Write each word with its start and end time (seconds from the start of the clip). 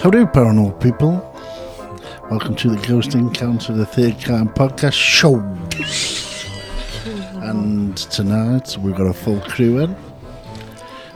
How 0.00 0.08
do 0.08 0.24
paranormal 0.24 0.80
people? 0.80 1.12
Welcome 2.30 2.56
to 2.56 2.70
the 2.70 2.86
Ghost 2.88 3.14
Encounter, 3.14 3.74
the 3.74 3.84
Third 3.84 4.18
Kind 4.18 4.48
podcast 4.54 4.94
show. 4.94 5.36
And 7.42 7.98
tonight 7.98 8.78
we've 8.78 8.96
got 8.96 9.08
a 9.08 9.12
full 9.12 9.40
crew 9.42 9.80
in. 9.80 9.94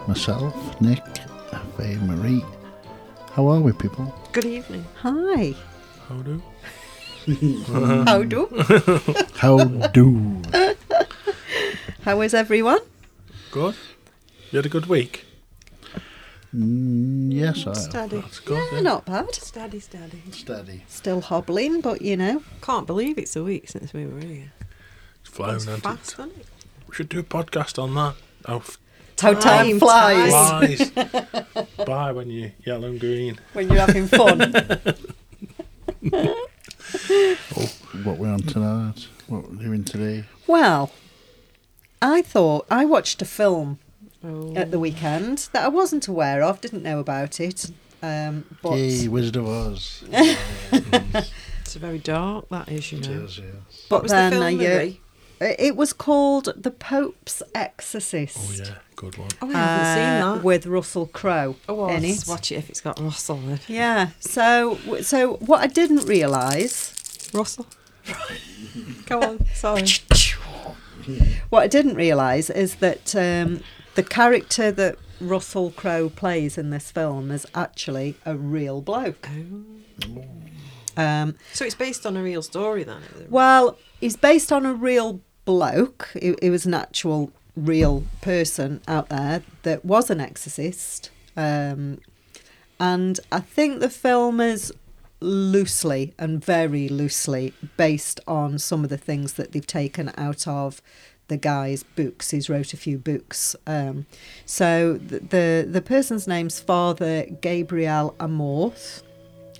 Myself, 0.06 0.78
Nick, 0.82 1.02
Faye, 1.78 1.96
Marie. 2.02 2.45
How 3.32 3.46
are 3.48 3.59
we, 3.59 3.73
people? 3.73 4.14
Good 4.32 4.45
evening. 4.45 4.84
Hi. 5.01 5.55
How 6.06 6.16
do? 6.16 6.42
How 8.05 8.23
do? 8.23 8.48
How 9.37 9.64
do? 9.64 10.42
How 12.02 12.20
is 12.20 12.34
everyone? 12.34 12.80
Good. 13.51 13.77
You 14.51 14.59
had 14.59 14.66
a 14.66 14.69
good 14.69 14.84
week. 14.87 15.24
Mm, 16.54 17.32
yes, 17.32 17.66
I 17.66 17.70
have. 17.70 17.76
Steady. 17.78 18.20
That's 18.20 18.38
good. 18.40 18.58
Yeah, 18.70 18.76
yeah. 18.76 18.80
not 18.82 19.04
bad. 19.06 19.34
Steady, 19.34 19.80
steady. 19.80 20.22
Steady. 20.30 20.84
Still 20.88 21.20
hobbling, 21.20 21.80
but 21.80 22.00
you 22.02 22.16
know. 22.16 22.42
Can't 22.62 22.86
believe 22.86 23.18
it's 23.18 23.34
a 23.34 23.42
week 23.42 23.68
since 23.68 23.92
we 23.92 24.06
were 24.06 24.20
here. 24.20 24.52
It's 25.20 25.30
flown. 25.30 25.56
It's 25.56 25.64
hasn't 25.64 25.82
fast, 25.82 26.12
it? 26.12 26.18
isn't 26.20 26.36
it? 26.38 26.46
We 26.88 26.94
should 26.94 27.08
do 27.08 27.18
a 27.18 27.22
podcast 27.24 27.82
on 27.82 27.94
that. 27.94 28.14
How 28.46 28.56
f- 28.58 28.78
How 29.20 29.32
time 29.34 29.40
Time 29.40 29.78
flies 29.80 30.90
flies 30.90 31.66
by 31.86 32.12
when 32.12 32.30
you're 32.30 32.52
yellow 32.64 32.88
and 32.88 33.00
green. 33.00 33.41
when 33.52 33.68
you're 33.68 33.80
having 33.80 34.06
fun. 34.06 34.52
What 38.05 38.18
we're 38.18 38.28
on 38.32 38.41
tonight? 38.41 39.08
What 39.28 39.48
we're 39.50 39.62
doing 39.64 39.84
today? 39.84 40.24
well, 40.46 40.91
I 42.02 42.22
thought 42.22 42.66
I 42.70 42.84
watched 42.84 43.22
a 43.22 43.24
film 43.24 43.78
Oh. 44.24 44.55
at 44.56 44.70
the 44.70 44.78
weekend 44.78 45.48
that 45.52 45.64
I 45.64 45.69
wasn't 45.69 46.09
aware 46.09 46.42
of, 46.42 46.60
didn't 46.60 46.83
know 46.83 46.98
about 46.98 47.41
it. 47.41 47.70
Um, 48.03 48.44
but 48.62 48.77
Yay, 48.77 49.08
Wizard 49.08 49.36
of 49.36 49.47
Oz. 49.47 50.05
It's 50.11 51.75
very 51.75 51.98
dark, 51.98 52.48
that 52.50 52.69
is, 52.69 52.92
you 52.92 53.00
know. 53.00 53.06
Cheers, 53.06 53.39
yes. 53.39 53.86
but 53.89 53.97
what 53.97 54.02
was 54.05 54.12
then 54.12 54.30
the 54.30 54.36
film, 54.36 54.98
I, 55.41 55.45
uh, 55.45 55.55
it 55.58 55.77
was 55.77 55.92
called 55.92 56.52
The 56.56 56.70
Pope's 56.70 57.42
Exorcist. 57.55 58.39
Oh 58.39 58.64
yeah, 58.64 58.75
good 58.95 59.19
one. 59.19 59.28
Oh, 59.42 59.48
I 59.48 59.52
haven't 59.52 59.86
uh, 59.86 59.95
seen 59.95 60.36
that. 60.36 60.45
with 60.45 60.67
Russell 60.67 61.06
Crowe 61.06 61.56
oh, 61.69 61.83
I'll 61.83 61.97
in 61.97 62.05
it. 62.05 62.25
watch 62.28 62.52
it 62.52 62.56
if 62.56 62.70
it's 62.70 62.80
got 62.80 63.00
Russell 63.00 63.41
in. 63.48 63.58
Yeah. 63.67 64.11
So, 64.20 64.78
so 65.02 65.34
what 65.36 65.61
I 65.61 65.67
didn't 65.67 66.06
realise 66.06 67.30
Russell? 67.34 67.67
Come 69.06 69.22
on, 69.22 69.47
sorry. 69.55 69.84
What 71.50 71.62
I 71.62 71.67
didn't 71.67 71.97
realise 71.97 72.48
is 72.48 72.77
that 72.77 73.14
um, 73.14 73.61
the 73.95 74.03
character 74.03 74.70
that 74.73 74.97
Russell 75.20 75.70
Crowe 75.70 76.09
plays 76.09 76.59
in 76.59 76.70
this 76.70 76.91
film 76.91 77.31
is 77.31 77.47
actually 77.55 78.17
a 78.25 78.36
real 78.36 78.81
bloke. 78.81 79.28
Oh. 80.06 80.25
Um, 80.97 81.34
So 81.53 81.64
it's 81.64 81.75
based 81.75 82.06
on 82.06 82.17
a 82.17 82.23
real 82.23 82.42
story 82.42 82.84
then? 82.84 83.03
well, 83.28 83.78
he's 84.01 84.17
based 84.17 84.53
on 84.53 84.64
a 84.67 84.73
real 84.75 85.20
bloke. 85.45 86.11
It, 86.14 86.42
he 86.42 86.51
was 86.51 86.67
an 86.67 86.75
actual 86.75 87.33
real 87.56 88.05
person 88.20 88.81
out 88.89 89.09
there 89.09 89.42
that 89.62 89.84
was 89.84 90.11
an 90.11 90.20
exorcist. 90.20 91.11
Um, 91.36 92.01
and 92.81 93.20
I 93.31 93.41
think 93.41 93.81
the 93.81 93.91
film 93.91 94.41
is 94.41 94.73
loosely 95.20 96.12
and 96.19 96.45
very 96.45 96.89
loosely 96.89 97.55
based 97.77 98.20
on 98.27 98.58
some 98.58 98.84
of 98.84 98.91
the 98.91 98.98
things 98.98 99.34
that 99.34 99.53
they've 99.53 99.67
taken 99.67 100.12
out 100.17 100.47
of 100.47 100.83
the 101.28 101.36
guy's 101.36 101.83
books. 101.83 102.30
He's 102.30 102.48
wrote 102.48 102.72
a 102.72 102.77
few 102.77 102.98
books. 102.98 103.56
Um, 103.67 104.06
so 104.44 104.94
the, 104.94 105.20
the 105.20 105.67
the 105.69 105.83
person's 105.83 106.27
name's 106.28 106.61
Father 106.61 107.27
Gabriel 107.41 108.14
Amorth, 108.19 109.03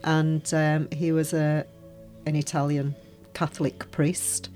and 0.03 0.53
um, 0.55 0.89
he 0.93 1.13
was 1.13 1.33
a 1.33 1.67
an 2.27 2.37
Italian 2.37 2.95
Catholic 3.33 3.91
priest, 3.91 4.51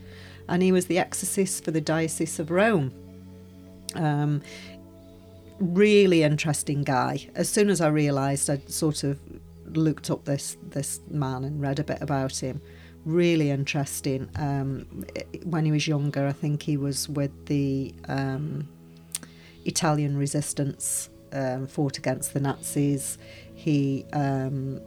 and 0.48 0.62
he 0.62 0.72
was 0.72 0.86
the 0.86 0.98
exorcist 0.98 1.64
for 1.64 1.70
the 1.70 1.80
Diocese 1.80 2.38
of 2.38 2.50
Rome. 2.50 2.92
Um, 3.94 4.42
really 5.58 6.22
interesting 6.22 6.84
guy. 6.84 7.28
As 7.34 7.48
soon 7.48 7.68
as 7.68 7.80
I 7.80 7.88
realised, 7.88 8.48
I 8.48 8.60
sort 8.66 9.04
of 9.04 9.18
looked 9.72 10.10
up 10.10 10.24
this 10.24 10.56
this 10.62 11.00
man 11.10 11.44
and 11.44 11.60
read 11.60 11.78
a 11.78 11.84
bit 11.84 12.00
about 12.00 12.36
him. 12.36 12.60
Really 13.08 13.48
interesting. 13.48 14.28
Um, 14.36 15.06
when 15.44 15.64
he 15.64 15.72
was 15.72 15.88
younger, 15.88 16.26
I 16.26 16.32
think 16.32 16.62
he 16.62 16.76
was 16.76 17.08
with 17.08 17.46
the 17.46 17.94
um, 18.06 18.68
Italian 19.64 20.14
resistance, 20.18 21.08
um, 21.32 21.66
fought 21.66 21.96
against 21.96 22.34
the 22.34 22.40
Nazis. 22.40 23.16
He 23.54 24.04
um, 24.12 24.82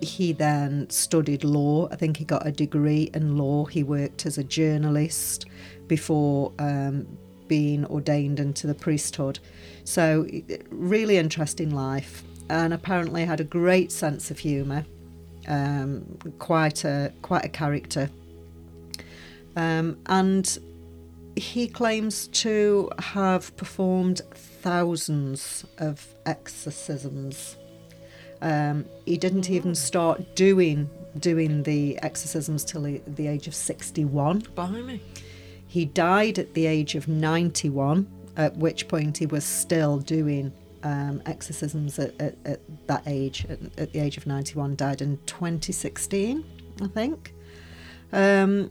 he 0.00 0.32
then 0.32 0.88
studied 0.88 1.42
law. 1.42 1.88
I 1.90 1.96
think 1.96 2.16
he 2.16 2.24
got 2.24 2.46
a 2.46 2.52
degree 2.52 3.10
in 3.12 3.36
law. 3.36 3.64
He 3.64 3.82
worked 3.82 4.24
as 4.24 4.38
a 4.38 4.44
journalist 4.44 5.46
before 5.88 6.52
um, 6.60 7.08
being 7.48 7.86
ordained 7.86 8.38
into 8.38 8.68
the 8.68 8.74
priesthood. 8.74 9.40
So, 9.82 10.28
really 10.70 11.16
interesting 11.16 11.74
life, 11.74 12.22
and 12.48 12.72
apparently 12.72 13.24
had 13.24 13.40
a 13.40 13.44
great 13.44 13.90
sense 13.90 14.30
of 14.30 14.38
humour. 14.38 14.86
Um, 15.48 16.18
quite 16.38 16.84
a 16.84 17.10
quite 17.22 17.44
a 17.44 17.48
character, 17.48 18.10
um, 19.56 19.98
and 20.06 20.58
he 21.36 21.68
claims 21.68 22.26
to 22.28 22.90
have 22.98 23.56
performed 23.56 24.20
thousands 24.34 25.64
of 25.78 26.06
exorcisms. 26.26 27.56
Um, 28.42 28.84
he 29.06 29.16
didn't 29.16 29.48
even 29.48 29.74
start 29.74 30.36
doing 30.36 30.90
doing 31.18 31.62
the 31.62 31.98
exorcisms 32.02 32.62
till 32.62 32.82
the, 32.82 33.00
the 33.06 33.26
age 33.26 33.46
of 33.46 33.54
sixty 33.54 34.04
one. 34.04 34.40
Blimey. 34.54 35.00
He 35.68 35.84
died 35.84 36.38
at 36.38 36.54
the 36.54 36.66
age 36.66 36.94
of 36.94 37.08
91, 37.08 38.06
at 38.38 38.56
which 38.56 38.88
point 38.88 39.18
he 39.18 39.26
was 39.26 39.44
still 39.44 39.98
doing 39.98 40.50
um, 40.88 41.22
exorcisms 41.26 41.98
at, 41.98 42.18
at, 42.20 42.36
at 42.44 42.60
that 42.86 43.02
age, 43.06 43.46
at, 43.48 43.58
at 43.78 43.92
the 43.92 44.00
age 44.00 44.16
of 44.16 44.26
91. 44.26 44.76
Died 44.76 45.02
in 45.02 45.18
2016, 45.26 46.44
I 46.82 46.86
think. 46.88 47.34
Um, 48.12 48.70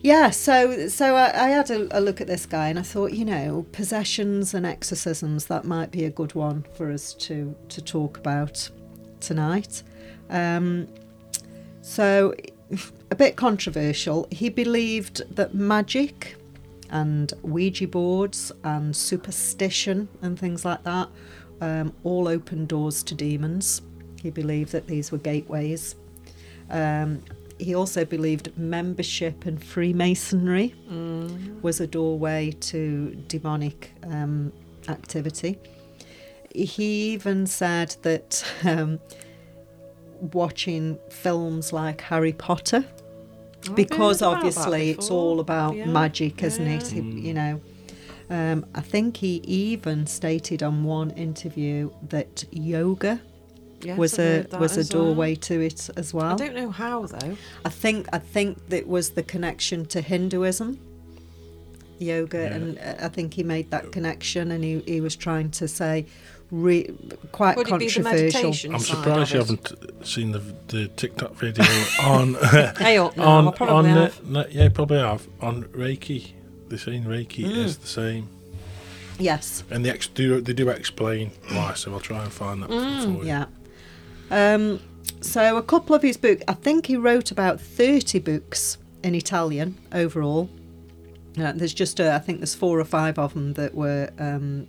yeah, 0.00 0.30
so 0.30 0.88
so 0.88 1.16
I, 1.16 1.46
I 1.46 1.48
had 1.48 1.70
a, 1.70 1.98
a 1.98 2.00
look 2.00 2.20
at 2.20 2.28
this 2.28 2.46
guy 2.46 2.68
and 2.68 2.78
I 2.78 2.82
thought, 2.82 3.12
you 3.12 3.24
know, 3.24 3.66
possessions 3.72 4.54
and 4.54 4.64
exorcisms, 4.64 5.46
that 5.46 5.64
might 5.64 5.90
be 5.90 6.04
a 6.04 6.10
good 6.10 6.34
one 6.34 6.64
for 6.76 6.90
us 6.90 7.14
to, 7.14 7.54
to 7.68 7.82
talk 7.82 8.16
about 8.16 8.70
tonight. 9.20 9.82
Um, 10.30 10.88
so, 11.82 12.34
a 13.10 13.16
bit 13.16 13.36
controversial. 13.36 14.26
He 14.30 14.48
believed 14.48 15.34
that 15.34 15.54
magic 15.54 16.36
and 16.90 17.32
Ouija 17.42 17.86
boards 17.86 18.52
and 18.64 18.94
superstition 18.94 20.08
and 20.22 20.38
things 20.38 20.64
like 20.64 20.82
that 20.84 21.08
um, 21.60 21.92
all 22.04 22.28
open 22.28 22.66
doors 22.66 23.02
to 23.04 23.14
demons. 23.14 23.82
He 24.20 24.30
believed 24.30 24.72
that 24.72 24.86
these 24.86 25.12
were 25.12 25.18
gateways. 25.18 25.96
Um, 26.70 27.22
he 27.58 27.74
also 27.74 28.04
believed 28.04 28.56
membership 28.56 29.46
in 29.46 29.58
Freemasonry 29.58 30.74
was 31.62 31.80
a 31.80 31.86
doorway 31.86 32.52
to 32.52 33.16
demonic 33.26 33.92
um, 34.04 34.52
activity. 34.88 35.58
He 36.54 37.12
even 37.12 37.46
said 37.46 37.96
that 38.02 38.44
um, 38.64 39.00
watching 40.32 40.98
films 41.10 41.72
like 41.72 42.00
Harry 42.02 42.32
Potter, 42.32 42.84
I've 43.70 43.76
because 43.76 44.20
heard 44.20 44.26
about 44.28 44.42
that 44.42 44.46
obviously 44.46 44.90
it's 44.90 45.10
all 45.10 45.40
about 45.40 45.76
Yeah, 45.76 45.86
magic, 45.86 46.42
isn't 46.42 46.66
yeah. 46.66 46.76
it? 46.76 46.92
You 47.04 47.34
know. 47.34 47.60
Um, 48.30 48.66
I 48.74 48.82
think 48.82 49.16
he 49.16 49.36
even 49.46 50.06
stated 50.06 50.62
on 50.62 50.84
one 50.84 51.10
interview 51.12 51.90
that 52.10 52.44
yoga 52.50 53.20
Yes, 53.80 53.96
was 53.96 54.18
a 54.18 54.44
was 54.58 54.76
a 54.76 54.80
as 54.80 54.92
well. 54.92 55.04
doorway 55.04 55.34
to 55.36 55.60
it 55.60 55.88
as 55.96 56.12
well. 56.12 56.32
I 56.32 56.36
don't 56.36 56.54
know 56.54 56.70
how 56.70 57.06
though. 57.06 57.36
I 57.64 57.68
think 57.68 58.08
I 58.12 58.18
think 58.18 58.68
that 58.70 58.86
was 58.88 59.10
the 59.10 59.22
connection 59.22 59.86
to 59.86 60.00
Hinduism, 60.02 60.78
yoga, 61.98 62.38
Yeah. 62.38 62.54
and 62.54 62.78
uh, 62.78 62.94
I 63.06 63.08
think 63.08 63.34
he 63.34 63.42
made 63.42 63.70
that 63.70 63.92
connection, 63.92 64.50
and 64.50 64.64
he, 64.64 64.80
he 64.80 65.00
was 65.00 65.16
trying 65.16 65.50
to 65.52 65.68
say, 65.68 66.06
re, 66.50 66.90
quite 67.32 67.56
Would 67.56 67.68
it 67.68 67.78
be 67.78 67.86
the 67.88 67.92
controversial. 67.94 68.02
meditation 68.02 68.74
I'm 68.74 68.80
side 68.80 68.96
surprised 68.96 69.32
you 69.34 69.40
it? 69.40 69.46
haven't 69.48 70.06
seen 70.06 70.32
the 70.32 70.42
the 70.68 70.88
TikTok 70.88 71.34
video 71.34 71.64
on 72.02 72.34
Hey 72.78 72.98
up 72.98 73.16
now, 73.16 73.24
on 73.24 73.48
I 73.48 73.50
probably 73.52 73.74
on 73.90 73.96
have. 73.96 74.36
uh, 74.36 74.44
yeah 74.50 74.68
probably 74.68 74.98
have 74.98 75.26
on 75.40 75.64
Reiki. 75.64 76.32
They're 76.68 76.78
saying 76.78 77.04
Reiki 77.04 77.44
Mm. 77.46 77.64
is 77.64 77.76
the 77.78 77.86
same, 77.86 78.28
Yes, 79.18 79.64
and 79.70 79.84
they 79.84 79.90
ex- 79.90 80.06
do 80.06 80.40
they 80.40 80.52
do 80.52 80.68
explain 80.68 81.32
why. 81.52 81.74
So 81.74 81.92
I'll 81.92 82.00
try 82.00 82.22
and 82.22 82.32
find 82.32 82.62
that 82.62 82.70
Mm, 82.70 83.04
for 83.18 83.22
you. 83.24 83.26
yeah. 83.28 83.46
Um, 84.30 84.80
so 85.20 85.56
a 85.56 85.62
couple 85.62 85.94
of 85.96 86.02
his 86.02 86.16
books, 86.16 86.42
I 86.46 86.52
think 86.52 86.86
he 86.86 86.96
wrote 86.96 87.30
about 87.30 87.60
thirty 87.60 88.18
books 88.18 88.78
in 89.02 89.14
Italian 89.14 89.76
overall. 89.92 90.48
Uh, 91.38 91.52
there's 91.52 91.72
just, 91.74 92.00
uh, 92.00 92.12
I 92.14 92.18
think 92.18 92.40
there's 92.40 92.54
four 92.54 92.80
or 92.80 92.84
five 92.84 93.16
of 93.18 93.32
them 93.32 93.52
that 93.54 93.72
were 93.74 94.10
um, 94.18 94.66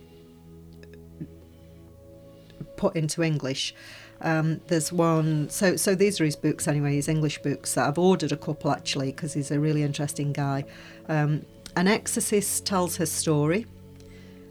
put 2.76 2.96
into 2.96 3.22
English. 3.22 3.74
Um, 4.22 4.60
there's 4.66 4.92
one, 4.92 5.48
so 5.48 5.76
so 5.76 5.94
these 5.94 6.20
are 6.20 6.24
his 6.24 6.36
books 6.36 6.68
anyway, 6.68 6.94
his 6.94 7.08
English 7.08 7.40
books. 7.42 7.76
I've 7.76 7.98
ordered 7.98 8.32
a 8.32 8.36
couple 8.36 8.70
actually 8.70 9.12
because 9.12 9.32
he's 9.32 9.50
a 9.50 9.58
really 9.58 9.82
interesting 9.82 10.32
guy. 10.32 10.64
Um, 11.08 11.46
An 11.76 11.88
Exorcist 11.88 12.66
tells 12.66 12.96
her 12.96 13.06
story. 13.06 13.66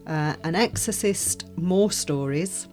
Uh, 0.07 0.35
An 0.43 0.55
Exorcist, 0.55 1.45
more 1.55 1.91
stories. 1.91 2.67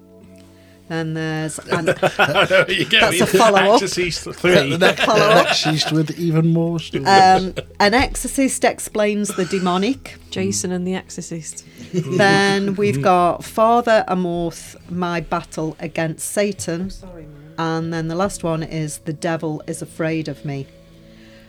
Then 0.89 1.15
there's 1.15 1.59
an, 1.71 1.87
you 1.87 2.85
get 2.85 3.01
That's 3.01 3.13
me. 3.13 3.21
a 3.21 3.27
follow-up. 3.27 3.75
Exorcist 3.83 4.23
three. 4.35 4.71
the 4.71 4.79
next, 4.87 5.05
follow 5.05 5.21
up. 5.21 5.45
next 5.47 5.57
she's 5.59 5.91
with 5.91 6.17
even 6.19 6.53
more 6.53 6.79
stories. 6.79 7.07
um, 7.09 7.55
An 7.81 7.93
Exorcist 7.95 8.65
explains 8.65 9.29
the 9.35 9.45
demonic. 9.47 10.17
Jason 10.31 10.71
and 10.71 10.87
the 10.87 10.95
Exorcist. 10.95 11.65
then 11.93 12.77
we've 12.77 13.03
got 13.03 13.43
Father 13.43 14.05
Amorth, 14.07 14.77
My 14.91 15.21
Battle 15.21 15.77
Against 15.81 16.29
Satan. 16.31 16.91
Sorry, 16.91 17.23
man. 17.23 17.55
And 17.59 17.93
then 17.93 18.09
the 18.09 18.15
last 18.15 18.45
one 18.45 18.63
is 18.63 18.99
The 18.99 19.13
Devil 19.15 19.63
is 19.67 19.83
Afraid 19.83 20.29
of 20.29 20.45
Me. 20.45 20.67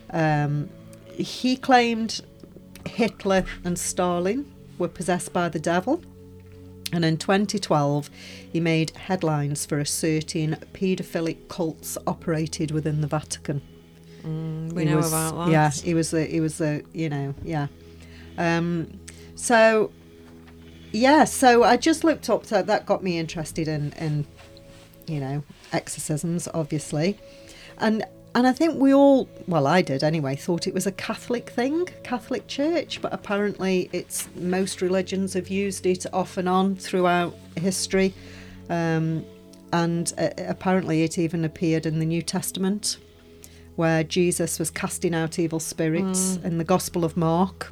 Um, 0.10 0.70
he 1.14 1.58
claimed 1.58 2.22
Hitler 2.88 3.44
and 3.66 3.78
Stalin 3.78 4.52
were 4.80 4.88
possessed 4.88 5.34
by 5.34 5.50
the 5.50 5.60
devil. 5.60 6.02
And 6.94 7.04
in 7.04 7.18
2012, 7.18 8.10
he 8.52 8.60
made 8.60 8.92
headlines 8.92 9.66
for 9.66 9.80
asserting 9.80 10.52
paedophilic 10.74 11.48
cults 11.50 11.98
operated 12.08 12.72
within 12.72 13.02
the 13.02 13.08
Vatican. 13.08 13.62
Mm, 14.24 14.72
we 14.74 14.84
He 14.86 14.90
know 14.90 14.98
was- 14.98 15.08
about 15.12 15.46
that. 15.48 15.52
Yeah, 15.52 15.70
he 15.72 15.94
was 15.94 16.14
a, 16.14 16.26
he 16.26 16.40
was 16.40 16.62
a, 16.62 16.82
you 16.94 17.10
know, 17.10 17.34
yeah. 17.44 17.68
Um, 18.38 19.00
so, 19.36 19.92
yeah, 20.94 21.26
so 21.26 21.64
I 21.64 21.76
just 21.78 22.04
looked 22.04 22.30
up, 22.30 22.46
so 22.46 22.62
that 22.62 22.86
got 22.86 23.04
me 23.04 23.18
interested 23.20 23.68
in, 23.68 23.92
in, 23.94 24.26
you 25.08 25.20
know, 25.20 25.44
exorcisms, 25.74 26.48
obviously. 26.54 27.18
And, 27.80 28.06
and 28.36 28.46
I 28.46 28.52
think 28.52 28.80
we 28.80 28.94
all, 28.94 29.28
well, 29.48 29.68
I 29.68 29.82
did 29.82 30.04
anyway, 30.04 30.36
thought 30.36 30.68
it 30.68 30.74
was 30.74 30.86
a 30.86 30.92
Catholic 30.92 31.50
thing, 31.50 31.88
Catholic 32.04 32.48
Church, 32.48 33.02
but 33.02 33.14
apparently 33.14 33.90
it's, 33.92 34.28
most 34.36 34.82
religions 34.82 35.34
have 35.34 35.50
used 35.50 35.86
it 35.86 36.06
off 36.14 36.38
and 36.38 36.48
on 36.48 36.76
throughout 36.76 37.34
history. 37.56 38.14
Um, 38.70 39.26
and 39.74 40.14
uh, 40.18 40.30
apparently 40.38 41.04
it 41.04 41.18
even 41.18 41.44
appeared 41.44 41.86
in 41.86 42.00
the 42.00 42.06
New 42.06 42.22
Testament 42.22 42.98
where 43.76 44.04
Jesus 44.04 44.58
was 44.58 44.72
casting 44.72 45.14
out 45.14 45.38
evil 45.38 45.60
spirits 45.60 46.38
in 46.44 46.58
the 46.58 46.64
Gospel 46.64 47.06
of 47.06 47.16
Mark. 47.16 47.72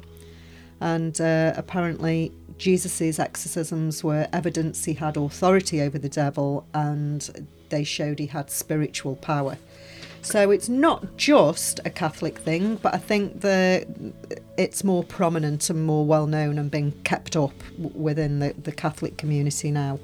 And 0.80 1.20
uh, 1.20 1.52
apparently, 1.56 2.32
Jesus' 2.58 3.18
exorcisms 3.18 4.04
were 4.04 4.28
evidence 4.32 4.84
he 4.84 4.94
had 4.94 5.16
authority 5.16 5.82
over 5.82 5.98
the 5.98 6.08
devil 6.08 6.64
and 6.72 7.48
they 7.70 7.82
showed 7.82 8.20
he 8.20 8.26
had 8.26 8.50
spiritual 8.50 9.16
power. 9.16 9.58
So 10.26 10.50
it's 10.50 10.68
not 10.68 11.16
just 11.16 11.78
a 11.84 11.90
Catholic 11.90 12.36
thing, 12.40 12.80
but 12.82 12.92
I 12.92 12.98
think 12.98 13.42
the 13.42 13.86
it's 14.58 14.82
more 14.82 15.04
prominent 15.04 15.70
and 15.70 15.86
more 15.86 16.04
well 16.04 16.26
known 16.26 16.58
and 16.58 16.68
being 16.68 16.90
kept 17.04 17.36
up 17.36 17.52
within 17.78 18.40
the, 18.40 18.52
the 18.60 18.72
Catholic 18.72 19.18
community 19.18 19.70
now. 19.70 20.00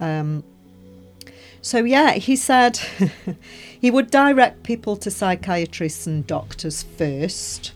Um, 0.00 0.42
so 1.60 1.84
yeah, 1.84 2.12
he 2.12 2.34
said 2.34 2.78
he 3.78 3.90
would 3.90 4.10
direct 4.10 4.62
people 4.62 4.96
to 4.96 5.10
psychiatrists 5.10 6.06
and 6.06 6.26
doctors 6.26 6.84
first, 6.96 7.74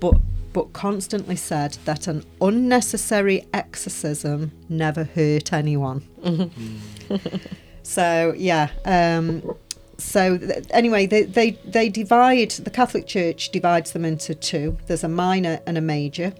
but 0.00 0.14
but 0.54 0.72
constantly 0.72 1.36
said 1.36 1.76
that 1.84 2.06
an 2.06 2.24
unnecessary 2.40 3.46
exorcism 3.52 4.52
never 4.70 5.04
hurt 5.04 5.52
anyone. 5.52 6.02
so 7.82 8.32
yeah, 8.34 8.70
um, 8.86 9.42
so 9.98 10.38
th- 10.38 10.64
anyway, 10.70 11.06
they, 11.06 11.22
they 11.22 11.50
they 11.64 11.88
divide 11.88 12.52
the 12.52 12.70
Catholic 12.70 13.06
Church 13.06 13.50
divides 13.50 13.92
them 13.92 14.04
into 14.04 14.34
two. 14.34 14.78
There's 14.86 15.04
a 15.04 15.08
minor 15.08 15.60
and 15.66 15.76
a 15.76 15.82
major. 15.82 16.32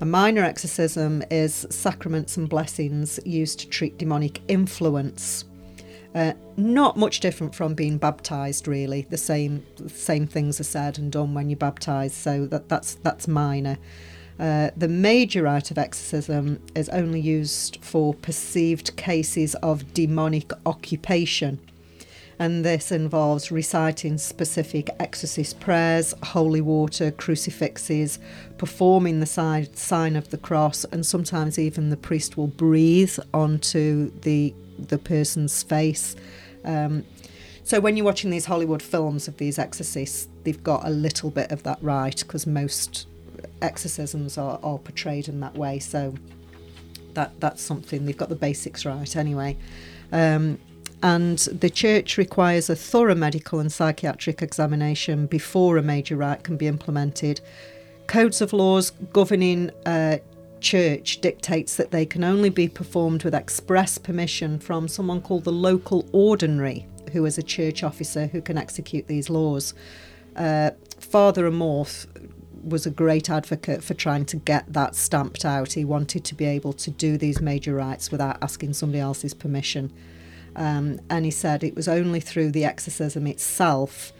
A 0.00 0.04
minor 0.04 0.44
exorcism 0.44 1.24
is 1.30 1.66
sacraments 1.70 2.36
and 2.36 2.48
blessings 2.48 3.18
used 3.24 3.60
to 3.60 3.68
treat 3.68 3.98
demonic 3.98 4.40
influence. 4.48 5.44
Uh, 6.14 6.32
not 6.56 6.96
much 6.96 7.20
different 7.20 7.54
from 7.54 7.74
being 7.74 7.98
baptized, 7.98 8.66
really. 8.66 9.06
The 9.10 9.16
same 9.16 9.64
same 9.86 10.26
things 10.26 10.60
are 10.60 10.64
said 10.64 10.98
and 10.98 11.12
done 11.12 11.34
when 11.34 11.48
you're 11.50 11.56
baptized, 11.56 12.14
so 12.14 12.46
that 12.46 12.68
that's 12.68 12.94
that's 12.96 13.28
minor. 13.28 13.78
Uh, 14.40 14.70
the 14.76 14.88
major 14.88 15.42
rite 15.42 15.70
of 15.70 15.78
exorcism 15.78 16.60
is 16.74 16.88
only 16.90 17.20
used 17.20 17.78
for 17.84 18.14
perceived 18.14 18.96
cases 18.96 19.56
of 19.56 19.92
demonic 19.94 20.52
occupation, 20.64 21.58
and 22.38 22.64
this 22.64 22.92
involves 22.92 23.50
reciting 23.50 24.16
specific 24.18 24.90
exorcist 25.00 25.58
prayers, 25.58 26.14
holy 26.22 26.60
water, 26.60 27.10
crucifixes, 27.10 28.18
performing 28.58 29.20
the 29.20 29.26
sign, 29.26 30.16
of 30.16 30.30
the 30.30 30.38
cross, 30.38 30.84
and 30.84 31.04
sometimes 31.04 31.58
even 31.58 31.90
the 31.90 31.96
priest 31.96 32.36
will 32.36 32.46
breathe 32.46 33.18
onto 33.34 34.10
the 34.20 34.54
the 34.78 34.98
person's 34.98 35.62
face. 35.62 36.14
Um, 36.64 37.04
so 37.64 37.80
when 37.80 37.96
you're 37.96 38.06
watching 38.06 38.30
these 38.30 38.46
Hollywood 38.46 38.82
films 38.82 39.28
of 39.28 39.36
these 39.36 39.58
exorcists, 39.58 40.28
they've 40.44 40.62
got 40.62 40.86
a 40.86 40.90
little 40.90 41.30
bit 41.30 41.50
of 41.50 41.64
that 41.64 41.78
right 41.82 42.16
because 42.16 42.46
most 42.46 43.06
exorcisms 43.60 44.38
are, 44.38 44.58
are 44.62 44.78
portrayed 44.78 45.28
in 45.28 45.40
that 45.40 45.54
way. 45.54 45.78
So 45.78 46.14
that 47.14 47.38
that's 47.40 47.60
something 47.60 48.06
they've 48.06 48.16
got 48.16 48.28
the 48.28 48.36
basics 48.36 48.86
right 48.86 49.16
anyway. 49.16 49.56
Um, 50.12 50.58
and 51.02 51.38
the 51.38 51.70
church 51.70 52.18
requires 52.18 52.68
a 52.68 52.76
thorough 52.76 53.14
medical 53.14 53.60
and 53.60 53.72
psychiatric 53.72 54.42
examination 54.42 55.26
before 55.26 55.76
a 55.76 55.82
major 55.82 56.16
rite 56.16 56.42
can 56.42 56.56
be 56.56 56.66
implemented. 56.66 57.40
Codes 58.06 58.40
of 58.40 58.52
laws 58.52 58.90
governing 59.12 59.70
uh, 59.86 60.18
church 60.60 61.20
dictates 61.20 61.76
that 61.76 61.90
they 61.90 62.04
can 62.04 62.24
only 62.24 62.50
be 62.50 62.68
performed 62.68 63.22
with 63.22 63.34
express 63.34 63.98
permission 63.98 64.58
from 64.58 64.88
someone 64.88 65.20
called 65.20 65.44
the 65.44 65.52
local 65.52 66.08
ordinary, 66.12 66.86
who 67.12 67.24
is 67.26 67.38
a 67.38 67.42
church 67.42 67.84
officer 67.84 68.26
who 68.26 68.40
can 68.40 68.58
execute 68.58 69.06
these 69.06 69.30
laws. 69.30 69.74
Uh, 70.34 70.70
Father 70.98 71.48
Amorth 71.48 72.06
was 72.64 72.86
a 72.86 72.90
great 72.90 73.30
advocate 73.30 73.84
for 73.84 73.94
trying 73.94 74.24
to 74.26 74.36
get 74.36 74.72
that 74.72 74.96
stamped 74.96 75.44
out. 75.44 75.72
He 75.72 75.84
wanted 75.84 76.24
to 76.24 76.34
be 76.34 76.44
able 76.44 76.72
to 76.74 76.90
do 76.90 77.16
these 77.16 77.40
major 77.40 77.74
rites 77.74 78.10
without 78.10 78.38
asking 78.42 78.74
somebody 78.74 79.00
else's 79.00 79.34
permission. 79.34 79.92
Um, 80.58 81.00
and 81.08 81.24
he 81.24 81.30
said 81.30 81.62
it 81.62 81.76
was 81.76 81.88
only 81.88 82.20
through 82.20 82.50
the 82.50 82.64
exorcism 82.64 83.26
itself 83.26 84.12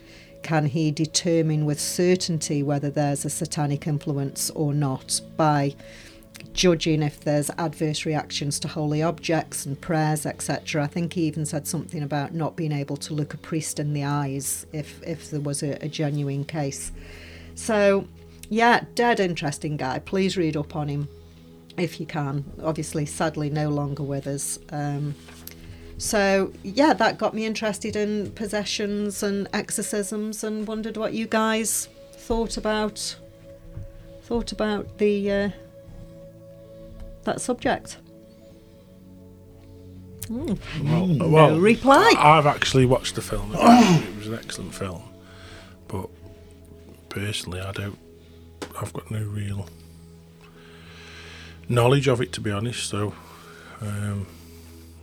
can 0.42 0.66
he 0.66 0.92
determine 0.92 1.64
with 1.64 1.80
certainty 1.80 2.62
whether 2.62 2.90
there's 2.90 3.24
a 3.24 3.30
satanic 3.30 3.88
influence 3.88 4.50
or 4.50 4.72
not 4.72 5.20
by 5.36 5.74
judging 6.52 7.02
if 7.02 7.20
there's 7.20 7.50
adverse 7.58 8.06
reactions 8.06 8.60
to 8.60 8.68
holy 8.68 9.02
objects 9.02 9.66
and 9.66 9.80
prayers, 9.80 10.24
etc. 10.24 10.84
I 10.84 10.86
think 10.86 11.14
he 11.14 11.22
even 11.22 11.44
said 11.44 11.66
something 11.66 12.02
about 12.02 12.34
not 12.34 12.56
being 12.56 12.72
able 12.72 12.96
to 12.98 13.14
look 13.14 13.34
a 13.34 13.36
priest 13.38 13.80
in 13.80 13.92
the 13.92 14.04
eyes 14.04 14.64
if 14.72 15.02
if 15.02 15.30
there 15.30 15.40
was 15.40 15.62
a, 15.62 15.72
a 15.84 15.88
genuine 15.88 16.44
case. 16.44 16.92
So, 17.56 18.06
yeah, 18.48 18.84
dead 18.94 19.18
interesting 19.18 19.76
guy. 19.76 19.98
Please 19.98 20.36
read 20.36 20.56
up 20.56 20.76
on 20.76 20.88
him 20.88 21.08
if 21.76 22.00
you 22.00 22.06
can. 22.06 22.44
Obviously, 22.62 23.06
sadly, 23.06 23.50
no 23.50 23.68
longer 23.68 24.02
with 24.02 24.26
us. 24.26 24.58
Um, 24.70 25.14
so, 25.98 26.52
yeah, 26.62 26.92
that 26.94 27.18
got 27.18 27.34
me 27.34 27.44
interested 27.44 27.96
in 27.96 28.30
possessions 28.32 29.22
and 29.22 29.48
exorcisms, 29.52 30.42
and 30.44 30.66
wondered 30.66 30.96
what 30.96 31.12
you 31.12 31.26
guys 31.26 31.88
thought 32.12 32.56
about 32.56 33.16
thought 34.22 34.52
about 34.52 34.98
the 34.98 35.30
uh, 35.30 35.50
that 37.24 37.40
subject. 37.40 37.96
Mm, 40.26 40.58
Well, 40.84 41.30
well, 41.30 41.50
no 41.52 41.58
reply. 41.58 42.12
I've 42.18 42.46
actually 42.46 42.84
watched 42.84 43.14
the 43.14 43.22
film. 43.22 43.52
It 43.54 44.16
was 44.18 44.26
an 44.28 44.34
excellent 44.34 44.74
film, 44.74 45.02
but 45.88 46.08
personally, 47.08 47.60
I 47.60 47.72
don't. 47.72 47.98
I've 48.80 48.92
got 48.92 49.10
no 49.10 49.22
real 49.22 49.66
knowledge 51.68 52.08
of 52.08 52.20
it, 52.20 52.32
to 52.34 52.40
be 52.40 52.50
honest. 52.50 52.88
So, 52.88 53.14
um, 53.80 54.26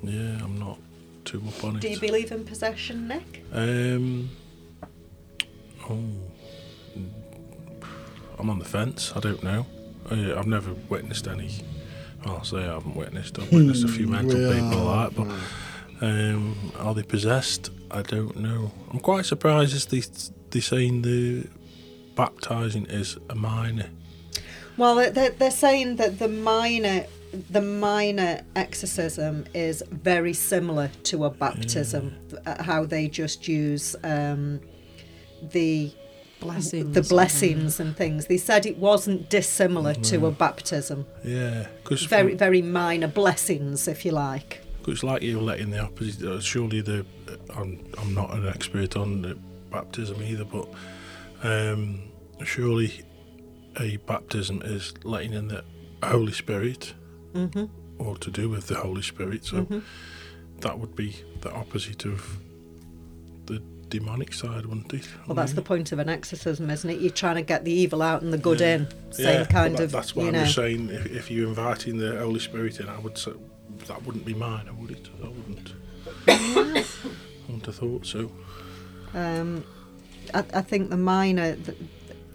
yeah, 0.03 0.39
I'm 0.43 0.59
not 0.59 0.77
too 1.25 1.44
up 1.48 1.63
on 1.63 1.75
it. 1.77 1.82
Do 1.82 1.89
you 1.89 2.00
believe 2.00 2.32
in 2.32 2.46
possession, 2.46 3.08
Nick? 3.08 3.44
Um. 3.51 4.29
Oh. 5.89 6.00
I'm 8.38 8.50
on 8.50 8.60
the 8.60 8.65
fence. 8.65 9.13
I 9.15 9.20
don't 9.20 9.44
know. 9.44 9.65
Uh, 10.12 10.38
I've 10.38 10.48
never 10.48 10.74
witnessed 10.89 11.27
any. 11.27 11.51
Well, 12.24 12.38
I'll 12.38 12.44
say 12.44 12.58
I 12.58 12.74
haven't 12.74 12.96
witnessed. 12.96 13.39
I've 13.39 13.51
witnessed 13.51 13.84
a 13.84 13.88
few 13.88 14.08
mental 14.08 14.38
We 14.38 14.62
people 14.62 14.84
like 14.84 15.15
that, 15.15 15.39
but 16.00 16.05
um, 16.05 16.72
are 16.79 16.94
they 16.94 17.03
possessed? 17.03 17.72
I 17.91 18.01
don't 18.01 18.36
know. 18.38 18.72
I'm 18.91 19.00
quite 19.00 19.25
surprised 19.25 19.74
as 19.75 19.86
they 19.86 20.03
they 20.51 20.60
saying 20.60 21.03
the 21.03 21.48
baptizing 22.15 22.86
is 22.86 23.17
a 23.29 23.36
minor. 23.36 23.89
Well, 24.77 24.96
they're, 25.12 25.29
they're 25.29 25.51
saying 25.51 25.96
that 25.98 26.20
the 26.20 26.27
minor 26.27 27.05
the 27.50 27.62
minor 27.62 28.41
exorcism 28.55 29.46
is 29.53 29.84
very 29.91 30.34
similar 30.34 30.89
to 31.03 31.25
a 31.25 31.29
baptism. 31.29 32.15
uh, 32.46 32.63
How 32.63 32.86
they 32.86 33.08
just 33.08 33.48
use 33.48 33.96
um, 34.03 34.62
the 35.51 35.91
Blessings. 36.41 36.94
the 36.94 37.01
blessings 37.01 37.79
and 37.79 37.96
things. 37.98 38.27
They 38.27 38.38
said 38.38 38.65
it 38.65 38.77
wasn't 38.77 39.29
dissimilar 39.29 39.94
to 39.96 40.27
a 40.27 40.32
baptism. 40.32 41.05
Yeah, 41.24 41.67
because 41.82 42.03
Very 42.03 42.36
very 42.36 42.62
minor 42.62 43.08
blessings, 43.08 43.88
if 43.88 44.05
you 44.05 44.12
like. 44.12 44.62
it's 44.88 45.01
like 45.01 45.24
you're 45.24 45.41
letting 45.41 45.72
the 45.72 45.79
opposite. 45.79 46.24
Uh, 46.29 46.39
surely 46.41 46.82
the 46.82 47.05
I'm 47.55 47.79
I'm 47.98 48.13
not 48.13 48.34
an 48.36 48.48
expert 48.48 48.96
on 48.96 49.22
the 49.24 49.38
baptism 49.72 50.22
either, 50.22 50.46
but 50.46 50.67
um, 51.41 52.01
surely 52.44 53.01
a 53.79 53.98
baptism 53.98 54.62
is 54.63 54.94
letting 55.03 55.34
in 55.34 55.48
the 55.48 55.63
Holy 56.03 56.34
Spirit, 56.34 56.94
hmm 57.35 57.65
or 57.97 58.17
to 58.17 58.29
do 58.29 58.49
with 58.49 58.67
the 58.67 58.75
Holy 58.75 59.01
Spirit. 59.01 59.45
So 59.45 59.63
Mhm. 59.63 59.81
that 60.59 60.77
would 60.79 60.95
be 60.97 61.15
the 61.41 61.51
opposite 61.53 62.03
of 62.05 62.39
the 63.45 63.61
demonic 63.87 64.33
side, 64.33 64.65
wouldn't 64.65 64.93
it? 64.93 65.07
Well, 65.27 65.35
that's 65.35 65.53
the 65.53 65.61
point 65.61 65.93
of 65.93 65.99
an 65.99 66.09
exorcism, 66.09 66.69
isn't 66.69 66.89
it? 66.89 66.99
You're 66.99 67.11
trying 67.11 67.35
to 67.37 67.41
get 67.41 67.63
the 67.63 67.71
evil 67.71 68.01
out 68.01 68.21
and 68.21 68.33
the 68.33 68.37
good 68.37 68.59
Yeah. 68.59 68.75
in. 68.75 68.87
Same 69.11 69.39
Yeah, 69.39 69.45
kind 69.45 69.75
but 69.77 69.83
of, 69.83 69.91
That's 69.91 70.13
what 70.13 70.23
you 70.23 70.27
I'm 70.27 70.33
know. 70.33 70.43
just 70.43 70.55
saying. 70.55 70.89
If, 70.89 71.05
if 71.05 71.31
you're 71.31 71.47
inviting 71.47 71.97
the 71.97 72.17
Holy 72.19 72.39
Spirit 72.41 72.81
in, 72.81 72.89
I 72.89 72.99
would 72.99 73.17
say 73.17 73.31
that 73.87 74.05
wouldn't 74.05 74.25
be 74.25 74.33
mine, 74.33 74.67
would 74.81 74.91
it? 74.91 75.07
I 75.23 75.27
wouldn't. 75.29 75.73
I 76.27 76.83
wouldn't 77.47 77.65
have 77.65 77.75
thought 77.75 78.05
so. 78.05 78.29
Um, 79.13 79.63
I, 80.33 80.43
I 80.53 80.61
think 80.61 80.89
the 80.89 80.97
minor, 80.97 81.55
the, 81.55 81.75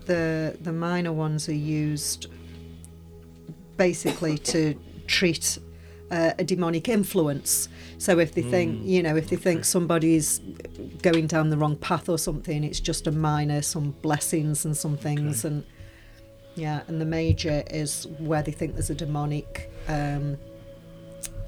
the 0.07 0.57
the 0.63 0.73
minor 0.73 1.13
ones 1.13 1.49
are 1.51 1.55
used 1.55 2.29
basically 3.77 4.39
to 4.39 4.75
treat 5.11 5.59
uh, 6.11 6.33
a 6.39 6.45
demonic 6.45 6.89
influence. 6.89 7.69
So 7.99 8.19
if 8.19 8.35
they 8.35 8.43
think, 8.43 8.79
Mm, 8.79 8.87
you 8.95 9.03
know, 9.03 9.15
if 9.17 9.29
they 9.29 9.37
think 9.37 9.65
somebody's 9.65 10.41
going 11.03 11.27
down 11.29 11.51
the 11.51 11.57
wrong 11.57 11.77
path 11.77 12.09
or 12.09 12.19
something, 12.19 12.65
it's 12.65 12.81
just 12.81 13.07
a 13.07 13.13
minor, 13.13 13.63
some 13.63 13.91
blessings 14.03 14.65
and 14.65 14.77
some 14.77 14.97
things, 14.97 15.45
Okay. 15.45 15.55
and 15.55 15.65
yeah, 16.57 16.83
and 16.89 17.01
the 17.01 17.05
major 17.05 17.63
is 17.71 18.07
where 18.19 18.43
they 18.43 18.51
think 18.53 18.75
there's 18.75 18.91
a 18.91 18.95
demonic. 18.95 19.71
Um, 19.89 20.37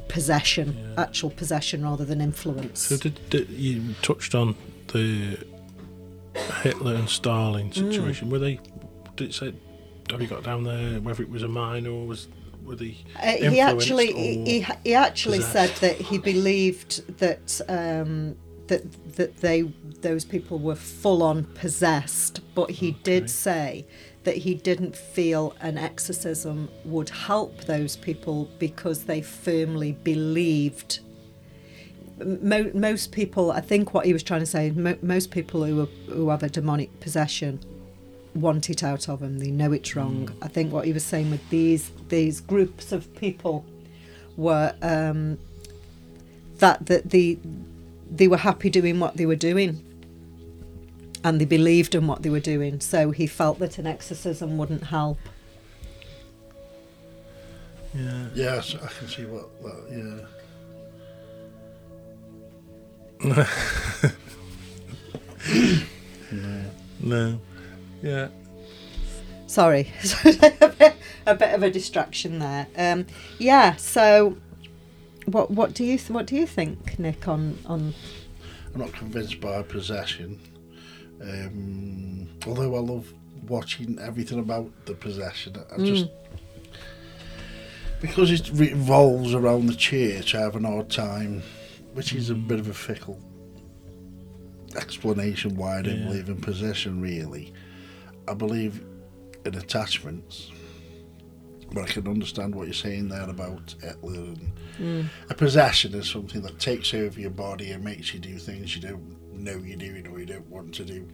possession 0.09 0.77
Yeah. 0.77 1.03
actual 1.05 1.31
possession 1.31 1.83
rather 1.83 2.05
than 2.05 2.21
influence 2.21 2.81
So 2.81 2.99
did, 2.99 3.19
did 3.31 3.49
you 3.49 3.95
touched 4.03 4.35
on 4.35 4.55
the 4.93 5.39
Hitler 6.63 6.95
and 6.97 7.09
Stalin 7.09 7.71
Mm. 7.71 7.75
situation? 7.75 8.29
Were 8.29 8.39
they? 8.39 8.59
Did 9.17 9.31
it 9.31 9.35
say? 9.35 9.55
Have 10.11 10.21
you 10.21 10.27
got 10.27 10.43
down 10.43 10.65
there 10.65 11.01
whether 11.01 11.23
it 11.23 11.31
was 11.31 11.43
a 11.43 11.49
mine 11.49 11.87
or 11.87 12.07
was 12.07 12.29
were 12.65 12.77
they? 12.77 12.97
Uh, 13.21 13.51
he 13.51 13.61
actually 13.61 14.13
he, 14.13 14.61
he, 14.61 14.67
he 14.85 14.95
actually 14.95 15.41
said 15.41 15.71
that 15.81 15.97
he 15.97 16.19
believed 16.19 17.19
that 17.19 17.61
um, 17.69 18.37
that 18.69 18.83
that 19.17 19.37
they 19.39 19.63
those 20.01 20.25
people 20.25 20.59
were 20.59 20.75
full 20.77 21.23
on 21.23 21.45
possessed, 21.55 22.41
but 22.55 22.71
he 22.71 22.89
Okay. 22.91 22.99
did 23.03 23.31
say 23.31 23.87
that 24.25 24.37
he 24.37 24.55
didn't 24.55 24.95
feel 24.97 25.55
an 25.61 25.77
exorcism 25.77 26.69
would 26.85 27.09
help 27.11 27.65
those 27.65 27.97
people 27.97 28.49
because 28.59 29.05
they 29.05 29.21
firmly 29.21 29.93
believed. 30.05 31.01
Mo- 32.25 32.71
most 32.73 33.11
people, 33.11 33.51
I 33.51 33.61
think, 33.61 33.95
what 33.95 34.07
he 34.07 34.13
was 34.13 34.23
trying 34.23 34.41
to 34.41 34.47
say, 34.47 34.71
mo- 34.71 34.99
most 35.03 35.33
people 35.33 35.65
who 35.65 35.81
are, 35.81 35.89
who 36.15 36.29
have 36.29 36.43
a 36.45 36.49
demonic 36.49 37.01
possession 37.01 37.59
want 38.35 38.71
it 38.71 38.83
out 38.83 39.09
of 39.09 39.21
them. 39.21 39.39
They 39.39 39.51
know 39.51 39.73
it's 39.73 39.95
wrong. 39.95 40.31
I 40.41 40.49
think 40.49 40.73
what 40.73 40.87
he 40.87 40.93
was 40.93 41.05
saying 41.05 41.31
with 41.31 41.47
these 41.51 41.91
these 42.09 42.41
groups 42.41 42.93
of 42.93 43.15
people 43.17 43.65
were 44.37 44.75
um, 44.83 45.39
that 46.59 46.87
that 46.87 47.11
the 47.11 47.39
they 48.11 48.29
were 48.29 48.39
happy 48.39 48.71
doing 48.71 49.01
what 49.01 49.17
they 49.17 49.27
were 49.27 49.37
doing, 49.37 49.83
and 51.25 51.41
they 51.41 51.45
believed 51.45 51.95
in 51.95 52.07
what 52.07 52.23
they 52.23 52.31
were 52.31 52.41
doing. 52.41 52.81
So 52.81 53.11
he 53.11 53.27
felt 53.27 53.59
that 53.59 53.79
an 53.79 53.87
exorcism 53.87 54.57
wouldn't 54.59 54.85
help. 54.85 55.19
Yeah. 57.95 58.29
Yes, 58.35 58.75
I 58.83 58.87
can 58.87 59.09
see 59.09 59.27
what. 59.27 59.51
what 59.61 59.77
yeah. 59.91 60.21
No. 66.33 66.65
No. 67.01 67.39
Yeah. 68.03 68.29
Sorry, 69.47 69.91
a, 70.25 70.69
bit, 70.79 70.95
a 71.27 71.35
bit 71.35 71.55
of 71.55 71.63
a 71.63 71.71
distraction 71.71 72.39
there. 72.39 72.67
Um, 72.77 73.07
yeah. 73.39 73.77
So, 73.77 74.39
what 75.27 75.51
what 75.51 75.75
do 75.75 75.85
you 75.85 75.99
th- 75.99 76.11
what 76.11 76.27
do 76.27 76.37
you 76.37 76.47
think, 76.47 76.99
Nick? 76.99 77.29
On 77.29 77.59
on 77.67 77.95
I'm 78.75 78.81
not 78.81 78.93
convinced 78.93 79.41
by 79.41 79.63
possession. 79.63 80.41
Um, 81.23 82.29
although 82.47 82.75
I 82.75 82.81
love 82.81 83.13
watching 83.47 83.99
everything 84.01 84.39
about 84.39 84.71
the 84.87 84.95
possession, 84.95 85.57
I 85.71 85.77
Mm. 85.77 85.87
just 85.87 86.07
because 88.01 88.31
it 88.33 88.51
revolves 88.55 89.35
around 89.35 89.67
the 89.67 89.75
church. 89.77 90.35
I 90.35 90.41
have 90.41 90.57
an 90.57 90.65
odd 90.65 90.91
time, 90.91 91.43
which 91.93 92.15
is 92.15 92.31
a 92.31 92.35
bit 92.35 92.59
of 92.59 92.69
a 92.69 92.75
fickle 92.75 93.21
explanation 94.77 95.57
why 95.57 95.79
I 95.79 95.83
don't 95.83 95.99
Yeah. 96.01 96.05
believe 96.07 96.29
in 96.29 96.41
possession. 96.41 97.01
Really, 97.01 97.53
I 98.29 98.35
believe 98.35 98.85
in 99.45 99.55
attachments. 99.57 100.51
But 101.73 101.85
I 101.85 101.87
can 101.87 102.07
understand 102.07 102.55
what 102.55 102.67
you're 102.67 102.75
saying 102.75 103.09
there 103.09 103.29
about 103.29 103.75
Hitler 103.83 104.13
and 104.15 104.53
mm, 104.79 105.07
a 105.31 105.35
possession 105.35 105.95
is 105.95 106.09
something 106.09 106.43
that 106.43 106.59
takes 106.59 106.93
over 106.93 107.19
your 107.19 107.31
body 107.31 107.71
and 107.71 107.83
makes 107.83 108.13
you 108.13 108.21
do 108.21 108.37
things 108.39 108.77
you 108.77 108.83
don't 108.83 109.17
know 109.33 109.57
you're 109.57 109.79
doing 109.79 110.07
or 110.07 110.19
you 110.21 110.27
don't 110.27 110.47
want 110.51 110.75
to 110.75 110.85
do. 110.85 111.09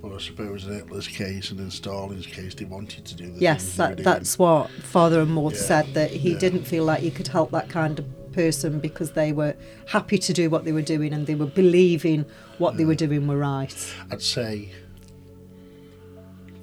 But 0.00 0.12
I 0.14 0.18
suppose 0.18 0.64
in 0.64 0.74
Hitler's 0.74 1.08
case 1.08 1.50
and 1.50 1.58
in 1.58 1.70
Stalin's 1.72 2.26
case, 2.26 2.54
they 2.54 2.66
wanted 2.66 3.04
to 3.04 3.16
do 3.16 3.32
the 3.32 3.40
yes, 3.40 3.64
things 3.64 3.76
they 3.76 3.82
were 3.88 3.94
that, 3.96 4.04
that's 4.04 4.38
what 4.38 4.70
Father 4.70 5.24
Amorth 5.24 5.54
Yeah. 5.54 5.58
said 5.58 5.94
that 5.94 6.10
he 6.12 6.32
Yeah. 6.32 6.38
didn't 6.38 6.64
feel 6.64 6.84
like 6.84 7.02
you 7.02 7.10
could 7.10 7.28
help 7.28 7.50
that 7.50 7.68
kind 7.68 7.98
of 7.98 8.06
person 8.32 8.78
because 8.78 9.12
they 9.12 9.32
were 9.32 9.56
happy 9.86 10.18
to 10.18 10.32
do 10.32 10.48
what 10.50 10.64
they 10.64 10.70
were 10.72 10.82
doing 10.82 11.12
and 11.12 11.26
they 11.26 11.34
were 11.34 11.46
believing 11.46 12.26
what 12.58 12.76
they 12.76 12.84
were 12.84 12.94
doing 12.94 13.26
were 13.26 13.38
right. 13.38 13.74
I'd 14.10 14.22
say 14.22 14.70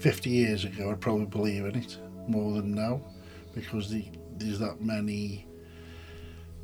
50 0.03 0.29
years 0.29 0.65
ago, 0.65 0.91
I'd 0.91 0.99
probably 0.99 1.27
believe 1.27 1.63
in 1.63 1.75
it 1.77 1.97
more 2.27 2.51
than 2.55 2.75
now 2.75 2.99
because 3.55 3.89
the, 3.89 4.03
there's 4.37 4.59
that 4.59 4.81
many 4.81 5.47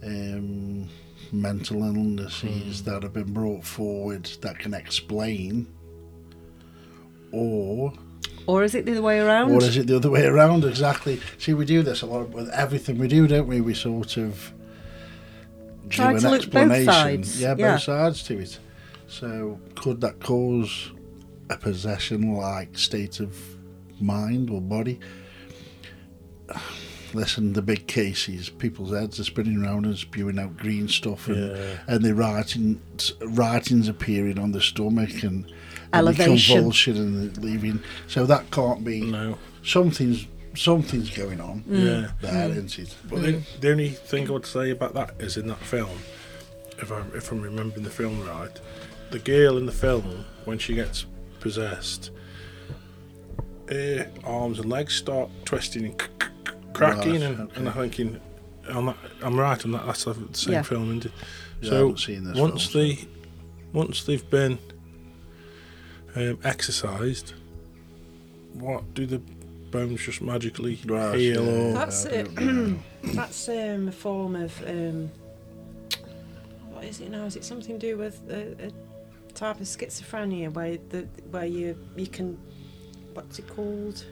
um, 0.04 0.90
mental 1.32 1.84
illnesses 1.84 2.84
that 2.84 3.02
have 3.02 3.14
been 3.14 3.32
brought 3.32 3.64
forward 3.64 4.26
that 4.42 4.60
can 4.60 4.74
explain 4.74 5.68
or 7.32 7.94
Or 8.46 8.62
is 8.66 8.76
it 8.76 8.86
the 8.86 8.92
other 8.92 9.02
way 9.02 9.20
around? 9.22 9.52
Or 9.52 9.64
is 9.64 9.78
it 9.78 9.88
the 9.88 9.96
other 9.96 10.10
way 10.10 10.26
around? 10.26 10.66
Exactly. 10.66 11.22
See, 11.38 11.54
we 11.54 11.64
do 11.64 11.82
this 11.82 12.02
a 12.02 12.08
lot 12.08 12.32
with 12.32 12.50
everything 12.50 12.98
we 12.98 13.08
do, 13.08 13.26
don't 13.26 13.48
we? 13.48 13.62
We 13.62 13.74
sort 13.74 14.18
of 14.18 14.52
Try 15.90 16.12
give 16.12 16.24
to 16.24 16.28
an 16.28 16.34
look 16.34 16.42
both 16.52 16.72
explanation. 16.72 17.24
sides, 17.24 17.42
Yeah, 17.42 17.54
both 17.54 17.84
sides 17.84 18.22
to 18.24 18.38
it. 18.38 18.60
So, 19.08 19.62
could 19.76 20.02
that 20.02 20.20
cause 20.20 20.92
a 21.50 21.58
possession-like 21.58 22.78
state 22.78 23.20
of 23.20 23.38
mind 24.00 24.50
or 24.50 24.62
body? 24.62 25.00
Listen, 27.14 27.54
the 27.54 27.62
big 27.62 27.88
cases, 27.88 28.50
people's 28.50 28.92
heads 28.92 29.20
are 29.20 29.24
spinning 29.24 29.64
around 29.64 29.86
and 29.86 29.98
spewing 29.98 30.38
out 30.38 30.56
green 30.58 30.88
stuff, 30.88 31.28
and, 31.28 31.58
Yeah. 31.58 31.78
and 31.88 32.04
the 32.04 32.14
writing, 32.14 32.80
writings 33.22 33.88
appearing 33.88 34.38
on 34.38 34.52
the 34.52 34.62
stomach, 34.62 35.24
and, 35.24 35.52
and 35.92 36.08
the 36.08 36.14
convulsion 36.14 36.98
and 36.98 37.34
the 37.34 37.42
leaving. 37.42 37.82
So 38.08 38.28
that 38.28 38.52
can't 38.52 38.84
be 38.84 39.02
No. 39.02 39.38
something's 39.64 40.28
something's 40.56 41.10
going 41.12 41.40
on 41.40 41.64
mm. 41.70 41.86
Yeah. 41.86 42.12
there, 42.22 42.50
mm. 42.50 42.52
isn't 42.52 42.80
it? 42.80 42.96
But 43.10 43.22
the, 43.22 43.42
the 43.62 43.72
only 43.72 43.90
thing 43.90 44.28
I 44.28 44.32
would 44.32 44.46
say 44.46 44.72
about 44.72 44.94
that 44.96 45.14
is 45.20 45.38
in 45.38 45.48
that 45.48 45.60
film, 45.60 45.98
if 46.80 46.92
I 46.92 47.02
if 47.16 47.32
I'm 47.32 47.42
remembering 47.42 47.84
the 47.84 47.90
film 47.90 48.26
right, 48.28 48.60
the 49.12 49.20
girl 49.20 49.58
in 49.58 49.66
the 49.66 49.72
film 49.72 50.26
when 50.46 50.58
she 50.60 50.76
gets 50.76 51.06
possessed, 51.40 52.12
her 53.70 54.10
arms 54.24 54.60
and 54.60 54.70
legs 54.70 54.96
start 54.96 55.30
twisting 55.46 55.86
and 55.86 56.02
c- 56.02 56.08
c- 56.22 56.28
c- 56.48 56.54
cracking, 56.74 57.12
Right, 57.14 57.22
and, 57.22 57.52
and 57.56 57.68
I'm 57.70 57.74
thinking, 57.74 58.20
I'm, 58.68 58.86
not, 58.86 58.98
I'm 59.22 59.40
right 59.40 59.64
on 59.64 59.72
that. 59.72 59.86
That's 59.86 60.04
the 60.06 60.16
same 60.34 60.54
Yeah. 60.54 60.62
film, 60.64 60.86
isn't 60.90 61.06
it? 61.08 61.12
Yeah, 61.62 61.68
I 61.68 61.70
so 61.72 61.76
haven't 61.78 62.00
seen 62.00 62.24
this 62.24 62.38
once 62.38 62.66
film, 62.68 62.86
they 62.86 63.08
once 63.74 64.04
they've 64.04 64.30
been 64.30 64.58
um, 66.16 66.40
exercised, 66.44 67.34
what 68.54 68.94
do 68.94 69.06
the 69.06 69.20
bones 69.72 70.02
just 70.02 70.22
magically 70.22 70.80
Right, 70.86 71.16
heal 71.20 71.46
yeah. 71.46 71.52
or 71.52 71.74
That's 71.74 72.06
I 72.06 72.10
it. 72.10 72.78
That's 73.04 73.50
um, 73.50 73.88
a 73.88 73.92
form 73.92 74.36
of 74.36 74.68
um, 74.68 75.12
what 76.72 76.84
is 76.86 77.00
it 77.02 77.12
now? 77.12 77.26
Is 77.26 77.36
it 77.36 77.44
something 77.44 77.78
to 77.80 77.88
do 77.88 77.98
with 77.98 78.20
a, 78.30 78.68
a 78.68 78.72
type 79.40 79.60
of 79.62 79.66
schizophrenia 79.68 80.52
where 80.54 80.78
the 80.90 81.08
where 81.32 81.46
you 81.46 81.78
you 81.96 82.08
can 82.08 82.38
what's 83.14 83.40
it 83.40 83.48
called? 83.48 84.04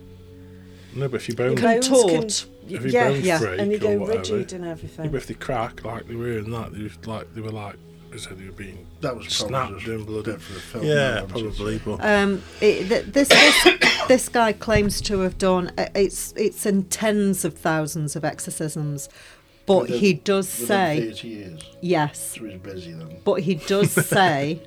No, 0.95 1.07
but 1.09 1.17
if 1.21 1.27
your 1.27 1.35
bones, 1.35 1.59
Can 1.59 1.73
Bones 1.81 1.87
Contort. 1.89 2.45
if 2.69 2.81
your 2.83 2.87
yeah, 2.87 3.09
bones 3.09 3.25
yeah. 3.25 3.39
break 3.39 3.59
and 3.59 3.71
they 3.71 3.77
go 3.77 3.97
whatever, 3.99 4.17
rigid 4.19 4.53
and 4.53 4.63
yeah, 4.65 4.71
everything. 4.71 5.11
but 5.11 5.17
if 5.17 5.27
they 5.27 5.33
crack 5.33 5.83
like 5.83 6.07
they 6.07 6.15
were 6.15 6.37
in 6.39 6.49
that, 6.51 6.73
they 6.73 6.81
was 6.83 6.97
like 7.05 7.31
they 7.35 7.41
were 7.41 7.51
like, 7.51 7.75
as 8.13 8.25
I 8.25 8.29
said, 8.29 8.39
they 8.39 8.45
were 8.45 8.51
being 8.53 8.87
That 9.01 9.15
was 9.17 9.27
snapped 9.27 9.51
probably 9.71 9.85
doing 9.85 9.97
just 9.99 10.07
bloody. 10.07 10.31
for 10.39 10.53
the 10.53 10.59
film. 10.59 10.85
Yeah, 10.85 11.21
wasn't 11.23 11.55
probably. 11.55 11.77
But 11.79 11.99
Um, 12.05 12.41
it, 12.61 12.87
th- 12.87 13.05
this 13.07 13.27
this 13.27 13.67
this 14.07 14.29
guy 14.29 14.53
claims 14.53 15.01
to 15.01 15.19
have 15.19 15.37
done 15.37 15.71
uh, 15.77 15.87
it's 15.93 16.33
it's 16.37 16.65
in 16.65 16.85
tens 16.85 17.43
of 17.45 17.53
thousands 17.57 18.15
of 18.15 18.23
exorcisms, 18.23 19.09
but 19.65 19.81
Within- 19.83 19.99
he 19.99 20.13
does 20.13 20.47
say 20.47 21.11
years. 21.21 21.63
yes, 21.81 22.35
So 22.39 22.45
he's 22.45 22.59
busy 22.59 22.93
then. 22.93 23.17
but 23.25 23.41
he 23.41 23.55
does 23.55 23.91
say 24.07 24.61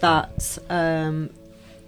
that 0.00 0.58
um, 0.70 1.30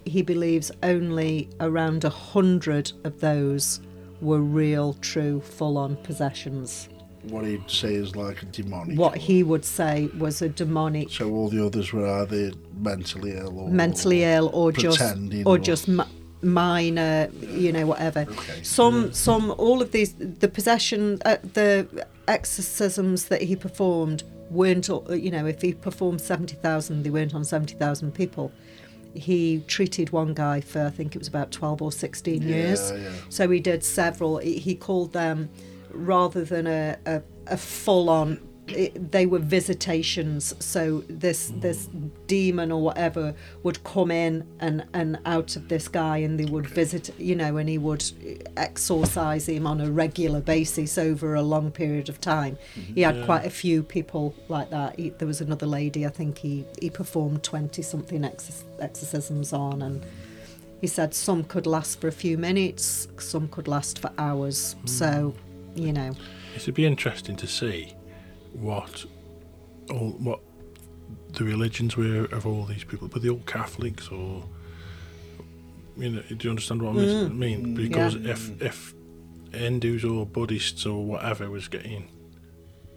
he 0.04 0.22
believes 0.22 0.70
only 0.82 1.48
around 1.60 2.04
a 2.04 2.10
hundred 2.10 2.92
of 3.04 3.20
those 3.20 3.80
were 4.20 4.40
real, 4.40 4.94
true, 4.94 5.40
full-on 5.40 5.96
possessions. 5.96 6.88
What 7.24 7.44
he'd 7.44 7.68
say 7.70 7.94
is 7.94 8.16
like 8.16 8.42
a 8.42 8.46
demonic. 8.46 8.98
What 8.98 9.16
he 9.16 9.42
would 9.42 9.64
say 9.64 10.08
was 10.18 10.40
a 10.40 10.48
demonic, 10.48 11.10
So 11.10 11.30
all 11.30 11.48
the 11.48 11.64
others 11.64 11.92
were 11.92 12.06
either 12.06 12.52
mentally 12.80 13.32
ill 13.32 13.58
or 13.58 13.68
mentally 13.68 14.24
ill, 14.24 14.50
or 14.52 14.72
just 14.72 14.98
pretending 14.98 15.44
or 15.46 15.58
just 15.58 15.88
mi- 15.88 16.04
minor, 16.42 17.28
you 17.40 17.72
know, 17.72 17.86
whatever. 17.86 18.20
Okay. 18.20 18.62
Some, 18.62 19.12
some, 19.12 19.52
all 19.58 19.82
of 19.82 19.92
these, 19.92 20.14
the 20.14 20.48
possession, 20.48 21.18
uh, 21.24 21.36
the 21.42 22.06
exorcisms 22.28 23.26
that 23.26 23.42
he 23.42 23.56
performed 23.56 24.22
weren't, 24.50 24.88
you 25.10 25.30
know, 25.30 25.46
if 25.46 25.62
he 25.62 25.74
performed 25.74 26.20
70,000, 26.20 27.02
they 27.02 27.10
weren't 27.10 27.34
on 27.34 27.44
70,000 27.44 28.12
people. 28.12 28.52
He 29.14 29.62
treated 29.66 30.10
one 30.10 30.34
guy 30.34 30.60
for, 30.60 30.84
I 30.84 30.90
think 30.90 31.14
it 31.16 31.18
was 31.18 31.28
about 31.28 31.50
12 31.50 31.82
or 31.82 31.92
16 31.92 32.42
years. 32.42 32.90
Yeah, 32.90 32.96
yeah. 32.98 33.10
So 33.28 33.48
he 33.48 33.60
did 33.60 33.82
several, 33.82 34.38
he 34.38 34.58
he 34.58 34.74
called 34.74 35.12
them, 35.12 35.50
rather 35.90 36.44
than 36.44 36.66
a, 36.66 36.96
a, 37.06 37.22
a 37.46 37.56
full 37.56 38.10
on, 38.10 38.40
they 38.94 39.26
were 39.26 39.38
visitations. 39.38 40.54
So 40.58 41.02
this 41.08 41.52
this 41.56 41.86
hmm. 41.86 42.08
demon 42.26 42.70
or 42.72 42.80
whatever 42.80 43.34
would 43.62 43.82
come 43.84 44.10
in 44.10 44.46
and, 44.60 44.86
and 44.92 45.18
out 45.24 45.56
of 45.56 45.68
this 45.68 45.88
guy, 45.88 46.18
and 46.18 46.38
they 46.38 46.44
would 46.44 46.66
visit, 46.66 47.10
you 47.18 47.34
know, 47.34 47.56
and 47.56 47.68
he 47.68 47.78
would 47.78 48.04
exorcise 48.56 49.48
him 49.48 49.66
on 49.66 49.80
a 49.80 49.90
regular 49.90 50.40
basis 50.40 50.98
over 50.98 51.34
a 51.34 51.42
long 51.42 51.70
period 51.70 52.08
of 52.08 52.20
time. 52.20 52.58
Mm-hmm. 52.74 52.94
He 52.94 53.00
had 53.02 53.16
Yeah. 53.16 53.24
quite 53.24 53.46
a 53.46 53.50
few 53.50 53.82
people 53.82 54.34
like 54.48 54.70
that. 54.70 54.98
He, 54.98 55.10
there 55.10 55.28
was 55.28 55.40
another 55.40 55.66
lady, 55.66 56.06
I 56.06 56.10
think 56.10 56.38
he, 56.38 56.64
he 56.80 56.90
performed 56.90 57.42
20 57.42 57.82
something 57.82 58.22
exor- 58.22 58.64
exorcisms 58.80 59.52
on, 59.52 59.82
and 59.82 60.04
he 60.80 60.86
said 60.86 61.14
some 61.14 61.44
could 61.44 61.66
last 61.66 62.00
for 62.00 62.08
a 62.08 62.12
few 62.12 62.38
minutes, 62.38 63.08
some 63.18 63.48
could 63.48 63.68
last 63.68 63.98
for 63.98 64.12
hours. 64.18 64.74
Hmm. 64.74 64.86
So, 64.86 65.34
you 65.74 65.92
know, 65.92 66.14
it'd 66.54 66.74
be 66.74 66.86
interesting 66.86 67.36
to 67.36 67.46
see 67.46 67.94
what 68.52 69.04
all 69.90 70.10
what 70.18 70.40
the 71.32 71.44
religions 71.44 71.96
were 71.96 72.24
of 72.32 72.46
all 72.46 72.64
these 72.64 72.84
people. 72.84 73.08
Were 73.08 73.20
they 73.20 73.28
all 73.30 73.42
Catholics 73.46 74.08
or? 74.08 74.44
You 75.96 76.10
know, 76.10 76.22
do 76.28 76.36
you 76.40 76.50
understand 76.50 76.80
what 76.82 76.92
I 76.94 76.98
Mm. 77.00 77.36
mean? 77.36 77.74
Because 77.74 78.14
if 78.14 78.62
if 78.62 78.94
Hindus 79.52 80.04
or 80.04 80.24
Buddhists 80.26 80.86
or 80.86 81.04
whatever 81.04 81.50
was 81.50 81.66
getting 81.66 82.04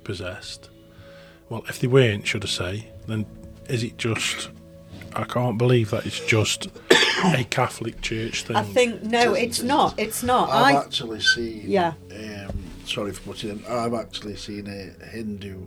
possessed, 0.03 0.70
well, 1.50 1.63
if 1.67 1.79
they 1.79 1.88
weren't, 1.88 2.27
should 2.27 2.43
I 2.43 2.48
say, 2.48 2.88
then 3.08 3.25
is 3.67 3.84
it 3.84 3.98
just? 3.98 4.50
I 5.13 5.24
can't 5.24 5.58
believe 5.58 5.89
that 5.89 6.05
it's 6.05 6.20
just 6.25 6.67
a 7.24 7.43
Catholic 7.50 8.01
church 8.01 8.43
thing. 8.43 8.55
I 8.55 8.63
think 8.63 9.03
no, 9.03 9.34
it's 9.34 9.62
not. 9.63 9.98
It's 10.00 10.22
not. 10.24 10.50
I've 10.50 10.75
I 10.75 10.79
actually 10.79 11.22
seen. 11.22 11.63
Yeah. 11.65 11.93
Sorry 12.91 13.12
for 13.13 13.21
putting 13.21 13.50
in. 13.51 13.65
I've 13.65 13.93
actually 13.93 14.36
seen 14.36 14.67
a 14.67 15.05
Hindu. 15.05 15.65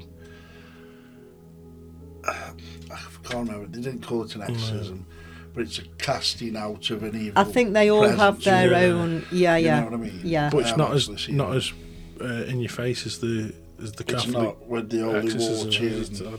Uh, 2.26 2.52
I 2.90 2.98
can't 3.28 3.48
remember. 3.48 3.66
They 3.66 3.82
didn't 3.82 4.02
call 4.06 4.22
it 4.22 4.34
an 4.34 4.42
exorcism, 4.42 5.06
but 5.54 5.62
it's 5.64 5.78
a 5.78 5.82
casting 5.98 6.56
out 6.56 6.88
of 6.90 7.02
an 7.02 7.14
evil. 7.20 7.32
I 7.38 7.44
think 7.44 7.72
they 7.74 7.90
all 7.90 8.08
have 8.08 8.42
their 8.42 8.70
Yeah. 8.70 8.78
own. 8.94 9.26
Yeah, 9.30 9.56
yeah. 9.56 9.56
You 9.56 9.64
yeah, 9.66 9.80
know 9.80 9.84
what 9.86 9.94
I 9.94 9.96
mean? 9.96 10.20
yeah. 10.24 10.50
but 10.50 10.58
it's 10.58 10.76
not 10.76 10.92
as 10.94 11.28
not 11.28 11.52
it. 11.54 11.56
as 11.56 11.72
uh, 12.20 12.24
in 12.50 12.60
your 12.60 12.70
face 12.70 13.04
as 13.06 13.18
the 13.18 13.52
as 13.82 13.92
the 13.92 14.04
It's 14.04 14.12
Catholic. 14.24 14.32
not 14.42 14.68
with 14.68 14.90
the 14.90 15.00
holy 15.00 15.18
exorcism 15.18 15.66
water. 15.66 16.38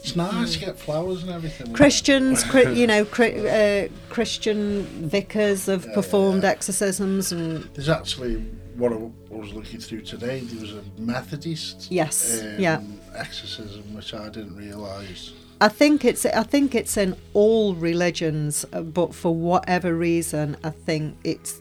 It's 0.00 0.14
nice 0.14 0.52
to 0.54 0.60
get 0.60 0.78
flowers 0.78 1.22
and 1.22 1.32
everything. 1.32 1.72
Christians, 1.74 2.44
Chri- 2.44 2.74
you 2.80 2.86
know, 2.86 3.04
Chri- 3.04 3.44
uh, 3.44 3.88
Christian 4.08 4.84
vicars 5.08 5.66
have 5.66 5.84
Yeah, 5.84 5.94
performed 5.94 6.44
yeah. 6.44 6.50
exorcisms, 6.50 7.32
and 7.32 7.64
There's 7.74 7.88
actually 7.88 8.42
what 8.78 8.92
I 8.92 8.96
was 9.34 9.52
looking 9.52 9.80
through 9.80 10.02
today. 10.02 10.40
There 10.40 10.60
was 10.60 10.72
a 10.72 10.82
Methodist. 11.00 11.88
yes, 11.90 12.40
um, 12.42 12.54
yeah. 12.58 12.80
Exorcism, 13.14 13.82
which 13.94 14.14
I 14.14 14.28
didn't 14.28 14.56
realise. 14.56 15.32
I 15.60 15.68
think 15.68 16.04
it's 16.04 16.24
I 16.24 16.44
think 16.44 16.74
it's 16.74 16.96
in 16.96 17.16
all 17.34 17.74
religions, 17.74 18.64
uh, 18.72 18.82
but 18.82 19.14
for 19.14 19.34
whatever 19.34 19.94
reason, 19.94 20.56
I 20.62 20.70
think 20.70 21.16
it's 21.24 21.60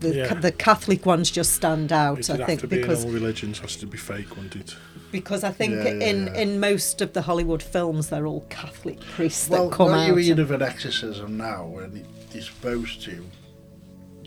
the 0.00 0.14
Yeah. 0.14 0.34
the 0.34 0.52
Catholic 0.52 1.04
ones 1.04 1.30
just 1.30 1.52
stand 1.52 1.92
out. 1.92 2.18
It 2.20 2.30
I 2.30 2.36
think 2.36 2.48
have 2.50 2.60
to 2.60 2.66
be 2.68 2.76
because 2.80 3.02
in 3.02 3.08
all 3.10 3.14
religions. 3.14 3.58
Has 3.58 3.76
to 3.76 3.86
be 3.86 3.98
fake, 3.98 4.30
wouldn't 4.36 4.56
it? 4.56 4.76
because 5.10 5.44
I 5.44 5.52
think 5.52 5.74
Yeah, 5.74 5.84
yeah, 5.84 6.06
in 6.10 6.26
yeah. 6.26 6.34
in 6.42 6.60
most 6.60 7.00
of 7.00 7.12
the 7.12 7.22
Hollywood 7.22 7.62
films, 7.62 8.08
they're 8.10 8.26
all 8.26 8.44
Catholic 8.48 8.98
priests 9.16 9.48
Well, 9.48 9.68
that 9.70 9.76
come 9.76 9.90
what 9.90 9.98
out. 10.00 10.06
you 10.08 10.14
read 10.14 10.30
and- 10.30 10.40
of 10.40 10.50
an 10.50 10.62
exorcism 10.62 11.36
now, 11.36 11.78
and 11.78 11.96
it- 11.98 12.06
you're 12.32 12.42
supposed 12.42 13.02
to, 13.02 13.24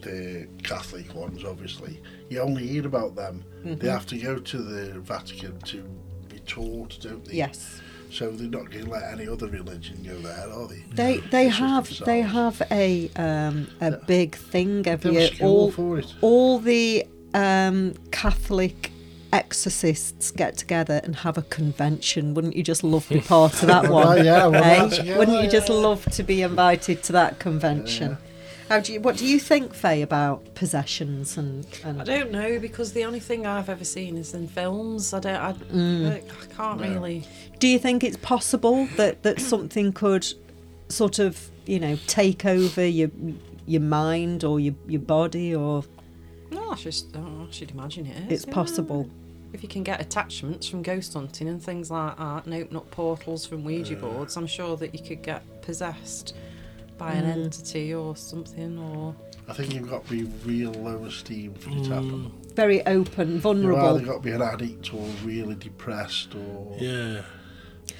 the 0.07 0.47
Catholic 0.63 1.13
ones, 1.13 1.43
obviously, 1.43 1.99
you 2.29 2.39
only 2.39 2.65
hear 2.67 2.85
about 2.85 3.15
them. 3.15 3.43
Mm-hmm. 3.65 3.79
They 3.79 3.89
have 3.89 4.05
to 4.07 4.17
go 4.17 4.39
to 4.39 4.57
the 4.57 4.99
Vatican 4.99 5.59
to 5.71 5.77
be 6.29 6.39
taught, 6.39 6.97
don't 7.01 7.23
they? 7.25 7.35
yes. 7.35 7.81
So 8.09 8.31
they're 8.31 8.47
not 8.47 8.71
going 8.71 8.85
to 8.85 8.91
let 8.91 9.03
any 9.11 9.27
other 9.27 9.47
religion 9.47 10.01
go 10.01 10.15
there, 10.19 10.49
are 10.49 10.67
they? 10.67 10.81
They 10.93 11.17
they 11.35 11.47
It's 11.47 11.57
have 11.57 11.87
they 12.05 12.21
have 12.21 12.61
a 12.71 13.09
um, 13.17 13.67
a 13.81 13.91
Yeah. 13.91 13.97
big 14.07 14.35
thing 14.37 14.87
every 14.87 15.11
year. 15.11 15.29
All 15.41 15.73
all 16.21 16.59
the 16.59 17.05
um, 17.33 17.93
Catholic 18.11 18.91
exorcists 19.33 20.31
get 20.31 20.57
together 20.57 21.01
and 21.03 21.17
have 21.17 21.37
a 21.37 21.41
convention. 21.43 22.33
Wouldn't 22.33 22.55
you 22.55 22.63
just 22.63 22.81
love 22.81 23.05
to 23.09 23.15
be 23.15 23.19
part 23.19 23.61
of 23.61 23.67
that 23.67 23.89
one? 24.01 24.23
Yeah, 24.25 24.47
well, 24.47 24.63
eh? 24.93 25.01
yeah, 25.03 25.17
Wouldn't 25.17 25.43
you 25.43 25.49
just 25.49 25.67
love 25.69 26.05
to 26.17 26.23
be 26.23 26.41
invited 26.43 27.03
to 27.03 27.11
that 27.11 27.39
convention? 27.39 28.17
How 28.69 28.79
do 28.81 28.91
you, 28.93 28.99
what 28.99 29.15
do 29.17 29.25
you 29.25 29.39
think, 29.39 29.73
Faye, 29.73 30.01
about 30.01 30.53
possessions 30.55 31.37
and, 31.37 31.65
and 31.85 32.01
I 32.01 32.03
don't 32.03 32.31
know 32.31 32.59
because 32.59 32.91
the 32.93 33.05
only 33.05 33.19
thing 33.21 33.45
I've 33.45 33.69
ever 33.69 33.85
seen 33.85 34.17
is 34.17 34.33
in 34.33 34.47
films. 34.47 35.13
I 35.13 35.19
don't. 35.19 35.35
I, 35.35 35.53
Mm. 35.53 36.11
I, 36.11 36.15
I 36.17 36.45
can't 36.55 36.81
No. 36.81 36.87
really. 36.93 37.23
do 37.59 37.67
you 37.67 37.79
think 37.79 38.03
it's 38.03 38.17
possible 38.17 38.87
that, 38.97 39.23
that 39.23 39.39
something 39.39 39.93
could 39.93 40.25
sort 40.89 41.19
of 41.19 41.49
you 41.65 41.79
know 41.79 41.97
take 42.07 42.45
over 42.45 42.85
your 42.85 43.09
your 43.65 43.81
mind 43.81 44.43
or 44.43 44.59
your 44.59 44.73
your 44.87 45.01
body 45.01 45.53
or 45.55 45.83
No, 46.51 46.71
I 46.71 46.75
should. 46.75 46.95
Oh, 47.15 47.47
I 47.47 47.51
should 47.51 47.71
imagine 47.71 48.05
it 48.07 48.17
is. 48.25 48.31
it's 48.31 48.45
yeah. 48.47 48.53
possible? 48.53 49.09
If 49.53 49.63
you 49.63 49.69
can 49.69 49.83
get 49.83 50.01
attachments 50.01 50.67
from 50.67 50.81
ghost 50.81 51.13
hunting 51.13 51.47
and 51.47 51.63
things 51.63 51.89
like 51.89 52.17
that, 52.17 52.45
and 52.45 52.53
open 52.53 52.75
up 52.77 52.91
portals 52.91 53.45
from 53.45 53.63
Ouija 53.63 53.95
boards, 53.95 54.35
I'm 54.35 54.45
sure 54.47 54.75
that 54.77 54.93
you 54.93 55.01
could 55.01 55.21
get 55.23 55.41
possessed 55.61 56.35
by 56.97 57.13
an 57.13 57.25
Mm. 57.25 57.43
entity 57.45 57.93
or 57.93 58.15
something. 58.15 58.77
Or 58.77 59.15
I 59.47 59.53
think 59.53 59.73
you've 59.73 59.89
got 59.89 60.05
to 60.07 60.11
be 60.11 60.23
real 60.45 60.71
low 60.71 61.03
esteem 61.05 61.53
for 61.55 61.69
it 61.71 61.83
to 61.85 61.89
happen. 61.93 62.31
Very 62.55 62.85
open, 62.85 63.39
vulnerable. 63.39 63.81
You've 63.83 63.95
either 63.97 64.05
got 64.05 64.13
to 64.15 64.19
be 64.29 64.31
an 64.31 64.41
addict 64.41 64.93
or 64.93 65.05
really 65.23 65.55
depressed 65.55 66.35
or. 66.35 66.75
Yeah. 66.79 67.21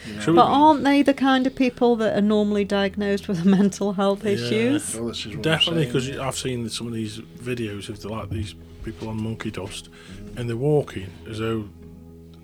You 0.05 0.13
know, 0.15 0.33
But 0.35 0.45
aren't 0.45 0.83
they 0.83 1.01
the 1.01 1.13
kind 1.13 1.47
of 1.47 1.55
people 1.55 1.95
that 1.97 2.17
are 2.17 2.21
normally 2.21 2.65
diagnosed 2.65 3.27
with 3.27 3.45
mental 3.57 3.93
health 3.93 4.23
Yeah. 4.25 4.31
issues? 4.31 4.95
Well, 4.95 5.07
this 5.07 5.25
is 5.25 5.35
Definitely, 5.37 5.85
because 5.87 6.09
I've 6.17 6.37
seen 6.37 6.67
some 6.69 6.87
of 6.87 6.93
these 6.93 7.19
videos 7.19 7.89
of 7.89 8.01
the, 8.01 8.09
like 8.09 8.29
these 8.29 8.53
people 8.83 9.09
on 9.09 9.21
monkey 9.21 9.51
dust, 9.51 9.89
and 10.35 10.49
they're 10.49 10.55
walking 10.55 11.07
as 11.29 11.39
though 11.39 11.67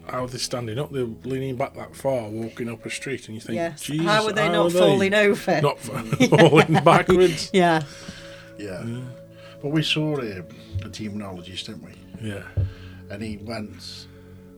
how 0.10 0.26
they're 0.28 0.40
standing 0.40 0.78
up, 0.80 0.92
they're 0.92 1.06
leaning 1.24 1.56
back 1.56 1.76
that 1.76 1.96
far, 1.96 2.28
walking 2.30 2.70
up 2.70 2.86
a 2.86 2.90
street, 2.90 3.28
and 3.28 3.36
you 3.36 3.42
think, 3.42 3.56
Yes. 3.56 3.82
Jesus, 3.82 4.06
How 4.06 4.26
are 4.26 4.32
they 4.32 4.46
how 4.48 4.52
not 4.52 4.66
are 4.66 4.70
they 4.70 4.80
falling 4.80 5.14
over? 5.14 5.62
Not 5.62 5.80
falling 5.80 6.74
backwards. 6.84 7.50
yeah. 7.54 7.84
Yeah. 8.58 8.84
But 9.62 9.70
we 9.70 9.82
saw 9.82 10.18
a, 10.20 10.40
a 10.40 10.90
demonologist, 10.90 11.66
didn't 11.68 11.84
we? 11.86 11.94
Yeah. 12.22 12.44
And 13.10 13.22
he 13.24 13.38
went, 13.38 14.08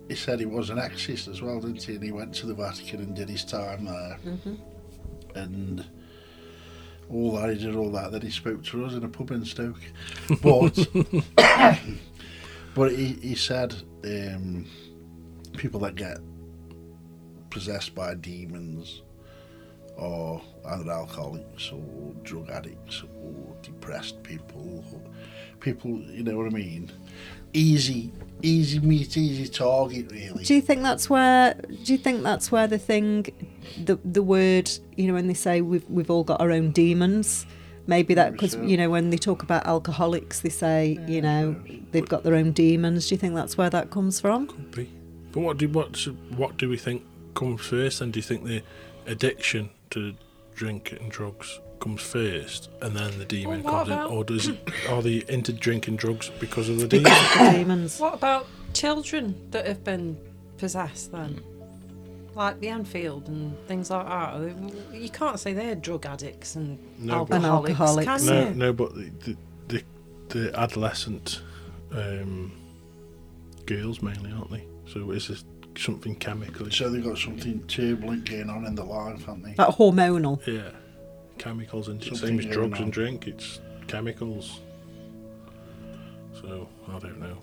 he 0.10 0.16
said 0.16 0.40
he 0.40 0.46
was 0.46 0.70
an 0.72 0.80
exorcist 0.80 1.28
as 1.28 1.42
well, 1.42 1.60
didn't 1.60 1.84
he? 1.84 1.96
And 1.96 2.04
he 2.04 2.12
went 2.12 2.34
to 2.36 2.48
the 2.48 2.54
Vatican 2.56 3.02
and 3.02 3.16
did 3.16 3.30
his 3.30 3.44
time 3.46 3.86
there. 3.86 4.20
And 5.36 5.86
all 7.10 7.34
that, 7.34 7.50
he 7.56 7.64
did 7.64 7.76
all 7.76 7.92
that. 7.92 8.12
Then 8.12 8.22
he 8.22 8.32
spoke 8.32 8.64
to 8.66 8.86
us 8.86 8.94
in 8.94 9.04
a 9.04 9.08
pub 9.08 9.32
in 9.32 9.46
Stoke. 9.46 9.80
But, 10.42 10.88
but 12.76 12.92
he, 12.92 13.14
he 13.22 13.36
said 13.36 13.76
um, 14.04 14.66
people 15.56 15.80
that 15.82 15.96
get 15.96 16.18
possessed 17.50 17.96
by 17.96 18.14
demons 18.16 19.02
or 19.98 20.42
other 20.66 20.92
alcoholics 20.92 21.72
or 21.72 22.14
drug 22.24 22.50
addicts 22.50 23.04
or 23.24 23.56
depressed 23.62 24.22
people, 24.24 24.84
or 24.94 25.02
people, 25.60 25.92
you 26.02 26.24
know 26.24 26.38
what 26.38 26.48
I 26.48 26.50
mean? 26.50 26.92
Easy, 27.54 28.12
easy 28.42 28.80
meat, 28.80 29.16
easy 29.16 29.48
target, 29.48 30.12
really. 30.12 30.44
Do 30.44 30.54
you 30.54 30.62
think 30.62 30.82
that's 30.82 31.10
where? 31.10 31.54
Do 31.54 31.94
you 31.94 31.98
think 31.98 32.24
that's 32.24 32.52
where 32.52 32.68
the 32.68 32.78
thing, 32.78 33.28
the 33.82 33.98
the 34.04 34.22
word, 34.22 34.70
you 34.98 35.08
know, 35.08 35.14
when 35.14 35.28
they 35.28 35.34
say 35.34 35.62
we've 35.62 35.90
we've 35.90 36.12
all 36.12 36.26
got 36.26 36.42
our 36.42 36.52
own 36.52 36.72
demons, 36.72 37.46
maybe 37.88 38.14
that 38.16 38.34
because 38.34 38.56
you 38.56 38.76
know 38.76 38.90
when 38.90 39.10
they 39.10 39.18
talk 39.18 39.42
about 39.42 39.66
alcoholics, 39.66 40.42
they 40.42 40.50
say 40.50 41.00
you 41.08 41.22
know 41.22 41.56
they've 41.92 42.10
got 42.10 42.24
their 42.24 42.36
own 42.36 42.52
demons. 42.52 43.08
Do 43.08 43.16
you 43.16 43.20
think 43.20 43.36
that's 43.36 43.58
where 43.58 43.70
that 43.70 43.90
comes 43.90 44.20
from? 44.20 44.48
Be. 44.76 44.90
But 45.36 45.42
what 45.42 45.58
do 45.58 45.68
what 45.70 45.96
what 46.36 46.58
do 46.58 46.68
we 46.70 46.78
think 46.78 47.04
comes 47.36 47.62
first? 47.62 48.02
And 48.02 48.12
do 48.14 48.18
you 48.20 48.24
think 48.24 48.46
the 48.46 48.64
addiction 49.06 49.70
to 49.92 50.16
drink 50.56 50.94
and 50.94 51.12
drugs 51.12 51.60
comes 51.82 52.02
first, 52.02 52.70
and 52.82 52.96
then 52.96 53.20
the 53.20 53.26
demon 53.26 53.62
Well, 53.62 53.74
comes 53.74 53.90
about- 53.90 54.10
in, 54.10 54.18
or 54.18 54.24
does 54.24 54.48
it, 54.48 54.58
are 54.90 55.02
they 55.02 55.24
into 55.28 55.52
drinking 55.52 55.98
drugs 55.98 56.32
because 56.40 56.70
of 56.70 56.80
the 56.80 56.88
demon? 56.88 57.12
Demons. 57.54 58.00
What 58.00 58.14
about 58.14 58.48
children 58.74 59.36
that 59.52 59.68
have 59.68 59.84
been 59.84 60.18
possessed 60.58 61.12
then? 61.12 61.42
Like 62.34 62.60
the 62.62 62.70
Enfield 62.70 63.28
and 63.28 63.58
things 63.68 63.90
like 63.90 64.06
that. 64.08 64.94
You 64.94 65.10
can't 65.10 65.40
say 65.40 65.52
they're 65.54 65.76
drug 65.76 66.06
addicts 66.06 66.56
and 66.56 66.80
No, 67.00 67.26
but- 67.26 67.36
And 67.36 67.46
alcoholics, 67.46 67.80
alcoholics. 67.80 68.26
can 68.26 68.26
no, 68.26 68.50
you? 68.50 68.56
no, 68.56 68.74
but 68.74 68.96
the 68.96 69.12
the, 69.26 69.38
the, 69.68 69.84
the 70.30 70.60
adolescent 70.60 71.42
um, 71.92 72.54
girls 73.66 74.02
mainly, 74.02 74.32
aren't 74.32 74.52
they? 74.52 74.64
So 74.88 75.12
is 75.12 75.28
this 75.28 75.44
something 75.78 76.16
chemically? 76.16 76.72
So 76.72 76.90
they've 76.90 77.04
got 77.04 77.18
something 77.18 77.66
turbulent 77.68 78.30
going 78.30 78.50
on 78.50 78.66
in 78.66 78.76
the 78.76 78.84
life, 78.84 79.20
haven't 79.26 79.44
they? 79.44 79.54
That 79.54 79.70
hormonal. 79.70 80.46
Yeah, 80.48 80.70
chemicals 81.38 81.88
and 81.88 82.00
the 82.00 82.06
Something 82.16 82.28
same 82.28 82.40
as 82.40 82.46
drugs 82.46 82.78
on. 82.78 82.84
and 82.84 82.94
drink. 82.94 83.28
It's 83.28 83.60
chemicals. 83.88 84.62
So 86.42 86.68
I 86.88 87.00
don't 87.00 87.20
know. 87.20 87.38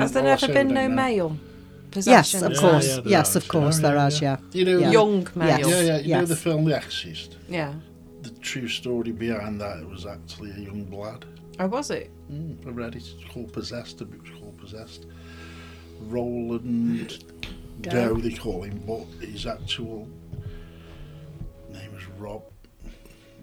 Has 0.00 0.12
there 0.12 0.22
all 0.22 0.28
I 0.28 0.30
never 0.32 0.46
been 0.52 0.68
no 0.68 0.74
don't 0.86 0.90
know. 0.90 1.02
male 1.02 1.36
Yes, 1.94 2.34
of 2.34 2.52
Yeah, 2.52 2.58
course. 2.58 2.86
yeah, 2.96 3.02
yes, 3.06 3.34
are, 3.34 3.38
of 3.38 3.48
course 3.48 3.76
yeah. 3.76 3.82
there 3.82 3.96
Yeah, 3.96 4.08
yeah. 4.08 4.20
Yeah. 4.20 4.38
You 4.52 4.64
know, 4.64 4.78
Yeah. 4.78 4.90
Young 4.90 5.28
male. 5.34 5.58
Yes. 5.58 5.68
Yeah, 5.68 5.80
yeah. 5.82 5.98
You 5.98 6.14
know 6.14 6.24
the 6.26 6.36
film 6.36 6.64
The 6.64 6.76
Exorcist. 6.76 7.36
Yeah. 7.48 7.74
The 8.22 8.30
true 8.40 8.68
story 8.68 9.12
behind 9.12 9.60
that 9.60 9.88
was 9.88 10.04
actually 10.04 10.50
a 10.50 10.58
young 10.58 10.90
lad. 10.90 11.24
Oh, 11.58 11.66
was 11.68 11.90
it? 11.90 12.10
Mm, 12.30 12.66
I 12.66 12.70
read 12.70 12.96
it. 12.96 12.98
It's 12.98 13.32
called 13.32 13.52
Possessed. 13.52 13.98
The 13.98 14.04
book's 14.04 14.30
called 14.38 14.58
Possessed. 14.58 15.06
Roland 16.02 17.24
Doe, 17.82 18.16
they 18.16 18.32
call 18.32 18.62
him, 18.62 18.82
but 18.86 19.04
his 19.26 19.46
actual 19.46 20.08
name 21.70 21.92
was 21.92 22.06
Rob 22.18 22.42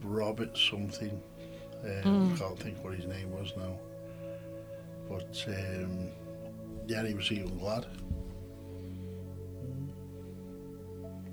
Robert 0.04 0.58
something. 0.58 1.22
Um, 1.84 2.34
I 2.34 2.38
can't 2.38 2.60
think 2.60 2.84
what 2.84 2.96
his 2.96 3.06
name 3.06 3.32
was 3.32 3.54
now. 3.58 3.78
But 5.10 5.46
um, 5.48 6.10
yeah, 6.88 7.06
he 7.06 7.14
was 7.14 7.30
a 7.32 7.36
young 7.36 7.60
lad. 7.62 7.86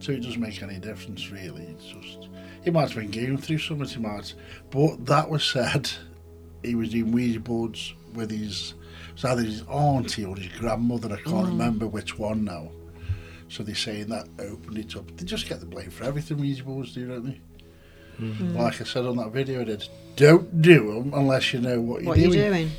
So 0.00 0.12
it 0.12 0.22
doesn't 0.22 0.40
make 0.40 0.62
any 0.62 0.78
difference, 0.78 1.30
really. 1.30 1.62
It's 1.64 1.86
just 1.86 2.28
he 2.64 2.70
might 2.70 2.90
have 2.90 2.94
been 2.94 3.10
going 3.10 3.38
through 3.38 3.58
something. 3.58 3.86
He 3.88 4.00
might, 4.00 4.34
but 4.70 5.04
that 5.06 5.28
was 5.28 5.44
said. 5.44 5.90
He 6.62 6.74
was 6.74 6.90
doing 6.90 7.12
Ouija 7.12 7.40
boards 7.40 7.94
with 8.14 8.30
his, 8.30 8.74
it 9.20 9.28
was 9.28 9.32
either 9.32 9.42
his 9.42 9.62
auntie 9.68 10.24
or 10.24 10.36
his 10.36 10.48
grandmother. 10.58 11.12
I 11.12 11.16
can't 11.16 11.46
mm. 11.46 11.48
remember 11.48 11.86
which 11.86 12.18
one 12.18 12.44
now. 12.44 12.70
So 13.48 13.62
they're 13.62 13.74
saying 13.74 14.08
that 14.08 14.28
opened 14.38 14.78
it 14.78 14.96
up. 14.96 15.16
They 15.16 15.24
just 15.24 15.48
get 15.48 15.60
the 15.60 15.66
blame 15.66 15.90
for 15.90 16.04
everything 16.04 16.38
Ouija 16.38 16.64
boards 16.64 16.94
do, 16.94 17.08
don't 17.08 17.26
they? 17.26 17.40
Mm-hmm. 18.20 18.56
Like 18.56 18.80
I 18.80 18.84
said 18.84 19.06
on 19.06 19.16
that 19.16 19.32
video 19.32 19.62
I 19.62 19.64
did, 19.64 19.88
don't 20.16 20.62
do 20.62 20.94
them 20.94 21.12
unless 21.14 21.52
you 21.52 21.60
know 21.60 21.80
what 21.80 22.02
you're 22.02 22.08
What 22.10 22.18
are 22.18 22.20
you 22.20 22.30
doing. 22.30 22.50
doing? 22.50 22.70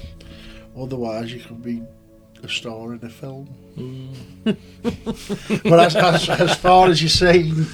Otherwise, 0.77 1.34
you 1.34 1.41
could 1.41 1.62
be 1.62 1.82
a 2.41 2.47
star 2.47 2.93
in 2.93 3.04
a 3.04 3.10
film. 3.10 3.49
Mm. 3.77 5.63
but 5.63 5.80
as, 5.80 5.95
as, 5.95 6.30
as 6.30 6.56
far 6.58 6.88
as 6.88 7.01
you're 7.01 7.10
saying, 7.10 7.65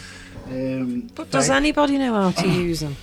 um, 0.48 1.10
But 1.14 1.30
does 1.30 1.48
faith- 1.48 1.56
anybody 1.56 1.98
know 1.98 2.14
how 2.14 2.42
to 2.42 2.48
use 2.68 2.80
them? 2.80 2.96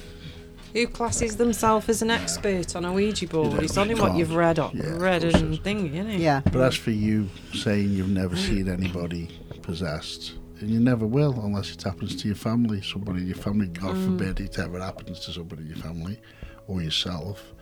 Who 0.75 0.89
classes 0.89 1.37
themselves 1.37 1.89
as 1.89 2.03
an 2.03 2.11
expert 2.11 2.75
on 2.75 2.85
a 2.85 2.93
Ouija 2.93 3.29
board? 3.29 3.63
It's 3.63 3.79
only 3.79 3.95
what 3.95 4.17
you've 4.17 4.35
read 4.35 4.59
on, 4.59 4.73
Yeah, 4.77 4.87
of 4.87 5.01
read 5.01 5.23
and 5.23 5.35
it 5.37 5.53
is. 5.55 5.59
thing, 5.61 5.87
isn't 5.95 6.11
it? 6.11 6.21
Yeah. 6.21 6.41
But 6.45 6.63
as 6.63 6.75
for 6.75 6.91
you 6.91 7.29
saying 7.53 7.91
you've 7.91 8.11
never 8.11 8.35
seen 8.35 8.69
anybody 8.69 9.29
possessed, 9.63 10.35
and 10.61 10.69
you 10.71 10.81
never 10.81 11.07
will 11.07 11.33
unless 11.45 11.71
it 11.73 11.83
happens 11.85 12.17
to 12.17 12.27
your 12.27 12.35
family, 12.37 12.83
somebody 12.83 13.21
in 13.21 13.27
your 13.29 13.37
family, 13.37 13.69
God 13.69 13.95
Mm. 13.95 14.05
forbid 14.19 14.41
it 14.41 14.59
ever 14.59 14.81
happens 14.81 15.21
to 15.21 15.33
somebody 15.33 15.63
in 15.63 15.69
your 15.69 15.77
family 15.79 16.19
or 16.67 16.83
yourself. 16.83 17.55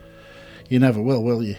You 0.71 0.79
never 0.79 1.03
will, 1.03 1.23
will 1.23 1.43
you? 1.43 1.57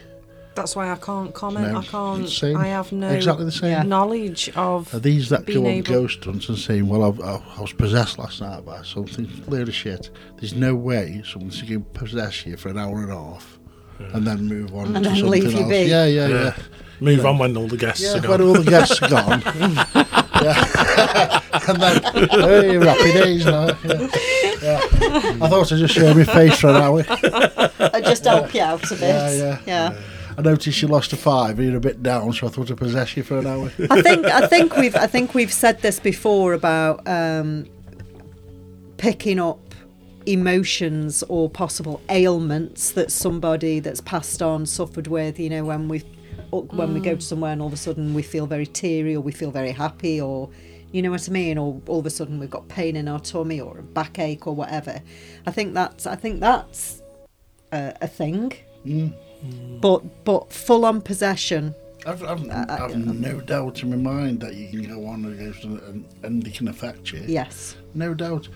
That's 0.56 0.76
why 0.76 0.92
I 0.92 0.96
can't 0.98 1.34
comment. 1.34 1.72
No, 1.72 1.80
I 1.80 1.84
can't. 1.84 2.24
it's 2.24 2.38
same. 2.38 2.56
I 2.58 2.68
have 2.68 2.92
no 2.92 3.10
Exactly 3.10 3.46
the 3.46 3.52
same. 3.52 3.90
Knowledge 3.90 4.50
of. 4.56 4.94
Are 4.94 5.00
these 5.00 5.30
that 5.30 5.46
Being 5.46 5.64
go 5.64 5.66
on 5.68 5.72
able- 5.76 5.94
ghost 5.94 6.24
hunts 6.24 6.48
and 6.50 6.58
saying, 6.58 6.88
"Well, 6.88 7.04
I, 7.04 7.26
I, 7.26 7.42
I 7.58 7.62
was 7.62 7.74
possessed 7.74 8.20
last 8.20 8.40
night 8.42 8.64
by 8.66 8.82
something"? 8.84 9.30
Load 9.48 9.68
of 9.68 9.74
shit. 9.74 10.10
There's 10.38 10.54
no 10.54 10.76
way 10.76 11.24
someone's 11.26 11.62
going 11.62 11.84
to 11.84 11.90
possess 12.00 12.46
you 12.46 12.56
for 12.58 12.70
an 12.70 12.78
hour 12.78 13.02
and 13.02 13.12
a 13.12 13.16
half 13.16 13.60
and 14.14 14.28
then 14.28 14.46
move 14.48 14.74
on 14.76 14.88
And 14.96 15.04
to 15.04 15.10
then 15.10 15.16
something 15.18 15.30
leave 15.32 15.52
you 15.54 15.60
else. 15.60 15.70
be. 15.70 15.84
Yeah, 15.84 16.06
yeah, 16.06 16.28
yeah. 16.28 16.44
Yeah. 16.44 16.56
Move 17.00 17.26
on 17.26 17.38
when 17.38 17.56
all 17.58 17.68
the 17.68 17.78
guests 17.78 18.04
Yeah, 18.04 18.18
are 18.18 18.22
when 18.30 18.40
gone. 18.40 18.42
all 18.42 18.54
the 18.54 18.70
guests 18.70 19.02
are 19.02 19.10
gone. 19.10 19.42
yeah. 20.42 21.40
and 21.68 21.82
then, 21.82 22.02
hey, 22.30 22.74
happy 22.86 23.12
days 23.14 23.46
now. 23.46 23.68
Yeah. 23.84 24.08
yeah. 24.62 24.80
I 25.42 25.50
thought 25.50 25.72
I'd 25.72 25.78
just 25.78 25.94
show 25.94 26.14
my 26.14 26.24
face 26.24 26.60
for 26.60 26.68
an 26.70 26.76
hour. 26.78 27.04
I'd 27.94 28.04
just 28.06 28.24
help 28.26 28.54
you 28.54 28.62
out 28.62 28.84
a 28.92 28.96
bit. 28.96 29.02
Yeah, 29.02 29.60
yeah. 29.66 30.02
I 30.38 30.42
noticed 30.42 30.82
you 30.82 30.88
lost 30.88 31.14
a 31.14 31.18
five 31.18 31.60
and 31.60 31.68
you're 31.68 31.78
a 31.78 31.82
bit 31.82 32.02
down, 32.02 32.34
so 32.34 32.48
I 32.48 32.50
thought 32.50 32.72
I'd 32.72 32.78
possess 32.78 33.16
you 33.16 33.24
for 33.24 33.40
an 33.40 33.48
hour. 33.48 33.72
I 33.90 34.02
think 34.02 34.26
I 34.26 34.48
think 34.48 34.76
we've 34.76 34.96
I 34.96 35.08
think 35.08 35.34
we've 35.34 35.54
said 35.54 35.82
this 35.82 36.00
before 36.00 36.54
about 36.54 37.08
um, 37.08 37.66
picking 38.98 39.40
up 39.40 39.60
emotions 40.26 41.24
or 41.24 41.50
possible 41.50 42.02
ailments 42.10 42.92
that 42.92 43.12
somebody 43.12 43.80
that's 43.80 44.02
passed 44.02 44.42
on 44.42 44.66
suffered 44.66 45.08
with. 45.08 45.40
You 45.40 45.50
know, 45.50 45.66
when 45.66 45.88
we 45.88 46.00
when 46.50 46.94
we 46.94 47.00
go 47.00 47.16
to 47.16 47.22
somewhere 47.22 47.52
and 47.52 47.62
all 47.62 47.68
of 47.68 47.74
a 47.74 47.78
sudden 47.78 48.14
we 48.14 48.22
feel 48.22 48.46
very 48.46 48.66
teary 48.66 49.16
or 49.16 49.22
we 49.22 49.32
feel 49.32 49.52
very 49.52 49.72
happy 49.72 50.22
or 50.22 50.50
you 50.92 51.02
know 51.02 51.10
what 51.10 51.28
I 51.28 51.32
mean, 51.32 51.58
or 51.58 51.82
all 51.88 52.00
of 52.00 52.06
a 52.06 52.12
sudden 52.12 52.40
we've 52.40 52.52
got 52.52 52.68
pain 52.68 52.96
in 52.96 53.08
our 53.08 53.20
tummy 53.20 53.60
or 53.60 53.80
a 53.80 53.84
backache 53.84 54.46
or 54.46 54.56
whatever. 54.56 55.02
I 55.48 55.52
think 55.52 55.74
that's 55.74 56.06
I 56.06 56.16
think 56.16 56.40
that's 56.40 57.02
a, 57.72 57.94
a 58.02 58.08
thing. 58.08 58.54
Mm. 58.86 59.14
But 59.82 60.24
but 60.24 60.52
full 60.52 60.86
on 60.86 61.02
possession. 61.02 61.76
I've, 62.06 62.22
I've, 62.24 62.46
uh, 62.50 62.66
uh, 62.68 62.78
I've 62.82 62.98
no 62.98 63.40
doubt 63.40 63.82
in 63.82 63.90
my 63.90 63.96
mind 63.96 64.42
that 64.42 64.56
you 64.56 64.68
can 64.68 64.84
go 64.84 65.06
on 65.08 65.24
and, 65.24 65.40
go 65.40 65.86
and, 65.88 66.06
and 66.24 66.44
they 66.44 66.52
can 66.52 66.68
affect 66.68 67.14
you. 67.14 67.24
Yes. 67.26 67.78
No 67.94 68.14
doubt. 68.14 68.50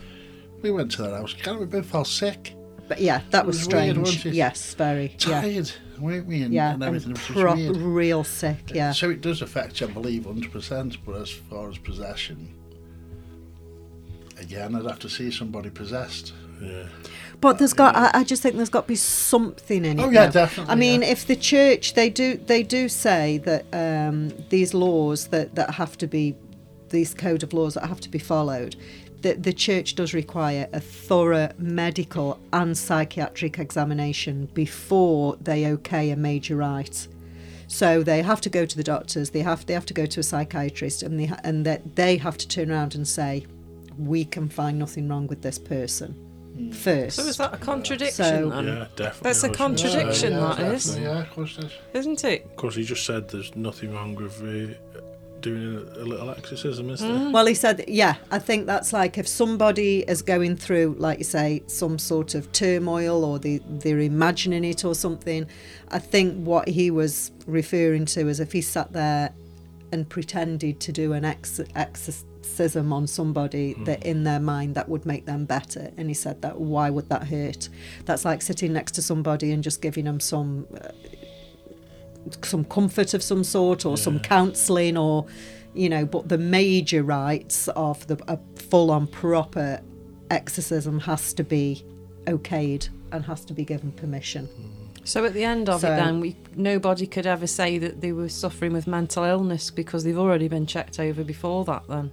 We 0.62 0.70
went 0.72 0.92
to 0.94 1.04
that 1.04 1.12
house. 1.14 1.34
Kind 1.34 1.56
of 1.56 1.60
we 1.62 1.66
both 1.66 1.86
felt 1.86 2.08
sick, 2.08 2.54
But 2.90 3.00
yeah, 3.00 3.22
that 3.32 3.44
It 3.44 3.48
was, 3.48 3.60
was 3.60 3.68
weird, 3.68 3.84
strange. 3.92 3.98
wasn't 4.00 4.26
it? 4.26 4.34
yes, 4.34 4.74
very. 4.74 5.12
Yeah, 5.20 5.42
tired, 5.42 5.72
weren't 5.98 6.28
we? 6.28 6.42
And, 6.42 6.54
yeah, 6.54 6.74
and 6.74 6.84
and 6.84 6.84
everything. 6.84 7.14
which 7.14 7.30
was 7.30 7.42
pro- 7.42 7.56
weird. 7.56 7.78
real 7.78 8.24
sick. 8.26 8.72
Yeah, 8.74 8.92
So 8.92 9.10
it 9.12 9.22
does 9.22 9.42
affect 9.42 9.80
you, 9.80 9.88
I 9.88 9.92
believe, 9.92 10.24
100%. 10.24 10.98
But 11.06 11.16
as 11.22 11.30
far 11.32 11.70
as 11.70 11.78
possession, 11.78 12.54
again, 14.40 14.76
I'd 14.76 14.86
have 14.86 15.00
to 15.00 15.10
see 15.10 15.32
somebody 15.32 15.70
possessed. 15.70 16.34
Yeah. 16.62 16.88
But 17.40 17.60
there's 17.60 17.74
got. 17.74 17.96
I, 17.96 18.12
I 18.20 18.24
just 18.24 18.42
think 18.42 18.56
there's 18.56 18.70
got 18.70 18.82
to 18.82 18.88
be 18.88 18.96
something 18.96 19.86
in 19.86 20.00
it. 20.00 20.04
Oh, 20.04 20.10
yeah, 20.10 20.26
now. 20.26 20.32
definitely, 20.32 20.72
I 20.72 20.76
mean, 20.76 21.02
yeah. 21.02 21.10
if 21.10 21.28
the 21.28 21.36
church 21.36 21.94
they 21.94 22.10
do 22.10 22.38
they 22.38 22.64
do 22.64 22.90
say 22.90 23.38
that 23.40 23.66
um, 23.74 24.34
these 24.50 24.74
laws 24.74 25.28
that 25.28 25.56
that 25.56 25.72
have 25.76 25.98
to 26.00 26.08
be 26.08 26.36
these 26.90 27.14
code 27.14 27.44
of 27.44 27.54
laws 27.54 27.76
that 27.76 27.86
have 27.88 28.00
to 28.02 28.10
be 28.10 28.20
followed. 28.20 28.76
That 29.22 29.42
the 29.44 29.54
church 29.54 29.96
does 29.96 30.14
require 30.14 30.70
a 30.74 30.80
thorough 30.80 31.50
medical 31.58 32.40
and 32.54 32.78
psychiatric 32.78 33.58
examination 33.58 34.48
before 34.54 35.36
they 35.42 35.66
okay 35.72 36.12
a 36.12 36.16
major 36.16 36.56
rite. 36.56 37.08
So 37.68 38.04
they 38.04 38.22
have 38.22 38.42
to 38.42 38.50
go 38.50 38.66
to 38.66 38.78
the 38.78 38.84
doctors. 38.84 39.32
They 39.32 39.42
have 39.42 39.66
they 39.66 39.74
have 39.74 39.88
to 39.88 39.94
go 39.94 40.06
to 40.06 40.20
a 40.20 40.24
psychiatrist, 40.24 41.04
and 41.04 41.20
they 41.20 41.32
and 41.44 41.66
that 41.66 41.96
they 41.96 42.18
have 42.18 42.38
to 42.38 42.48
turn 42.48 42.72
around 42.72 42.96
and 42.96 43.08
say, 43.08 43.46
we 43.98 44.24
can 44.24 44.50
find 44.50 44.80
nothing 44.80 45.10
wrong 45.10 45.28
with 45.28 45.42
this 45.42 45.60
person 45.60 46.27
first. 46.72 47.16
So 47.18 47.24
is 47.24 47.38
that 47.38 47.54
a 47.54 47.58
contradiction 47.58 48.26
So- 48.26 48.50
then? 48.50 48.66
Yeah, 48.68 48.88
definitely. 48.96 49.20
That's 49.24 49.44
a 49.44 49.50
contradiction, 49.50 50.34
yeah, 50.34 50.54
that 50.58 50.74
is. 50.74 50.98
Yeah, 50.98 51.22
of 51.22 51.30
course 51.32 51.58
it 51.58 51.66
is. 51.66 51.72
Isn't 51.94 52.24
it? 52.24 52.46
Of 52.46 52.56
course, 52.56 52.76
he 52.76 52.84
just 52.84 53.06
said 53.06 53.30
there's 53.30 53.56
nothing 53.56 53.94
wrong 53.94 54.16
with 54.16 54.42
uh, 54.42 55.02
doing 55.42 55.76
a, 55.78 56.00
a 56.02 56.06
little 56.06 56.30
exorcism, 56.32 56.90
is 56.90 57.00
there? 57.00 57.30
Well, 57.32 57.46
he 57.46 57.54
said, 57.54 57.86
yeah, 57.88 58.16
I 58.32 58.40
think 58.40 58.66
that's 58.66 58.92
like 58.94 59.18
if 59.18 59.28
somebody 59.28 60.00
is 60.08 60.22
going 60.22 60.56
through, 60.58 60.96
like 60.98 61.20
you 61.20 61.24
say, 61.24 61.62
some 61.68 62.00
sort 62.00 62.36
of 62.36 62.52
turmoil 62.52 63.24
or 63.24 63.38
they, 63.40 63.60
they're 63.70 64.00
imagining 64.00 64.64
it 64.64 64.84
or 64.84 64.96
something. 64.96 65.46
I 65.90 66.00
think 66.00 66.44
what 66.46 66.68
he 66.68 66.90
was 66.92 67.32
referring 67.46 68.06
to 68.08 68.28
is 68.28 68.40
if 68.40 68.52
he 68.52 68.62
sat 68.62 68.94
there 68.94 69.32
and 69.92 70.10
pretended 70.10 70.80
to 70.82 70.92
do 70.92 71.14
an 71.14 71.24
ex- 71.24 71.62
exorcism 71.76 72.28
on 72.92 73.08
somebody 73.08 73.74
that 73.86 74.06
in 74.06 74.24
their 74.24 74.40
mind 74.40 74.76
that 74.76 74.88
would 74.90 75.06
make 75.06 75.26
them 75.26 75.46
better. 75.46 75.92
And 75.98 76.08
he 76.10 76.14
said 76.14 76.42
that 76.42 76.60
why 76.60 76.90
would 76.90 77.10
that 77.10 77.28
hurt? 77.28 77.70
That's 78.06 78.26
like 78.26 78.42
sitting 78.42 78.74
next 78.74 78.94
to 78.94 79.02
somebody 79.02 79.52
and 79.52 79.64
just 79.64 79.82
giving 79.82 80.06
them 80.06 80.20
some 80.20 80.68
uh, 80.74 80.90
some 82.42 82.66
comfort 82.66 83.14
of 83.14 83.24
some 83.24 83.44
sort 83.44 83.86
or 83.86 83.98
some 83.98 84.20
counselling 84.20 84.98
or 84.98 85.26
you 85.74 85.88
know 85.88 86.06
but 86.06 86.28
the 86.28 86.38
major 86.38 87.02
rites 87.04 87.68
of 87.70 88.06
the 88.08 88.18
a 88.28 88.38
full 88.60 88.92
on 88.92 89.08
proper 89.08 89.82
exorcism 90.30 91.00
has 91.00 91.34
to 91.34 91.44
be 91.44 91.86
okayed 92.26 92.90
and 93.12 93.24
has 93.26 93.46
to 93.46 93.54
be 93.54 93.64
given 93.64 93.92
permission. 93.94 94.50
So 95.06 95.24
at 95.24 95.34
the 95.34 95.46
end 95.46 95.70
of 95.70 95.82
So- 95.82 95.88
it, 95.94 95.96
then 95.96 96.20
we 96.20 96.36
nobody 96.56 97.08
could 97.08 97.26
ever 97.26 97.48
say 97.48 97.78
that 97.78 98.02
they 98.02 98.12
were 98.12 98.28
suffering 98.28 98.74
with 98.74 98.88
mental 98.88 99.24
illness 99.24 99.72
because 99.72 100.04
they've 100.04 100.18
already 100.18 100.50
been 100.50 100.66
checked 100.66 101.00
over 101.00 101.24
before 101.24 101.64
that. 101.66 101.84
Then 101.88 102.12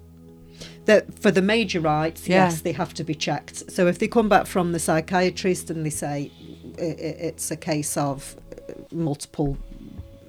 that 0.87 1.19
for 1.19 1.31
the 1.31 1.43
major 1.43 1.81
rights, 1.81 2.29
Yeah. 2.29 2.45
yes, 2.45 2.61
they 2.61 2.73
have 2.73 2.93
to 2.95 3.05
be 3.05 3.15
checked. 3.15 3.71
So 3.71 3.87
if 3.87 3.99
they 3.99 4.09
come 4.09 4.29
back 4.29 4.47
from 4.47 4.73
the 4.73 4.79
psychiatrist 4.79 5.71
and 5.71 5.85
they 5.85 5.91
say 5.91 6.31
it's 6.79 7.51
a 7.51 7.57
case 7.57 7.97
of 7.97 8.37
uh, 8.69 8.73
multiple 8.93 9.57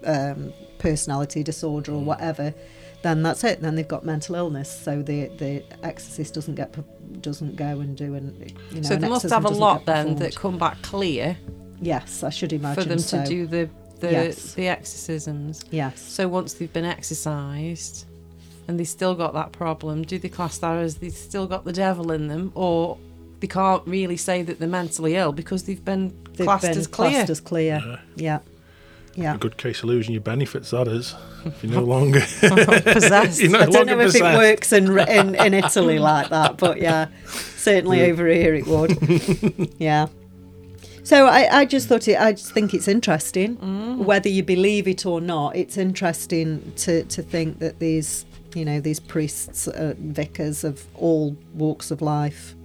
um, 0.05 0.53
personality 0.77 1.43
disorder 1.43 1.91
or 1.91 2.01
whatever, 2.03 2.53
then 3.01 3.21
that's 3.23 3.43
it. 3.43 3.61
Then 3.61 3.75
they've 3.75 3.87
got 3.87 4.05
mental 4.05 4.35
illness. 4.35 4.69
So 4.83 5.01
the 5.01 5.27
the 5.37 5.63
exorcist 5.83 6.33
doesn't 6.33 6.55
get 6.55 6.73
doesn't 7.21 7.55
go 7.55 7.79
and 7.79 7.95
do 7.97 8.15
an 8.15 8.35
you 8.71 8.81
know. 8.81 8.87
so 8.87 8.95
they 8.95 9.07
must 9.09 9.29
have 9.29 9.45
a 9.45 9.49
lot 9.49 9.85
then 9.85 10.15
that 10.15 10.35
come 10.35 10.57
back 10.57 10.81
clear 10.81 11.37
Yes, 11.81 12.23
I 12.23 12.29
should 12.29 12.53
imagine 12.53 12.83
for 12.83 12.89
them 12.89 12.99
so. 12.99 13.21
to 13.23 13.27
do 13.29 13.45
the 13.47 13.69
the, 13.99 14.11
Yes. 14.11 14.53
the 14.53 14.67
exorcisms. 14.67 15.63
Yes. 15.71 16.01
So 16.01 16.27
once 16.27 16.53
they've 16.55 16.71
been 16.71 16.85
exercised 16.85 18.05
and 18.67 18.79
they 18.79 18.83
still 18.83 19.15
got 19.15 19.33
that 19.33 19.51
problem, 19.51 20.03
do 20.03 20.17
they 20.17 20.29
class 20.29 20.57
that 20.59 20.77
as 20.77 20.97
they've 20.97 21.13
still 21.13 21.47
got 21.47 21.65
the 21.65 21.73
devil 21.73 22.11
in 22.11 22.27
them, 22.27 22.51
or 22.55 22.97
they 23.39 23.47
can't 23.47 23.85
really 23.85 24.17
say 24.17 24.41
that 24.41 24.59
they're 24.59 24.67
mentally 24.67 25.15
ill 25.15 25.31
because 25.31 25.63
they've 25.63 25.83
been 25.83 26.13
They've 26.33 26.45
classed 26.45 26.63
been 26.63 26.77
as 26.77 26.87
clear? 26.87 27.09
classed 27.11 27.29
as 27.29 27.39
clear. 27.39 27.81
Yeah. 27.85 27.99
Yeah. 28.15 28.39
Yeah. 29.15 29.35
A 29.35 29.37
good 29.37 29.57
case 29.57 29.79
of 29.79 29.85
losing 29.85 30.13
your 30.13 30.21
benefits, 30.21 30.71
that 30.71 30.87
is. 30.89 31.15
If 31.45 31.63
you're 31.63 31.71
no 31.73 31.83
longer. 31.95 32.19
Possessed. 32.41 33.39
you're 33.39 33.51
no 33.51 33.59
I 33.59 33.65
don't 33.65 33.73
longer 33.87 33.95
know 33.95 34.01
if 34.01 34.15
it 34.15 34.21
works 34.21 34.73
in, 34.73 34.97
in 34.99 35.35
in 35.35 35.53
Italy 35.53 35.99
like 35.99 36.29
that, 36.29 36.57
but 36.57 36.81
yeah, 36.81 37.07
certainly 37.25 38.01
over 38.11 38.27
here 38.27 38.53
it 38.55 38.67
would. 38.67 39.71
yeah. 39.79 40.07
So 41.03 41.27
I, 41.27 41.59
I 41.59 41.65
just 41.65 41.87
thought 41.87 42.07
it. 42.07 42.19
I 42.19 42.33
just 42.33 42.51
think 42.51 42.73
it's 42.73 42.87
interesting, 42.87 43.57
mm. 43.57 43.97
whether 43.97 44.27
you 44.27 44.43
believe 44.43 44.87
it 44.87 45.05
or 45.05 45.21
not. 45.21 45.55
It's 45.55 45.77
interesting 45.77 46.73
to 46.77 47.03
to 47.05 47.21
think 47.21 47.59
that 47.59 47.79
these 47.79 48.25
you 48.55 48.65
know 48.65 48.79
these 48.79 48.99
priests, 48.99 49.67
uh, 49.67 49.93
vicars 49.99 50.63
of 50.63 50.85
all 50.95 51.35
walks 51.53 51.91
of 51.91 52.01
life, 52.01 52.55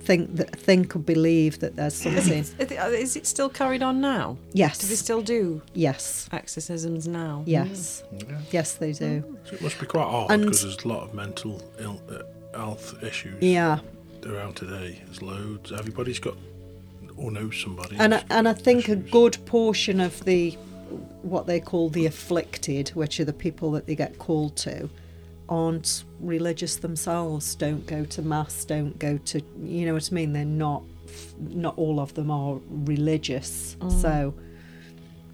think 0.00 0.36
that 0.36 0.54
think 0.56 0.94
or 0.94 0.98
believe 1.00 1.60
that 1.60 1.76
there's 1.76 1.94
something. 1.94 2.38
Is 2.38 2.54
it- 2.58 2.72
is 2.72 3.16
it 3.16 3.26
still 3.26 3.48
carried 3.48 3.82
on 3.82 4.00
now? 4.00 4.36
yes. 4.52 4.78
Do 4.78 4.86
they 4.86 4.94
still 4.94 5.22
do 5.22 5.62
yes. 5.74 6.28
exorcisms 6.32 7.08
now? 7.08 7.42
Yes. 7.46 8.02
Yeah. 8.12 8.40
Yes, 8.50 8.74
they 8.74 8.92
do. 8.92 9.24
So 9.44 9.54
it 9.54 9.62
must 9.62 9.80
be 9.80 9.86
quite 9.86 10.04
hard 10.08 10.40
because 10.40 10.62
there's 10.62 10.84
a 10.84 10.88
lot 10.88 11.02
of 11.04 11.14
mental 11.14 11.60
Ill, 11.80 12.00
uh, 12.10 12.22
health 12.56 13.02
issues 13.02 13.42
Yeah. 13.42 13.78
around 14.26 14.54
today. 14.56 15.00
There's 15.06 15.22
loads. 15.22 15.72
Everybody's 15.72 16.18
got 16.20 16.36
or 17.16 17.30
knows 17.30 17.56
somebody. 17.60 17.96
and 17.98 18.14
I, 18.14 18.24
and 18.30 18.48
I 18.48 18.52
got 18.52 18.62
think 18.62 18.88
a 18.88 18.96
good 18.96 19.38
portion 19.46 20.00
of 20.00 20.24
the 20.24 20.56
what 21.22 21.46
they 21.46 21.60
call 21.60 21.88
the 21.90 22.06
afflicted, 22.06 22.88
which 22.90 23.18
are 23.20 23.24
the 23.24 23.32
people 23.32 23.70
that 23.72 23.86
they 23.86 23.94
get 23.94 24.18
called 24.18 24.56
to, 24.58 24.88
aren't 25.48 26.04
religious 26.20 26.76
themselves. 26.76 27.54
Don't 27.54 27.86
go 27.86 28.04
to 28.04 28.22
mass. 28.22 28.64
Don't 28.64 28.98
go 28.98 29.18
to 29.18 29.42
you 29.62 29.86
know 29.86 29.94
what 29.94 30.08
I 30.10 30.14
mean. 30.14 30.32
They're 30.32 30.44
not. 30.44 30.82
Not 31.38 31.78
all 31.78 32.00
of 32.00 32.14
them 32.14 32.30
are 32.30 32.58
religious. 32.68 33.76
Mm. 33.80 34.00
So 34.02 34.34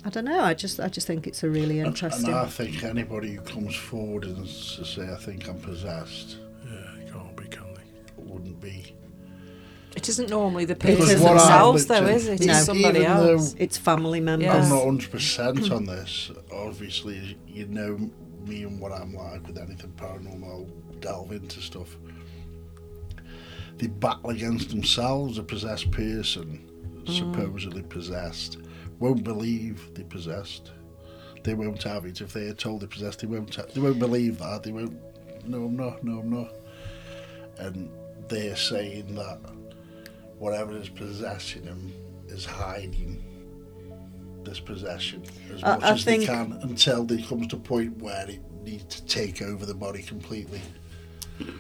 I 0.05 0.11
don't 0.11 0.25
know. 0.25 0.41
I 0.43 0.53
just 0.55 0.81
I 0.81 0.89
just 0.89 1.07
think 1.07 1.27
it's 1.27 1.43
a 1.43 1.49
really 1.49 1.81
interesting. 1.81 2.27
And 2.31 2.35
I 2.37 2.47
think 2.47 2.83
anybody 2.85 3.35
who 3.35 3.41
comes 3.43 3.75
forward 3.77 4.25
and 4.25 4.45
s- 4.47 4.77
to 4.77 4.85
say, 4.85 5.09
I 5.11 5.17
think 5.17 5.49
I'm 5.49 5.59
possessed, 5.61 6.37
Yeah, 6.65 7.13
can't 7.13 7.37
be, 7.37 7.45
can 7.45 7.65
they? 7.75 8.23
wouldn't 8.23 8.61
be. 8.61 8.95
It 9.97 10.09
isn't 10.09 10.31
normally 10.31 10.65
the 10.65 10.77
Because 10.77 10.99
person 11.09 11.23
what 11.23 11.33
I've 11.33 11.39
themselves, 11.41 11.87
though, 11.87 12.01
looked 12.01 12.11
is 12.15 12.29
it? 12.29 12.41
No. 12.47 12.53
It's 12.53 12.65
somebody 12.65 13.01
Even 13.01 13.17
though- 13.17 13.33
else. 13.35 13.55
it's 13.59 13.77
family 13.77 14.21
members. 14.21 14.47
Yeah. 14.47 14.63
I'm 14.63 14.69
not 14.69 14.85
100% 15.11 15.71
on 15.75 15.85
this. 15.85 16.31
Obviously, 16.53 17.37
you 17.47 17.67
know 17.67 17.99
me 18.47 18.63
and 18.63 18.81
what 18.81 18.93
I'm 18.93 19.15
like 19.15 19.47
with 19.47 19.59
anything 19.59 19.93
paranormal, 19.97 20.45
I'll 20.45 20.67
delve 21.01 21.33
into 21.33 21.61
stuff. 21.61 21.97
They 23.79 23.87
battle 23.89 24.31
against 24.31 24.71
themselves, 24.71 25.39
a 25.39 25.43
possessed 25.43 25.91
person, 25.91 26.69
mm. 27.05 27.19
supposedly 27.19 27.83
possessed, 27.83 28.59
won't 28.99 29.25
believe 29.25 29.95
they're 29.95 30.05
possessed. 30.05 30.73
They 31.43 31.55
won't 31.55 31.83
have 31.85 32.05
it. 32.05 32.21
If 32.21 32.35
they 32.35 32.49
are 32.49 32.55
told 32.55 32.83
they're 32.83 32.89
possessed, 32.89 33.21
they 33.21 33.27
won't, 33.27 33.55
ha- 33.55 33.65
they 33.75 33.81
won't 33.81 33.99
believe 33.99 34.39
that. 34.39 34.63
They 34.63 34.73
won't, 34.73 34.97
no, 35.47 35.65
I'm 35.65 35.77
not, 35.77 36.05
no, 36.05 36.21
I'm 36.21 36.31
not. 36.31 36.53
And 37.59 37.91
they're 38.29 38.57
saying 38.57 39.15
that 39.15 39.41
whatever 40.41 40.75
is 40.77 40.89
possessing 40.89 41.63
him 41.65 41.93
is 42.29 42.45
hiding 42.47 43.23
this 44.43 44.59
possession 44.59 45.23
as 45.55 45.63
I- 45.63 45.75
much 45.77 45.83
I 45.85 45.91
as 45.93 46.05
think- 46.05 46.21
they 46.23 46.27
can 46.27 46.53
until 46.63 47.05
there 47.05 47.19
comes 47.19 47.47
to 47.49 47.57
a 47.57 47.61
point 47.61 47.99
where 47.99 48.29
it 48.29 48.41
needs 48.65 48.97
to 48.97 49.05
take 49.05 49.43
over 49.43 49.67
the 49.67 49.75
body 49.75 50.03
completely. 50.03 50.61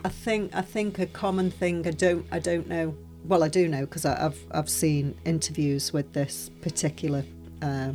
I 0.04 0.08
think 0.08 0.54
I 0.54 0.62
think 0.62 0.98
a 0.98 1.06
common 1.06 1.50
thing 1.50 1.86
I 1.86 1.90
don't 1.92 2.24
I 2.32 2.38
don't 2.38 2.68
know. 2.68 2.94
Well, 3.26 3.42
I 3.42 3.48
do 3.48 3.68
know 3.68 3.80
because 3.82 4.04
I've 4.06 4.38
I've 4.50 4.68
seen 4.70 5.14
interviews 5.26 5.92
with 5.92 6.12
this 6.14 6.50
particular 6.62 7.24
uh, 7.60 7.92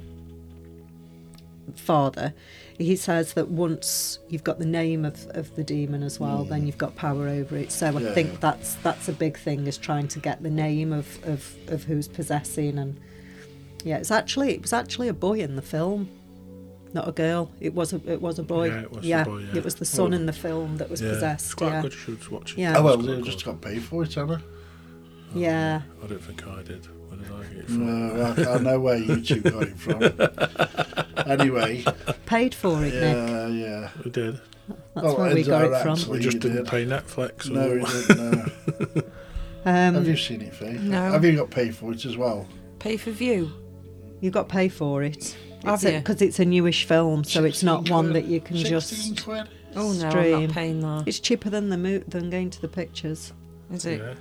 father. 1.75 2.33
He 2.77 2.95
says 2.97 3.33
that 3.33 3.47
once 3.47 4.19
you've 4.27 4.43
got 4.43 4.59
the 4.59 4.65
name 4.65 5.05
of, 5.05 5.27
of 5.29 5.55
the 5.55 5.63
demon 5.63 6.03
as 6.03 6.19
well, 6.19 6.43
then 6.43 6.63
mm. 6.63 6.65
you've 6.65 6.77
got 6.77 6.95
power 6.95 7.27
over 7.29 7.55
it. 7.55 7.71
So 7.71 7.87
I 7.87 8.01
Yeah, 8.01 8.13
think 8.13 8.31
yeah. 8.33 8.37
that's 8.41 8.75
that's 8.75 9.07
a 9.07 9.13
big 9.13 9.37
thing 9.37 9.65
is 9.65 9.77
trying 9.77 10.09
to 10.09 10.19
get 10.19 10.43
the 10.43 10.49
name 10.49 10.91
of, 10.91 11.23
of, 11.25 11.55
of 11.67 11.83
who's 11.85 12.07
possessing 12.09 12.77
and 12.77 12.99
yeah, 13.85 13.97
it's 13.97 14.11
actually 14.11 14.51
it 14.53 14.61
was 14.61 14.73
actually 14.73 15.07
a 15.07 15.13
boy 15.13 15.39
in 15.39 15.55
the 15.55 15.61
film, 15.61 16.09
not 16.91 17.07
a 17.07 17.11
girl. 17.11 17.51
It 17.61 17.73
was 17.75 17.93
a 17.93 18.01
it 18.11 18.19
was 18.19 18.39
a 18.39 18.43
boy. 18.43 18.69
Yeah, 18.69 18.81
it 18.81 18.91
was 18.91 19.05
a 19.09 19.23
boy, 19.23 19.37
yeah. 19.37 19.55
it 19.57 19.63
was 19.63 19.75
the 19.75 19.85
son 19.85 20.09
Well, 20.09 20.19
in 20.19 20.25
the 20.25 20.33
film 20.33 20.77
that 20.77 20.89
was 20.89 21.01
yeah, 21.01 21.09
possessed. 21.11 21.45
It's 21.45 21.53
quite 21.53 21.69
yeah. 21.69 21.81
good. 21.83 21.93
You 21.93 21.99
should 21.99 22.27
watch 22.29 22.53
it. 22.53 22.57
Yeah. 22.57 22.77
Oh 22.77 22.83
well, 22.83 22.99
It's 22.99 23.25
they 23.25 23.31
just 23.31 23.45
got 23.45 23.61
paid 23.61 23.83
for 23.83 24.03
it, 24.03 24.13
haven't 24.15 24.43
Yeah. 25.35 25.81
Um, 26.01 26.03
I 26.03 26.07
don't 26.07 26.23
think 26.23 26.47
I 26.47 26.63
did. 26.63 26.87
Where 27.09 27.19
did 27.19 27.31
I 27.31 27.53
get 27.53 27.57
it 27.63 27.67
from? 27.67 28.17
No, 28.17 28.51
I, 28.51 28.55
I 28.55 28.57
know 28.57 28.79
where 28.79 28.97
you 28.97 29.21
two 29.21 29.41
got 29.41 29.63
it 29.63 29.77
from. 29.77 30.01
anyway, 31.39 31.83
Paid 32.25 32.53
for 32.55 32.83
it, 32.83 32.93
Nick. 32.93 33.01
yeah, 33.15 33.47
yeah. 33.47 33.89
We 34.03 34.11
did. 34.11 34.39
That's 34.67 35.05
Well, 35.05 35.17
where 35.17 35.33
we 35.35 35.43
got 35.43 35.65
it 35.65 35.81
from. 35.83 36.09
We 36.09 36.19
just 36.19 36.39
didn't 36.39 36.57
did. 36.57 36.67
pay 36.67 36.85
Netflix. 36.85 37.49
No, 37.49 37.69
or- 37.69 37.77
you 37.79 37.85
didn't. 37.85 38.95
No. 38.95 39.01
Have 39.71 39.95
Um, 39.95 40.05
you 40.05 40.15
seen 40.17 40.41
it, 40.41 40.53
Faye? 40.53 40.73
No. 40.73 41.11
Have 41.11 41.25
you 41.25 41.35
got 41.35 41.49
paid 41.49 41.75
for 41.75 41.91
it 41.91 42.05
as 42.05 42.15
well? 42.17 42.47
Pay 42.79 42.97
for 42.97 43.09
view. 43.11 43.51
you 44.21 44.29
got 44.31 44.47
paid 44.47 44.71
for 44.71 45.01
it. 45.03 45.35
Have 45.63 45.81
you? 45.83 45.91
Because 45.97 46.21
it's 46.21 46.37
a 46.39 46.45
newish 46.45 46.85
film, 46.85 47.23
so 47.23 47.43
it's 47.43 47.63
not 47.63 47.79
16 47.79 47.93
one 47.95 48.13
that 48.13 48.25
you 48.25 48.39
can 48.39 48.57
just. 48.57 49.23
quid. 49.23 49.47
Oh 49.75 49.91
no, 49.93 50.07
I'm 50.09 50.45
not 50.45 50.51
paying 50.51 50.79
that. 50.81 51.03
It's 51.07 51.19
cheaper 51.19 51.49
than 51.49 51.69
the 51.69 51.77
mo- 51.77 52.03
than 52.07 52.29
going 52.29 52.49
to 52.51 52.61
the 52.61 52.67
pictures. 52.67 53.33
Is 53.73 53.85
it? 53.85 53.99
Yeah. 53.99 54.13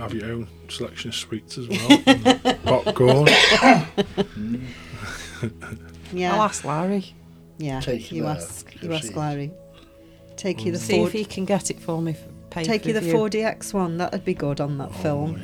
Have 0.00 0.12
your 0.12 0.26
own 0.26 0.48
selection 0.68 1.08
of 1.10 1.14
sweets 1.14 1.56
as 1.56 1.68
well. 1.68 2.02
and 2.06 2.62
popcorn. 2.64 3.28
Yeah, 6.12 6.34
I'll 6.34 6.42
ask 6.42 6.64
Larry. 6.64 7.14
yeah. 7.58 7.80
Take 7.80 8.12
you 8.12 8.22
the 8.22 8.28
ask, 8.28 8.82
you 8.82 8.92
ask. 8.92 9.14
Larry. 9.16 9.50
Take 10.36 10.64
you 10.64 10.72
the 10.72 10.78
See 10.78 10.98
four. 10.98 11.06
if 11.08 11.12
he 11.12 11.24
can 11.24 11.44
get 11.44 11.70
it 11.70 11.80
for 11.80 12.00
me. 12.00 12.12
For 12.12 12.28
pay 12.50 12.64
Take 12.64 12.82
for 12.82 12.88
you 12.88 12.94
the 12.94 13.00
view. 13.00 13.14
4DX 13.14 13.74
one. 13.74 13.96
That'd 13.98 14.24
be 14.24 14.34
good 14.34 14.60
on 14.60 14.78
that 14.78 14.94
film. 14.96 15.40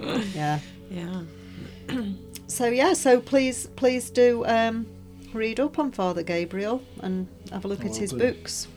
Oh, 0.00 0.24
Yeah. 0.34 0.58
yeah. 0.90 1.22
Yeah. 1.88 2.00
So 2.46 2.66
yeah. 2.66 2.92
So 2.92 3.20
please, 3.20 3.66
please 3.74 4.10
do 4.10 4.44
um, 4.46 4.86
read 5.32 5.58
up 5.58 5.78
on 5.78 5.90
Father 5.90 6.22
Gabriel 6.22 6.82
and 7.00 7.26
have 7.50 7.64
a 7.64 7.68
look 7.68 7.80
at 7.80 7.90
Will 7.92 7.96
his 7.98 8.10
do. 8.10 8.18
books. 8.18 8.68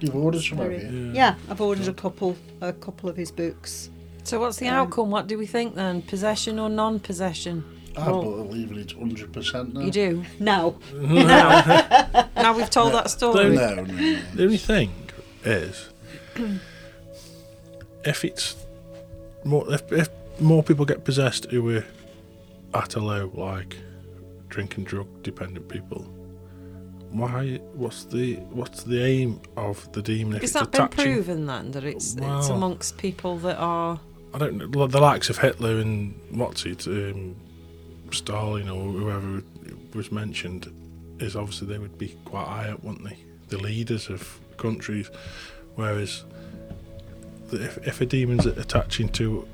You've 0.00 0.16
ordered 0.16 0.42
some, 0.42 0.58
have 0.58 0.66
Very- 0.68 0.82
you? 0.84 1.12
Yeah, 1.14 1.36
I've 1.48 1.60
ordered 1.60 1.88
a 1.88 1.92
couple, 1.94 2.36
a 2.60 2.72
couple 2.72 3.08
of 3.08 3.16
his 3.16 3.30
books. 3.30 3.90
So 4.24 4.40
what's 4.40 4.58
the 4.58 4.68
Um, 4.68 4.74
outcome? 4.74 5.10
What 5.10 5.28
do 5.28 5.38
we 5.38 5.46
think 5.46 5.76
then? 5.76 6.02
Possession 6.02 6.58
or 6.58 6.68
non-possession? 6.68 7.64
I 7.96 8.08
Well- 8.10 8.22
believe 8.44 8.72
it's 8.72 8.92
100% 8.94 9.74
now. 9.74 9.80
You 9.80 9.90
do. 9.90 10.24
Now, 10.38 10.74
now, 10.94 12.28
now 12.36 12.56
we've 12.56 12.70
told 12.70 12.92
that 12.94 13.10
story. 13.10 13.50
No, 13.56 13.74
no, 13.74 13.82
no. 13.84 14.20
The 14.34 14.42
only 14.44 14.56
thing 14.56 14.92
is, 15.44 15.88
if 18.04 18.24
it's 18.24 18.56
more, 19.44 19.72
if, 19.72 19.90
if 19.92 20.08
more 20.40 20.62
people 20.62 20.84
get 20.84 21.04
possessed 21.04 21.46
who 21.50 21.76
are 21.76 21.84
at 22.74 22.94
a 22.94 23.00
low, 23.00 23.30
like 23.34 23.76
drinking 24.48 24.84
drug 24.84 25.06
dependent 25.22 25.68
people, 25.68 26.02
why? 27.10 27.56
What's 27.74 28.04
the 28.04 28.36
what's 28.52 28.84
the 28.84 29.02
aim 29.02 29.40
of 29.56 29.90
the 29.92 30.02
demon? 30.02 30.36
If 30.36 30.42
Has 30.42 30.50
it's 30.50 30.60
that 30.60 30.70
been 30.70 30.82
attaching, 30.82 31.12
proven 31.14 31.46
then 31.46 31.72
that 31.72 31.84
it's 31.84 32.12
it's 32.14 32.20
Well- 32.20 32.52
amongst 32.52 32.98
people 32.98 33.36
that 33.38 33.56
are 33.58 33.98
I 34.32 34.38
don't 34.38 34.58
know. 34.58 34.86
The 34.86 35.00
likes 35.00 35.28
of 35.28 35.38
Hitler 35.38 35.78
and 35.80 36.14
what's 36.30 36.64
it, 36.64 36.86
um, 36.86 37.34
Stalin 38.14 38.68
or 38.68 38.90
whoever 38.92 39.42
was 39.94 40.10
mentioned, 40.12 40.72
is 41.18 41.36
obviously 41.36 41.66
they 41.68 41.78
would 41.78 41.98
be 41.98 42.16
quite 42.24 42.46
high 42.46 42.68
up, 42.70 42.82
wouldn't 42.82 43.04
they? 43.04 43.18
The 43.48 43.58
leaders 43.58 44.08
of 44.08 44.40
countries. 44.56 45.10
Whereas, 45.74 46.24
if 47.52 47.78
if 47.86 48.00
a 48.00 48.06
demon's 48.06 48.46
attaching 48.46 49.08
to 49.10 49.46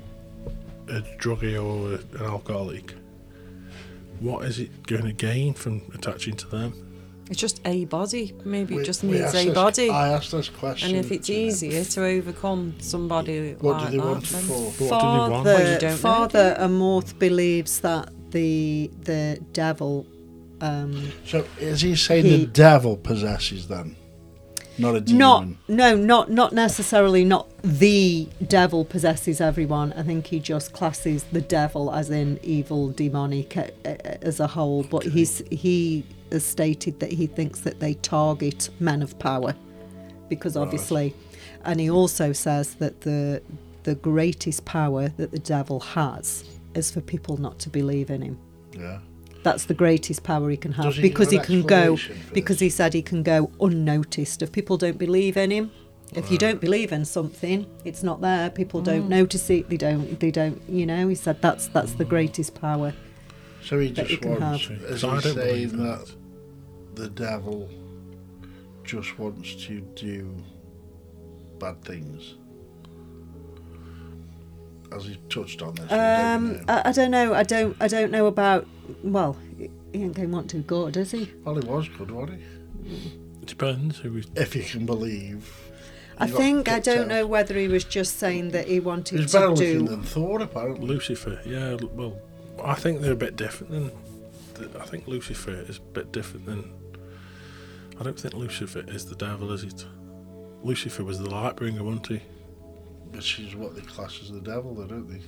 a 0.87 1.01
druggie 1.19 1.55
or 1.61 1.93
a, 1.95 2.23
an 2.23 2.25
alcoholic, 2.31 2.93
what 4.19 4.45
is 4.45 4.59
it 4.59 4.85
going 4.87 5.03
to 5.05 5.13
gain 5.13 5.53
from 5.53 5.81
attaching 5.93 6.35
to 6.37 6.47
them? 6.47 6.73
it's 7.29 7.41
just 7.41 7.59
a 7.65 7.83
body. 7.85 8.33
Maybe 8.45 8.75
We- 8.75 8.81
it 8.83 8.85
just 8.85 9.03
needs 9.03 9.33
a 9.35 9.43
this- 9.45 9.53
body. 9.53 9.89
I 9.89 10.07
asked 10.13 10.31
this 10.31 10.47
question. 10.47 10.91
and 10.95 10.97
if 10.97 11.11
it's 11.11 11.27
to 11.27 11.33
them. 11.33 11.41
easier 11.41 11.83
to 11.83 12.05
overcome 12.05 12.75
somebody 12.79 13.53
What 13.59 13.73
like 13.81 13.85
do 13.85 13.91
they 13.91 13.97
that, 13.97 14.05
want 14.05 14.27
for? 14.27 14.37
What 14.37 14.77
do 14.77 14.85
they 14.85 14.87
want? 14.87 15.43
Father, 15.43 15.73
you 15.73 15.79
don't 15.79 15.91
know, 15.91 15.95
Father 15.97 16.55
Amorth 16.57 17.19
believes 17.19 17.81
that 17.81 18.13
the 18.31 18.89
the 19.03 19.39
devil. 19.53 20.05
Um, 20.61 21.11
So 21.25 21.45
is 21.59 21.81
he 21.81 21.95
saying 21.95 22.25
He- 22.25 22.37
the 22.37 22.45
devil 22.47 22.97
possesses 22.97 23.67
them, 23.67 23.95
not 24.79 24.95
a 24.95 25.01
demon? 25.01 25.19
not 25.19 25.47
no, 25.67 25.95
not 25.95 26.31
not 26.31 26.53
necessarily. 26.53 27.23
Not 27.23 27.47
the 27.63 28.27
devil 28.47 28.83
possesses 28.83 29.39
everyone. 29.39 29.93
I 29.93 30.01
think 30.03 30.27
he 30.27 30.39
just 30.39 30.73
classes 30.73 31.25
the 31.31 31.41
devil 31.41 31.91
as 31.93 32.09
in 32.09 32.39
evil, 32.43 32.89
demonic 32.89 33.55
uh, 33.55 33.65
uh, 33.85 33.95
as 34.21 34.39
a 34.39 34.47
whole. 34.47 34.83
But 34.83 35.03
he's 35.03 35.43
he 35.51 36.03
has 36.31 36.43
stated 36.43 36.99
that 37.01 37.11
he 37.13 37.27
thinks 37.27 37.59
that 37.61 37.79
they 37.79 37.93
target 37.93 38.69
men 38.79 39.01
of 39.03 39.17
power, 39.19 39.53
because 40.27 40.55
Right. 40.55 40.63
obviously, 40.63 41.13
and 41.63 41.79
he 41.79 41.89
also 41.89 42.33
says 42.33 42.75
that 42.75 43.01
the 43.01 43.41
the 43.83 43.93
greatest 43.95 44.65
power 44.65 45.09
that 45.17 45.31
the 45.31 45.39
devil 45.39 45.79
has 45.79 46.43
is 46.77 46.91
for 46.91 47.01
people 47.01 47.37
not 47.37 47.59
to 47.59 47.69
believe 47.69 48.09
in 48.09 48.21
him. 48.21 48.39
Yeah. 48.77 48.99
That's 49.43 49.65
the 49.65 49.73
greatest 49.73 50.23
power 50.23 50.49
he 50.49 50.57
can 50.57 50.73
have 50.73 50.95
he 50.95 51.01
give 51.01 51.11
because 51.11 51.31
he 51.31 51.39
can 51.39 51.61
go 51.63 51.97
because 52.33 52.57
this? 52.57 52.61
he 52.61 52.69
said 52.69 52.93
he 52.93 53.01
can 53.01 53.23
go 53.23 53.51
unnoticed 53.61 54.41
if 54.41 54.51
people 54.51 54.77
don't 54.77 54.97
believe 54.97 55.37
in 55.37 55.51
him. 55.51 55.71
If 56.13 56.31
you 56.31 56.37
don't 56.37 56.61
believe 56.61 56.93
in 56.93 57.03
something, 57.03 57.65
it's 57.83 58.01
not 58.01 58.21
there. 58.21 58.49
People 58.49 58.81
don't 58.81 59.03
mm. 59.03 59.09
notice 59.09 59.49
it. 59.49 59.69
They 59.69 59.75
don't. 59.75 60.19
They 60.19 60.31
don't. 60.31 60.61
You 60.69 60.85
know. 60.85 61.07
He 61.07 61.15
said 61.15 61.41
that's 61.41 61.67
that's 61.67 61.93
the 61.93 62.05
greatest 62.05 62.59
power. 62.59 62.93
So 63.61 63.79
he 63.79 63.91
just 63.91 64.11
you 64.11 64.17
can 64.17 64.39
wants. 64.39 64.67
have. 64.67 64.81
Is 64.83 65.01
So 65.01 65.09
I 65.09 65.15
he 65.17 65.21
don't 65.21 65.35
believe 65.35 65.71
saying 65.71 65.81
in 65.81 65.83
that 65.83 66.15
the 66.95 67.09
devil 67.09 67.69
just 68.83 69.19
wants 69.19 69.55
to 69.65 69.81
do 69.81 70.33
bad 71.59 71.83
things? 71.83 72.35
As 74.97 75.05
he 75.05 75.17
touched 75.29 75.61
on 75.61 75.75
this, 75.75 75.83
we 75.83 75.89
don't 75.89 76.25
Um. 76.35 76.65
I, 76.67 76.89
I 76.89 76.91
don't 76.91 77.11
know. 77.11 77.33
I 77.33 77.43
don't. 77.43 77.75
I 77.79 77.87
don't 77.87 78.11
know 78.11 78.25
about. 78.27 78.67
Well, 79.03 79.37
he 79.57 79.69
ain't 80.03 80.15
going 80.15 80.31
want 80.31 80.49
to 80.51 80.57
good, 80.59 80.93
does 80.93 81.11
he? 81.11 81.31
well, 81.43 81.55
he 81.55 81.67
was 81.67 81.87
good, 81.89 82.11
wasn't 82.11 82.39
he? 82.39 82.95
It 83.41 83.47
depends 83.47 83.99
who 83.99 84.13
we 84.13 84.23
If 84.35 84.55
you 84.55 84.63
can 84.63 84.85
believe. 84.85 85.49
I 86.19 86.25
think 86.27 86.67
I 86.67 86.79
don't 86.79 87.01
out. 87.03 87.07
know 87.09 87.27
whether 87.27 87.53
he 87.55 87.67
was 87.67 87.83
just 87.83 88.17
saying 88.17 88.49
that 88.51 88.65
he 88.67 88.73
He 88.75 88.79
wanted 88.79 89.19
was 89.19 89.31
better 89.33 89.45
to 89.47 89.51
looking 89.51 89.85
do. 89.85 89.87
than 89.87 90.01
Thor, 90.03 90.41
apparently. 90.41 90.87
Lucifer, 90.87 91.39
yeah. 91.45 91.75
Well, 91.93 92.17
I 92.63 92.73
think 92.73 93.01
they're 93.01 93.11
a 93.11 93.15
bit 93.15 93.35
different 93.35 93.71
than. 93.71 93.91
I 94.81 94.85
think 94.85 95.07
Lucifer 95.07 95.51
is 95.51 95.77
a 95.77 95.81
bit 95.81 96.11
different 96.11 96.47
than. 96.47 96.71
I 97.99 98.03
don't 98.03 98.19
think 98.19 98.33
Lucifer 98.33 98.83
is 98.87 99.05
the 99.05 99.15
devil, 99.15 99.51
is 99.51 99.63
it? 99.63 99.85
Lucifer 100.63 101.03
was 101.03 101.19
the 101.19 101.29
light 101.29 101.55
bringer, 101.55 101.83
wasn't 101.83 102.07
he? 102.07 102.21
Which 103.11 103.39
is 103.39 103.55
what 103.55 103.75
they 103.75 103.81
class 103.81 104.19
as 104.21 104.31
the 104.31 104.39
devil, 104.39 104.73
though, 104.75 104.85
don't 104.85 105.09
they? 105.09 105.21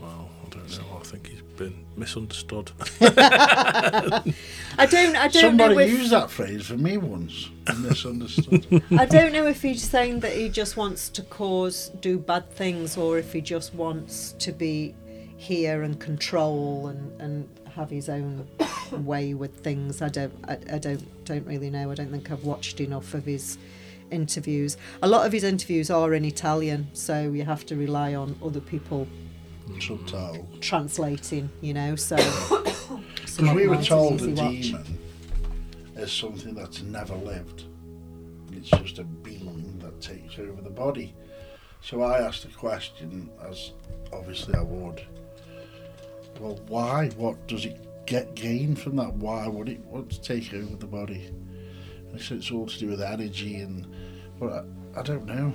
Well, 0.00 0.30
I 0.44 0.48
don't 0.50 0.70
know. 0.78 0.98
I 1.00 1.02
think 1.02 1.26
he's 1.26 1.42
been 1.56 1.84
misunderstood. 1.96 2.70
I 3.00 4.22
don't. 4.88 5.16
I 5.16 5.28
don't 5.28 5.32
Somebody 5.32 5.74
know 5.74 5.80
if 5.80 5.90
used 5.90 6.12
that 6.12 6.30
phrase 6.30 6.66
for 6.66 6.76
me 6.76 6.98
once. 6.98 7.50
Misunderstood. 7.78 8.82
I 8.92 9.06
don't 9.06 9.32
know 9.32 9.46
if 9.46 9.62
he's 9.62 9.82
saying 9.82 10.20
that 10.20 10.32
he 10.32 10.48
just 10.48 10.76
wants 10.76 11.08
to 11.10 11.22
cause 11.22 11.90
do 12.00 12.18
bad 12.18 12.50
things 12.52 12.96
or 12.96 13.18
if 13.18 13.32
he 13.32 13.40
just 13.40 13.74
wants 13.74 14.32
to 14.38 14.52
be 14.52 14.94
here 15.36 15.82
and 15.82 15.98
control 15.98 16.88
and, 16.88 17.20
and 17.20 17.48
have 17.74 17.90
his 17.90 18.08
own 18.08 18.46
way 18.92 19.34
with 19.34 19.58
things. 19.60 20.00
I 20.00 20.08
don't 20.08 20.32
I, 20.46 20.58
I 20.74 20.78
don't 20.78 21.24
don't 21.24 21.46
really 21.46 21.70
know. 21.70 21.90
I 21.90 21.94
don't 21.94 22.10
think 22.10 22.30
I've 22.30 22.44
watched 22.44 22.80
enough 22.80 23.14
of 23.14 23.24
his 23.24 23.58
interviews. 24.10 24.76
A 25.02 25.08
lot 25.08 25.26
of 25.26 25.32
his 25.32 25.44
interviews 25.44 25.90
are 25.90 26.14
in 26.14 26.24
Italian, 26.24 26.88
so 26.92 27.30
you 27.30 27.44
have 27.44 27.64
to 27.66 27.76
rely 27.76 28.14
on 28.14 28.36
other 28.44 28.60
people 28.60 29.06
Subtitle. 29.80 30.48
translating, 30.60 31.50
you 31.60 31.74
know, 31.74 31.94
so 31.96 32.16
Because 33.36 33.54
we 33.54 33.68
were 33.68 33.76
told 33.82 34.22
a 34.22 34.28
watch. 34.30 34.62
demon 34.62 34.98
is 35.96 36.10
something 36.12 36.54
that's 36.54 36.82
never 36.82 37.14
lived. 37.14 37.64
It's 38.52 38.70
just 38.70 38.98
a 38.98 39.04
being 39.04 39.78
that 39.80 40.00
takes 40.00 40.38
over 40.38 40.62
the 40.62 40.70
body. 40.70 41.14
So 41.82 42.02
I 42.02 42.18
asked 42.20 42.42
the 42.42 42.48
question, 42.48 43.30
as 43.48 43.72
obviously 44.12 44.54
I 44.54 44.62
would. 44.62 45.02
Well, 46.40 46.58
why? 46.68 47.08
What 47.16 47.46
does 47.46 47.64
it 47.66 48.06
get 48.06 48.34
gain 48.34 48.74
from 48.74 48.96
that? 48.96 49.12
Why 49.14 49.46
would 49.48 49.68
it 49.68 49.80
want 49.84 50.10
to 50.10 50.20
take 50.20 50.54
over 50.54 50.76
the 50.76 50.86
body? 50.86 51.30
And 52.10 52.20
he 52.20 52.26
said 52.26 52.38
it's 52.38 52.50
all 52.50 52.66
to 52.66 52.78
do 52.78 52.88
with 52.88 53.00
energy 53.00 53.56
and, 53.56 53.86
but 54.40 54.52
I, 54.96 55.00
I 55.00 55.02
don't 55.02 55.26
know. 55.26 55.54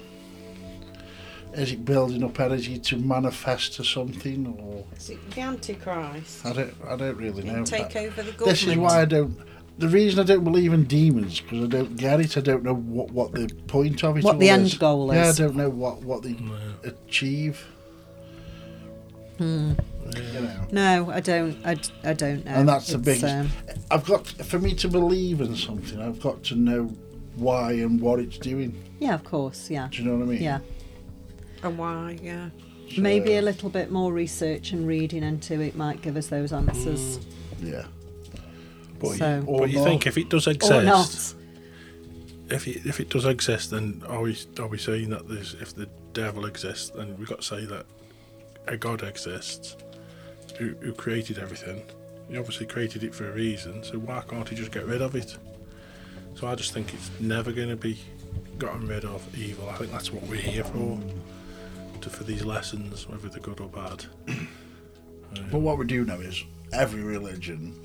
Is 1.53 1.71
it 1.71 1.85
building 1.85 2.23
up 2.23 2.39
energy 2.39 2.79
to 2.79 2.97
manifest 2.97 3.75
to 3.75 3.83
something, 3.83 4.47
or 4.59 4.85
Is 4.97 5.11
it 5.11 5.31
the 5.31 5.41
Antichrist? 5.41 6.43
I 6.45 6.53
don't, 6.53 6.73
I 6.87 6.95
don't 6.95 7.15
really 7.17 7.43
know. 7.43 7.63
Take 7.63 7.95
I- 7.95 8.07
over 8.07 8.23
the 8.23 8.31
government. 8.31 8.45
this 8.45 8.63
is 8.65 8.75
why 8.75 9.01
I 9.01 9.05
don't. 9.05 9.37
The 9.77 9.87
reason 9.87 10.19
I 10.19 10.23
don't 10.23 10.43
believe 10.43 10.73
in 10.73 10.85
demons 10.85 11.39
because 11.41 11.63
I 11.63 11.67
don't 11.67 11.95
get 11.95 12.19
it. 12.21 12.37
I 12.37 12.41
don't 12.41 12.63
know 12.63 12.75
what, 12.75 13.11
what 13.11 13.33
the 13.33 13.47
point 13.67 14.03
of 14.03 14.17
it. 14.17 14.23
What 14.23 14.35
all 14.35 14.39
the 14.39 14.49
end 14.49 14.65
is. 14.67 14.77
goal 14.77 15.11
is. 15.11 15.15
Yeah, 15.39 15.45
I 15.45 15.47
don't 15.47 15.57
know 15.57 15.69
what 15.69 16.03
what 16.03 16.23
they 16.23 16.33
No. 16.33 16.55
achieve. 16.83 17.63
Hmm. 19.37 19.73
You 20.15 20.41
know, 20.41 20.67
no, 20.71 21.11
I 21.11 21.19
don't 21.19 21.57
I, 21.65 21.73
d- 21.75 21.89
I 22.03 22.13
don't 22.13 22.45
know. 22.45 22.51
and 22.51 22.69
that's 22.69 22.87
the 22.87 22.95
It's, 22.97 23.05
biggest. 23.05 23.25
um, 23.25 23.49
I've 23.91 24.05
got 24.05 24.27
for 24.27 24.59
me 24.59 24.73
to 24.75 24.87
believe 24.87 25.41
in 25.41 25.55
something. 25.55 25.99
I've 26.01 26.19
got 26.21 26.43
to 26.45 26.55
know 26.55 26.85
why 27.35 27.71
and 27.73 27.99
what 27.99 28.19
it's 28.19 28.37
doing. 28.37 28.75
yeah, 28.99 29.13
of 29.15 29.23
course, 29.23 29.69
yeah. 29.69 29.87
Do 29.91 29.97
you 30.03 30.09
know 30.09 30.17
what 30.17 30.23
I 30.23 30.27
mean? 30.27 30.41
Yeah. 30.43 30.59
And 31.63 31.77
why? 31.77 32.19
Yeah. 32.21 32.49
So, 32.93 33.01
Maybe 33.01 33.37
a 33.37 33.41
little 33.41 33.69
bit 33.69 33.91
more 33.91 34.11
research 34.13 34.71
and 34.71 34.85
reading 34.85 35.23
into 35.23 35.59
it 35.61 35.75
might 35.75 36.01
give 36.01 36.15
us 36.17 36.27
those 36.27 36.51
answers. 36.53 37.19
Yeah. 37.61 37.85
But, 38.99 39.17
So- 39.17 39.39
you, 39.47 39.57
but 39.57 39.69
you 39.69 39.83
think 39.83 40.05
if 40.05 40.17
it 40.17 40.29
does 40.29 40.47
Or 40.47 40.51
exist, 40.51 40.85
not. 40.85 41.33
if 42.53 42.67
it, 42.67 42.85
if 42.85 42.99
it 42.99 43.09
does 43.09 43.25
exist, 43.25 43.71
then 43.71 44.03
are 44.07 44.21
we 44.21 44.37
are 44.59 44.67
we 44.67 44.77
saying 44.77 45.09
that 45.11 45.27
there's 45.27 45.55
if 45.55 45.73
the 45.73 45.87
devil 46.13 46.45
exists, 46.45 46.89
then 46.89 47.15
we've 47.17 47.27
got 47.29 47.41
to 47.41 47.47
say 47.47 47.65
that 47.65 47.85
a 48.67 48.77
god 48.77 49.01
exists, 49.03 49.75
who, 50.57 50.75
who 50.81 50.93
created 50.93 51.39
everything. 51.39 51.83
He 52.29 52.37
obviously 52.37 52.65
created 52.65 53.03
it 53.03 53.13
for 53.13 53.29
a 53.29 53.33
reason, 53.33 53.83
so 53.83 53.99
why 53.99 54.21
can't 54.27 54.47
he 54.47 54.55
just 54.55 54.71
get 54.71 54.85
rid 54.85 55.01
of 55.01 55.15
it? 55.15 55.37
So 56.35 56.47
I 56.47 56.55
just 56.55 56.73
think 56.73 56.93
it's 56.93 57.11
never 57.19 57.51
going 57.51 57.69
to 57.69 57.75
be 57.75 57.99
gotten 58.57 58.87
rid 58.87 59.05
of 59.05 59.37
evil. 59.37 59.69
I 59.69 59.73
think 59.75 59.91
that's 59.91 60.11
what 60.11 60.23
we're 60.23 60.35
here 60.35 60.63
for, 60.63 60.99
to, 62.01 62.09
for 62.09 62.23
these 62.23 62.43
lessons, 62.43 63.07
whether 63.07 63.29
they're 63.29 63.39
good 63.41 63.59
or 63.59 63.69
bad. 63.69 64.05
But 65.33 65.53
um, 65.53 65.63
what 65.63 65.77
we 65.77 65.85
do 65.85 66.05
know 66.05 66.19
is 66.19 66.43
every 66.71 67.01
religion 67.01 67.75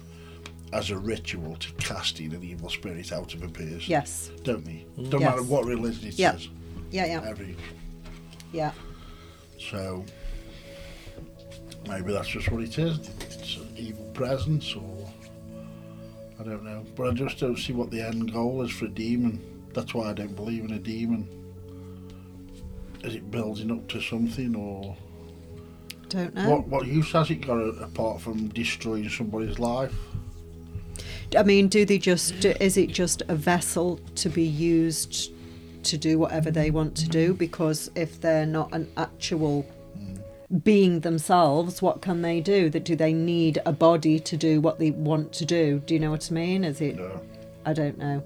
has 0.73 0.91
a 0.91 0.99
ritual 0.99 1.57
to 1.57 1.73
casting 1.75 2.35
an 2.35 2.43
evil 2.43 2.69
spirit 2.69 3.13
out 3.13 3.35
of 3.35 3.43
a 3.43 3.49
person. 3.49 3.81
Yes. 3.87 4.31
Don't 4.43 4.63
mm. 4.65 4.85
they? 4.97 5.03
Don't 5.09 5.21
Yes. 5.21 5.31
matter 5.31 5.43
what 5.43 5.65
religion 5.65 6.09
it 6.09 6.19
Yeah. 6.19 6.33
says. 6.33 6.49
Yeah, 6.91 7.07
yeah. 7.07 7.25
Every 7.27 7.57
Yeah. 8.53 8.73
So 9.59 10.05
maybe 11.89 12.13
that's 12.13 12.29
just 12.29 12.51
what 12.51 12.63
it 12.63 12.79
is. 12.79 12.99
It's 13.21 13.57
an 13.57 13.73
evil 13.77 14.05
presence, 14.15 14.75
or 14.77 15.09
I 16.39 16.45
don't 16.45 16.65
know. 16.65 16.85
But 16.97 17.09
I 17.09 17.13
just 17.13 17.41
don't 17.41 17.59
see 17.59 17.73
what 17.73 17.91
the 17.91 18.01
end 18.01 18.33
goal 18.33 18.63
is 18.63 18.71
for 18.71 18.85
a 18.85 18.91
demon. 18.91 19.41
That's 19.75 19.95
why 19.95 20.11
I 20.11 20.13
don't 20.13 20.35
believe 20.37 20.65
in 20.65 20.73
a 20.73 20.79
demon. 20.79 21.29
Is 23.05 23.15
it 23.15 23.31
building 23.31 23.71
up 23.71 23.87
to 23.89 24.01
something, 24.01 24.55
or 24.55 24.97
Don't 26.09 26.35
know. 26.35 26.51
what? 26.51 26.69
What 26.69 26.87
use 26.87 27.13
has 27.13 27.31
it 27.31 27.47
got 27.47 27.59
apart 27.59 28.21
from 28.21 28.49
destroying 28.49 29.09
somebody's 29.09 29.59
life? 29.59 29.95
I 31.37 31.43
mean, 31.43 31.69
do 31.69 31.85
they 31.85 31.99
just? 31.99 32.45
Is 32.45 32.77
it 32.77 32.89
just 32.89 33.23
a 33.29 33.35
vessel 33.35 34.01
to 34.17 34.29
be 34.29 34.45
used 34.45 35.33
to 35.85 35.97
do 35.97 36.19
whatever 36.19 36.51
they 36.51 36.71
want 36.71 36.97
to 36.97 37.09
do 37.09 37.33
because 37.33 37.91
if 37.95 38.21
they're 38.21 38.47
not 38.47 38.73
an 38.73 38.91
actual 38.97 39.65
being 40.65 41.01
themselves, 41.01 41.83
what 41.83 42.01
can 42.01 42.23
they 42.23 42.41
do? 42.41 42.71
That 42.71 42.85
do 42.85 42.97
they 42.97 43.13
need 43.13 43.61
a 43.67 43.73
body 43.73 44.19
to 44.21 44.37
do 44.37 44.61
what 44.61 44.79
they 44.79 44.91
want 44.91 45.33
to 45.35 45.45
do? 45.45 45.81
Do 45.81 45.95
you 45.95 46.01
know 46.01 46.11
what 46.11 46.31
I 46.31 46.35
mean? 46.35 46.65
Is 46.65 46.81
it 46.81 46.97
No. 46.97 47.21
I 47.67 47.73
don't 47.75 47.99
know. 47.99 48.25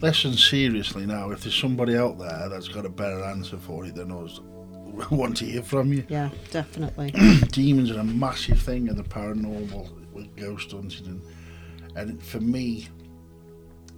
Listen 0.00 0.34
seriously 0.34 1.06
now. 1.06 1.30
If 1.30 1.42
there's 1.42 1.54
somebody 1.54 1.96
out 1.96 2.18
there 2.18 2.48
that's 2.48 2.68
got 2.68 2.84
a 2.84 2.88
better 2.88 3.24
answer 3.24 3.56
for 3.56 3.86
it 3.86 3.94
than 3.94 4.12
us, 4.12 4.40
we 4.84 5.04
want 5.16 5.36
to 5.38 5.46
hear 5.46 5.62
from 5.62 5.92
you. 5.92 6.04
Yeah, 6.08 6.30
definitely. 6.50 7.10
Demons 7.50 7.90
are 7.90 8.00
a 8.00 8.04
massive 8.04 8.60
thing 8.60 8.86
in 8.86 8.96
the 8.96 9.02
paranormal 9.02 10.12
with 10.12 10.36
ghost 10.36 10.70
hunting, 10.70 11.06
and, 11.06 11.96
and 11.96 12.22
for 12.22 12.38
me 12.38 12.88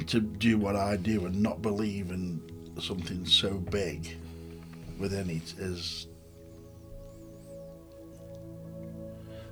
to 0.07 0.21
do 0.21 0.59
what 0.59 0.77
I 0.77 0.97
do 0.97 1.27
and 1.27 1.43
not 1.43 1.61
believe 1.61 2.11
in 2.11 2.41
something 2.81 3.27
so 3.27 3.55
big 3.55 4.17
within 4.99 5.31
it 5.31 5.55
is. 5.59 6.07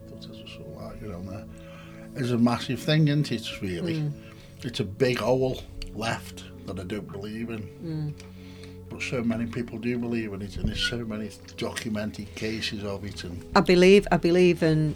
thought 0.09 0.23
there 0.23 0.43
was 0.43 0.57
a 0.57 0.79
light 0.79 1.15
on 1.15 1.27
there. 1.27 1.45
Is 2.17 2.33
a 2.33 2.39
massive 2.39 2.81
thing, 2.81 3.09
isn't 3.09 3.33
it? 3.33 3.61
Really, 3.61 4.01
hmm. 4.01 4.09
it's 4.63 4.81
a 4.81 4.85
big 4.85 5.19
hole 5.19 5.63
left 5.95 6.45
that 6.67 6.79
I 6.79 6.85
don't 6.85 7.11
believe 7.11 7.51
in. 7.51 7.63
Hmm. 7.63 8.11
But 8.89 9.03
so 9.03 9.23
many 9.23 9.47
people 9.47 9.79
do 9.79 9.99
believe 9.99 10.33
in 10.33 10.43
it, 10.43 10.57
and 10.57 10.69
there's 10.69 10.81
so 10.81 10.99
many 10.99 11.31
documented 11.57 12.33
cases 12.37 12.85
of 12.85 13.05
it, 13.05 13.25
and 13.25 13.45
I 13.57 13.61
believe 13.61 14.07
I 14.13 14.17
believe 14.17 14.63
in 14.63 14.95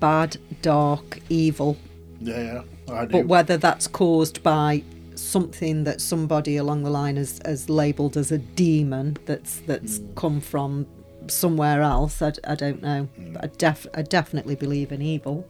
bad, 0.00 0.36
dark, 0.60 1.20
evil, 1.30 1.78
yeah, 2.20 2.62
yeah 2.88 2.94
I 2.94 3.06
do. 3.06 3.12
but 3.12 3.26
whether 3.26 3.56
that's 3.56 3.86
caused 3.86 4.42
by 4.42 4.82
something 5.18 5.84
that 5.84 6.00
somebody 6.00 6.56
along 6.56 6.82
the 6.82 6.90
line 6.90 7.16
has, 7.16 7.40
has 7.44 7.68
labelled 7.68 8.16
as 8.16 8.32
a 8.32 8.38
demon 8.38 9.16
that's 9.26 9.60
that's 9.60 10.00
come 10.14 10.40
from 10.40 10.86
somewhere 11.28 11.82
else, 11.82 12.22
I, 12.22 12.32
I 12.46 12.54
don't 12.54 12.82
know. 12.82 13.08
But 13.32 13.44
I, 13.44 13.46
def, 13.48 13.86
I 13.94 14.02
definitely 14.02 14.54
believe 14.54 14.92
in 14.92 15.02
evil, 15.02 15.46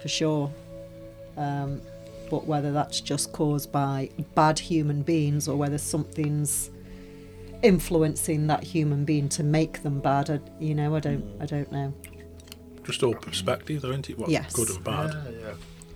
for 0.00 0.08
sure. 0.08 0.52
Um, 1.36 1.80
but 2.30 2.46
whether 2.46 2.72
that's 2.72 3.00
just 3.00 3.32
caused 3.32 3.70
by 3.70 4.10
bad 4.34 4.58
human 4.58 5.02
beings 5.02 5.48
or 5.48 5.56
whether 5.56 5.78
something's 5.78 6.70
influencing 7.62 8.46
that 8.48 8.62
human 8.64 9.04
being 9.04 9.28
to 9.30 9.42
make 9.44 9.82
them 9.82 10.00
bad, 10.00 10.30
I, 10.30 10.40
you 10.58 10.74
know, 10.74 10.96
I 10.96 11.00
don't, 11.00 11.24
I 11.40 11.46
don't 11.46 11.70
know. 11.70 11.94
Just 12.84 13.02
all 13.02 13.14
perspective, 13.14 13.82
though, 13.82 13.90
isn't 13.90 14.10
it? 14.10 14.18
What's 14.18 14.32
Yes. 14.32 14.52
good 14.52 14.70
and 14.70 14.82
bad, 14.82 15.14
yeah, 15.14 15.30
yeah. 15.40 15.54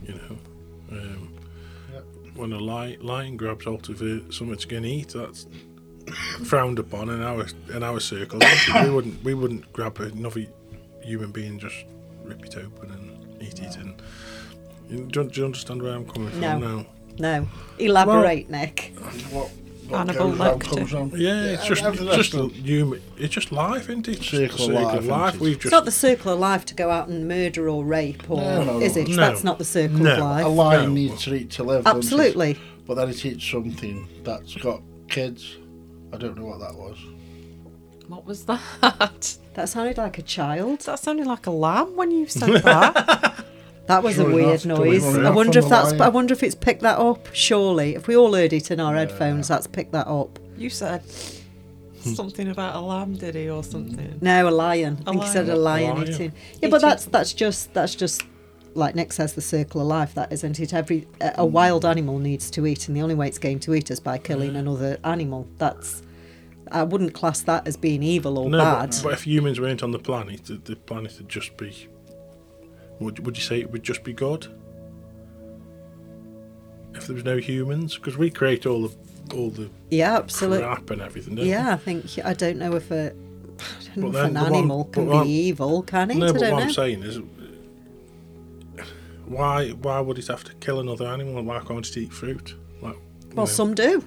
you 0.09 0.15
know. 0.15 0.39
Um, 0.93 1.29
Yep. 1.33 1.36
When 2.37 2.53
a 2.53 2.59
lion, 2.59 3.01
lion 3.05 3.37
grabs 3.37 3.65
hold 3.65 3.89
of 3.89 3.99
something 4.35 4.57
to 4.57 4.69
go 4.69 4.77
and 4.77 4.87
eat, 4.87 5.09
that's 5.11 5.47
frowned 6.45 6.79
upon 6.79 7.09
in 7.11 7.23
our 7.23 7.47
in 7.75 7.83
our 7.83 7.99
circles. 8.01 8.43
we 8.83 8.91
wouldn't 8.91 9.23
we 9.25 9.35
wouldn't 9.35 9.73
grab 9.73 9.99
another 10.01 10.47
human 11.03 11.31
being 11.33 11.59
just 11.59 11.85
rip 12.25 12.45
it 12.45 12.57
open 12.57 12.91
and 12.91 13.43
eat 13.43 13.61
it. 13.61 13.77
And 13.77 14.01
you, 14.89 15.05
do, 15.07 15.23
you- 15.23 15.29
do 15.31 15.41
you 15.41 15.47
understand 15.47 15.83
where 15.83 15.95
I'm 15.95 16.07
coming 16.07 16.31
from 16.31 16.41
No. 16.41 16.59
now? 16.59 16.87
No, 17.19 17.49
elaborate, 17.79 18.51
Nick. 18.51 18.93
What, 18.99 19.15
what 19.33 19.51
Hannibal 19.91 20.33
Lecter. 20.33 20.89
comes. 20.91 21.15
Yeah, 21.19 21.45
it's 21.55 21.67
just 21.67 21.83
just 21.83 22.35
else- 22.35 22.53
human. 22.53 23.01
It's 23.17 23.33
just 23.35 23.53
life, 23.53 23.89
isn't 23.89 24.09
it? 24.09 24.19
It's 24.19 24.27
just 24.27 24.57
Circle 24.59 24.69
the 24.69 24.99
of 24.99 25.07
life, 25.07 25.35
isn't? 25.35 25.41
We've 25.45 25.57
It's 25.57 25.71
not 25.71 25.85
the 25.85 25.91
circle 25.91 26.33
of 26.33 26.39
life 26.39 26.65
to 26.67 26.75
go 26.75 26.91
out 26.91 27.09
and 27.09 27.27
murder 27.29 27.69
or 27.69 27.85
rape, 27.85 28.29
or 28.31 28.41
No, 28.41 28.65
no, 28.65 28.81
is 28.81 28.97
it? 28.97 29.09
No. 29.09 29.17
That's 29.17 29.45
not 29.45 29.59
the 29.59 29.65
circle 29.65 29.99
No. 29.99 30.15
of 30.15 30.47
A 30.47 30.49
lion 30.49 30.85
No. 30.87 30.91
needs 30.95 31.23
to 31.25 31.35
eat 31.35 31.51
to 31.53 31.63
live. 31.65 31.87
Absolutely. 31.87 32.59
But 32.87 32.95
then 32.95 33.09
it 33.11 33.25
eats 33.25 33.45
something 33.45 34.09
that's 34.23 34.55
got 34.57 34.83
kids. 35.09 35.57
I 36.13 36.17
don't 36.19 36.37
know 36.39 36.45
what 36.47 36.61
that 36.61 36.75
was. 36.75 36.99
What 38.09 38.25
was 38.25 38.45
that? 38.47 39.37
That 39.55 39.69
sounded 39.69 39.99
like 39.99 40.19
a 40.19 40.23
child. 40.23 40.81
That 40.81 40.99
sounded 41.01 41.27
like 41.27 41.47
a 41.47 41.51
lamb 41.51 41.97
when 41.97 42.11
you 42.11 42.27
said 42.27 42.63
that. 42.63 43.45
That 43.87 44.03
was 44.03 44.17
Sure 44.17 44.31
a 44.31 44.35
weird 44.35 44.65
enough, 44.65 44.79
noise. 44.79 45.05
I 45.17 45.31
wonder 45.31 45.61
if 45.61 45.69
that's. 45.69 45.93
lion. 45.93 46.01
I 46.03 46.09
wonder 46.09 46.35
if 46.35 46.43
it's 46.43 46.55
picked 46.55 46.83
that 46.83 46.99
up. 46.99 47.29
Surely, 47.33 47.95
if 47.95 48.09
we 48.09 48.17
all 48.17 48.35
heard 48.35 48.53
it 48.53 48.71
in 48.71 48.81
our 48.81 48.95
headphones, 48.95 49.49
that's 49.49 49.67
picked 49.67 49.93
that 49.93 50.09
up. 50.09 50.39
you 50.57 50.71
said 50.71 51.03
hmm. 51.03 52.13
something 52.15 52.49
about 52.49 52.75
a 52.75 52.81
lamb, 52.81 53.15
did 53.15 53.37
he, 53.37 53.49
or 53.49 53.63
something? 53.63 54.19
No, 54.21 54.49
a 54.49 54.51
lion. 54.51 54.99
I 55.07 55.11
A 55.11 55.13
think 55.13 55.25
he 55.25 55.31
said 55.31 55.49
a 55.49 55.57
lion. 55.57 55.85
lion 55.85 55.97
lion. 55.97 56.09
eating. 56.09 56.33
Yeah, 56.33 56.57
Eating. 56.57 56.71
but 56.71 56.81
that's 56.81 57.05
that's 57.07 57.33
just 57.33 57.73
that's 57.75 57.95
just 57.95 58.23
like 58.75 58.95
Nick 58.95 59.13
says, 59.13 59.35
the 59.35 59.41
circle 59.41 59.81
of 59.81 59.87
life. 59.87 60.15
That 60.15 60.33
isn't 60.33 60.59
it? 60.59 60.75
Every 60.75 61.07
a 61.21 61.35
a 61.39 61.47
wild 61.47 61.85
hmm. 61.85 61.91
animal 61.91 62.19
needs 62.19 62.51
to 62.53 62.67
eat, 62.67 62.89
and 62.89 62.97
the 62.97 63.03
only 63.03 63.15
way 63.15 63.29
it's 63.29 63.39
going 63.39 63.61
to 63.61 63.75
eat 63.75 63.91
is 63.93 64.01
by 64.01 64.19
killing 64.19 64.57
another 64.57 64.99
animal. 65.05 65.47
That's 65.59 66.03
I 66.73 66.83
wouldn't 66.83 67.15
class 67.15 67.43
that 67.43 67.69
as 67.69 67.77
being 67.77 68.03
evil 68.03 68.39
or 68.39 68.51
no. 68.51 68.59
bad. 68.59 68.91
But, 68.91 69.03
but 69.03 69.13
if 69.13 69.27
humans 69.27 69.61
weren't 69.61 69.83
on 69.83 69.93
the 69.93 69.99
planet, 69.99 70.47
the, 70.47 70.55
the 70.55 70.77
planet 70.77 71.15
would 71.19 71.29
just 71.29 71.57
be. 71.57 71.89
Would 73.01 73.25
would 73.27 73.37
you 73.37 73.43
say 73.43 73.61
it 73.61 73.71
would 73.71 73.83
just 73.83 74.03
be 74.05 74.13
God? 74.13 74.47
If 76.95 77.07
there 77.07 77.15
was 77.15 77.25
no 77.25 77.37
humans, 77.37 77.97
because 77.97 78.17
we 78.17 78.31
create 78.31 78.65
all 78.67 78.89
the 78.89 78.97
all 79.35 79.51
the 79.51 79.69
yeah, 79.91 80.17
absolutely. 80.17 80.61
crap 80.65 80.89
and 80.91 81.03
everything. 81.03 81.35
Don't 81.35 81.45
we? 81.45 81.51
Yeah, 81.51 81.73
I 81.75 81.77
think 81.77 82.07
I 82.25 82.33
don't 82.33 82.57
know 82.59 82.75
if 82.75 82.91
a 82.91 83.13
I 83.13 83.95
don't 84.01 84.13
know 84.13 84.19
if 84.19 84.25
an 84.27 84.35
the 84.35 84.41
one- 84.43 84.55
animal 84.55 84.85
can 84.87 85.05
be 85.05 85.11
one- 85.11 85.27
evil, 85.27 85.83
can 85.83 86.11
it? 86.11 86.17
No, 86.17 86.29
I 86.29 86.33
but 86.33 86.41
don't 86.41 86.53
what 86.53 86.59
know. 86.61 86.65
I'm 86.65 86.73
saying 86.73 87.03
is, 87.03 87.21
why 89.27 89.71
why 89.71 90.01
would 90.01 90.19
it 90.19 90.27
have 90.29 90.45
to 90.45 90.55
kill 90.55 90.81
another 90.81 91.07
animal? 91.07 91.43
Why 91.43 91.61
can't 91.61 91.87
it 91.87 91.97
eat 91.97 92.13
fruit? 92.13 92.55
Like, 92.81 92.97
well, 93.35 93.45
know. 93.47 93.53
some 93.53 93.75
do. 93.75 94.03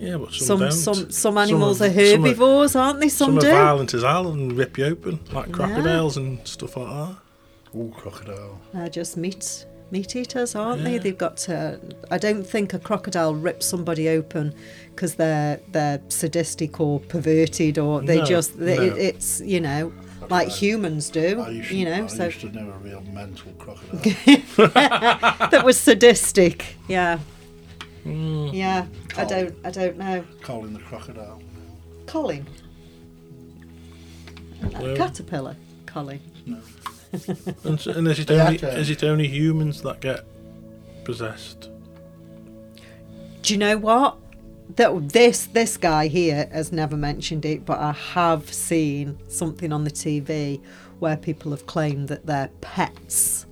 yeah, 0.00 0.16
but 0.16 0.32
some 0.32 0.46
Some 0.46 0.58
don't. 0.60 0.72
some 0.72 1.10
some 1.10 1.38
animals 1.38 1.80
are- 1.80 1.86
are 1.86 1.90
herbivores, 1.90 2.74
aren't 2.74 3.00
they? 3.00 3.08
Some, 3.08 3.32
Some, 3.32 3.38
do. 3.40 3.48
are 3.48 3.52
violent 3.64 3.94
as 3.94 4.02
hell 4.02 4.28
and 4.32 4.52
rip 4.54 4.76
you 4.78 4.86
open, 4.86 5.20
like 5.32 5.52
crocodiles 5.52 6.16
and 6.16 6.44
stuff 6.48 6.76
like 6.76 6.88
that. 6.88 7.16
Oh, 7.76 7.88
crocodile. 7.96 8.58
They're 8.74 8.88
just 8.88 9.16
meat 9.16 9.66
meat 9.90 10.14
eaters, 10.16 10.54
aren't 10.54 10.84
they? 10.84 10.94
Yeah. 10.94 10.98
They've 10.98 11.18
got 11.18 11.36
to. 11.38 11.78
I 12.10 12.18
don't 12.18 12.44
think 12.44 12.72
a 12.74 12.78
crocodile 12.78 13.34
rips 13.34 13.66
somebody 13.66 14.08
open 14.08 14.54
because 14.94 15.14
they're 15.16 15.60
they're 15.72 16.00
sadistic 16.08 16.80
or 16.80 17.00
perverted 17.00 17.78
or 17.78 18.00
they 18.02 18.18
No, 18.18 18.24
just 18.24 18.58
they, 18.58 18.76
no. 18.76 18.82
it, 18.84 18.98
it's 18.98 19.40
you 19.40 19.60
know 19.60 19.92
like 20.30 20.48
humans 20.48 21.10
do. 21.10 21.40
I 21.40 21.48
used, 21.50 21.70
You 21.70 21.84
know, 21.86 22.04
I 22.04 22.06
so 22.06 22.24
used 22.26 22.40
to 22.40 22.48
know 22.52 22.70
a 22.70 22.78
real 22.78 23.02
mental 23.12 23.52
crocodile. 23.58 24.00
that 25.50 25.62
was 25.64 25.78
sadistic. 25.78 26.76
Yeah, 26.88 27.18
Mm. 28.04 28.52
yeah. 28.52 28.86
I 29.16 29.24
don't 29.24 29.54
I 29.64 29.70
don't 29.70 29.96
know. 29.96 30.24
Colin 30.42 30.72
the 30.74 30.78
crocodile. 30.80 31.40
Colin, 32.06 32.46
a 34.62 34.66
Well- 34.82 34.96
caterpillar. 34.96 35.56
Colin. 35.86 36.20
And, 37.12 37.78
s- 37.78 37.86
and 37.86 38.08
is 38.08 38.18
it 38.20 38.30
Yeah, 38.30 38.46
only 38.46 38.56
is 38.58 38.90
it 38.90 39.04
only 39.04 39.28
humans 39.28 39.82
that 39.82 40.00
get 40.00 40.24
possessed? 41.04 41.68
Do 43.42 43.52
you 43.54 43.58
know 43.58 43.76
what? 43.76 44.16
That 44.76 45.10
this 45.10 45.46
this 45.46 45.76
guy 45.76 46.06
here 46.08 46.48
has 46.52 46.72
never 46.72 46.96
mentioned 46.96 47.44
it, 47.44 47.66
but 47.66 47.78
I 47.78 47.92
have 47.92 48.52
seen 48.52 49.18
something 49.28 49.72
on 49.72 49.84
the 49.84 49.90
TV 49.90 50.60
where 51.00 51.16
people 51.16 51.50
have 51.50 51.66
claimed 51.66 52.08
that 52.08 52.24
their 52.26 52.48
pets 52.60 53.46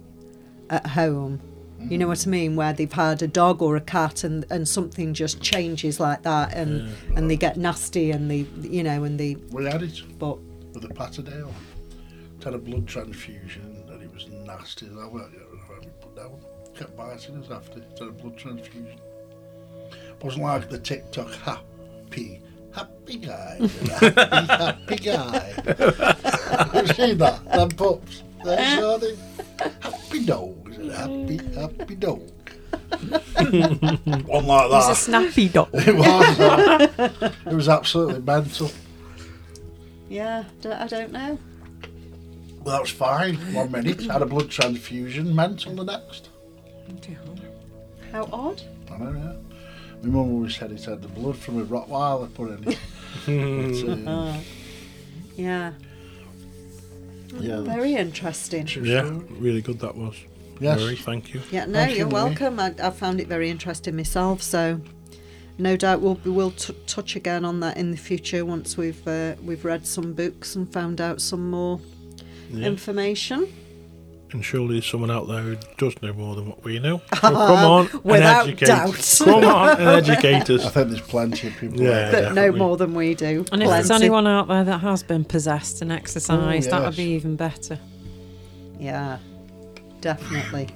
at 0.70 0.86
home. 0.86 1.40
You 1.80 1.96
know 1.98 2.06
what 2.08 2.26
I 2.26 2.30
mean? 2.30 2.56
Where 2.56 2.72
they've 2.72 2.92
had 2.92 3.22
a 3.22 3.26
dog 3.28 3.60
or 3.62 3.74
a 3.76 3.80
cat 3.80 4.22
and, 4.24 4.44
and 4.50 4.68
something 4.68 5.12
just 5.14 5.40
changes 5.40 5.98
like 5.98 6.22
that 6.22 6.54
and 6.54 6.90
and 7.16 7.30
they 7.30 7.36
get 7.36 7.56
nasty 7.56 8.10
and 8.10 8.30
they 8.30 8.46
you 8.60 8.82
know 8.82 9.02
and 9.04 9.18
they 9.18 9.36
We 9.50 9.64
had 9.64 9.82
it 9.82 10.02
but 10.18 10.38
with 10.74 10.84
a 10.84 10.88
Patterdale. 10.94 11.52
Had 12.42 12.54
a 12.54 12.58
blood 12.58 12.86
transfusion 12.88 13.84
and 13.90 14.02
it 14.02 14.12
was 14.14 14.26
nasty. 14.28 14.88
I 14.98 15.06
went, 15.06 15.26
put 16.00 16.16
down. 16.16 16.40
Kept 16.74 16.96
biting 16.96 17.36
us 17.42 17.50
after. 17.50 17.80
Had 17.98 18.08
a 18.08 18.12
blood 18.12 18.36
transfusion. 18.38 18.98
It 19.92 20.24
Wasn't 20.24 20.42
like 20.42 20.70
the 20.70 20.78
TikTok 20.78 21.30
happy, 21.34 22.40
happy 22.74 23.16
guy. 23.18 23.58
happy, 24.00 24.46
happy 24.46 24.96
guy. 24.96 25.52
You've 26.74 26.96
seen 26.96 27.18
that? 27.18 27.40
Them 27.52 27.68
pups. 27.70 28.22
They 28.44 28.56
saw 28.78 28.96
them. 28.96 29.16
Happy 29.80 30.24
dog. 30.24 30.70
Is 30.72 30.78
it 30.78 30.92
happy, 30.92 31.40
happy 31.54 31.94
dog? 31.96 32.22
One 34.26 34.46
like 34.46 34.70
He's 34.70 34.88
a 34.88 34.94
snappy 34.94 35.48
dog. 35.50 35.68
It 35.74 35.94
was. 35.94 36.40
uh, 36.40 37.32
it 37.46 37.54
was 37.54 37.68
absolutely 37.68 38.20
mental. 38.22 38.70
yeah, 40.08 40.44
d- 40.62 40.70
I 40.70 40.86
don't 40.86 41.12
know. 41.12 41.38
Well, 42.62 42.74
that 42.74 42.82
was 42.82 42.90
fine. 42.90 43.36
One 43.54 43.70
minute, 43.72 44.02
had 44.02 44.22
a 44.22 44.26
blood 44.26 44.50
transfusion, 44.50 45.34
mental 45.34 45.74
the 45.74 45.84
next. 45.84 46.28
How 48.12 48.28
odd. 48.32 48.62
I 48.92 48.98
know, 48.98 49.12
yeah. 49.12 49.32
My 50.02 50.08
mum 50.08 50.32
always 50.32 50.56
said 50.56 50.72
it 50.72 50.84
had 50.84 51.02
the 51.02 51.08
blood 51.08 51.36
from 51.36 51.60
a 51.60 51.64
Rottweiler 51.64 52.32
put 52.34 52.50
in 52.50 52.68
it. 52.68 54.04
But, 54.04 54.08
uh, 54.10 54.36
Yeah, 55.36 55.72
yeah, 57.38 57.60
very 57.60 57.94
interesting. 57.94 58.66
true 58.66 58.82
Yeah, 58.82 59.10
really 59.38 59.62
good 59.62 59.78
that 59.80 59.94
was. 59.94 60.16
Yes. 60.58 60.80
Very, 60.80 60.96
thank 60.96 61.32
you. 61.32 61.40
Yeah, 61.50 61.64
no, 61.64 61.72
Thank 61.80 61.96
you're 61.96 62.08
you, 62.08 62.12
welcome. 62.12 62.60
I, 62.60 62.74
I 62.82 62.90
found 62.90 63.20
it 63.20 63.28
very 63.28 63.48
interesting 63.48 63.96
myself, 63.96 64.42
so 64.42 64.80
no 65.58 65.76
doubt 65.76 66.00
we'll 66.00 66.20
we'll 66.24 66.50
t- 66.50 66.74
touch 66.86 67.16
again 67.16 67.44
on 67.44 67.60
that 67.60 67.76
in 67.78 67.90
the 67.90 67.96
future 67.96 68.44
once 68.44 68.76
we've 68.76 69.06
uh, 69.08 69.36
we've 69.42 69.64
read 69.64 69.86
some 69.86 70.12
books 70.12 70.56
and 70.56 70.70
found 70.70 71.00
out 71.00 71.20
some 71.22 71.50
more 71.50 71.80
Yeah. 72.52 72.66
information. 72.66 73.48
and 74.32 74.44
surely 74.44 74.74
there's 74.74 74.86
someone 74.86 75.10
out 75.10 75.26
there 75.26 75.40
who 75.42 75.56
does 75.76 76.00
know 76.02 76.12
more 76.12 76.36
than 76.36 76.48
what 76.48 76.62
we 76.62 76.78
know. 76.78 77.00
So 77.14 77.20
come 77.20 77.34
on, 77.34 77.90
Without 78.04 78.46
and 78.48 78.50
educate. 78.62 78.66
doubt. 78.66 79.16
Come 79.18 79.44
on 79.44 79.70
and 79.80 79.88
educate 80.08 80.34
I 80.50 80.68
think 80.70 80.88
there's 80.90 81.00
plenty 81.00 81.48
of 81.48 81.56
people. 81.56 81.80
Yeah. 81.80 81.90
like 82.02 82.10
that 82.12 82.34
know 82.34 82.52
more 82.52 82.76
than 82.76 82.94
we 82.94 83.14
do. 83.14 83.44
And 83.50 83.62
if 83.62 83.68
there's 83.68 83.90
anyone 83.90 84.26
out 84.28 84.46
there 84.48 84.62
that 84.64 84.78
has 84.78 85.02
been 85.02 85.24
possessed 85.24 85.82
and 85.82 85.90
exorcised, 85.90 86.68
oh, 86.68 86.70
that 86.70 86.82
would 86.86 86.96
be 86.96 87.14
even 87.14 87.34
better. 87.36 87.78
Yeah, 88.78 89.18
definitely. 90.00 90.68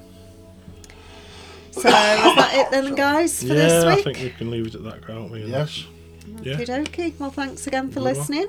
So 1.71 1.79
is 1.79 1.83
that 1.85 2.51
it 2.55 2.71
then, 2.71 2.95
guys, 2.95 3.39
for 3.41 3.47
yeah, 3.47 3.53
this 3.55 3.83
I 3.83 4.01
think 4.01 4.17
we 4.19 4.29
can 4.31 4.49
leave 4.51 4.67
it 4.67 4.75
at 4.75 4.83
that, 4.83 5.05
can't 5.07 5.29
we? 5.31 5.43
Yes. 5.45 5.85
Yeah. 6.41 6.55
Okie 6.55 6.67
dokie. 6.67 7.19
Well, 7.19 7.31
thanks 7.31 7.67
again 7.67 7.87
for 7.89 7.95
Good 7.95 8.03
one. 8.03 8.13
listening. 8.15 8.47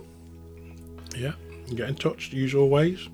Yeah. 1.17 1.33
Get 1.75 1.89
in 1.89 1.95
touch, 1.97 2.33
usual 2.33 2.69
ways. 2.69 3.09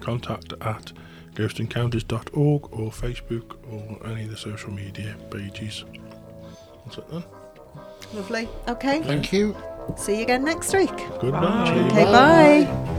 Contact 0.00 0.52
at 0.60 0.92
ghostencounters.org 1.34 2.72
or 2.72 2.90
Facebook 2.90 3.56
or 3.70 4.06
any 4.06 4.24
of 4.24 4.30
the 4.30 4.36
social 4.36 4.70
media 4.70 5.16
pages. 5.30 5.84
That's 6.84 6.98
it 6.98 7.08
then. 7.10 7.24
Lovely. 8.14 8.48
Okay. 8.68 9.02
Thank 9.02 9.32
you. 9.32 9.56
See 9.96 10.16
you 10.16 10.22
again 10.22 10.44
next 10.44 10.74
week. 10.74 10.94
Good 11.20 11.32
Bye. 11.32 11.40
night. 11.40 11.92
Okay, 11.92 12.04
bye. 12.04 12.98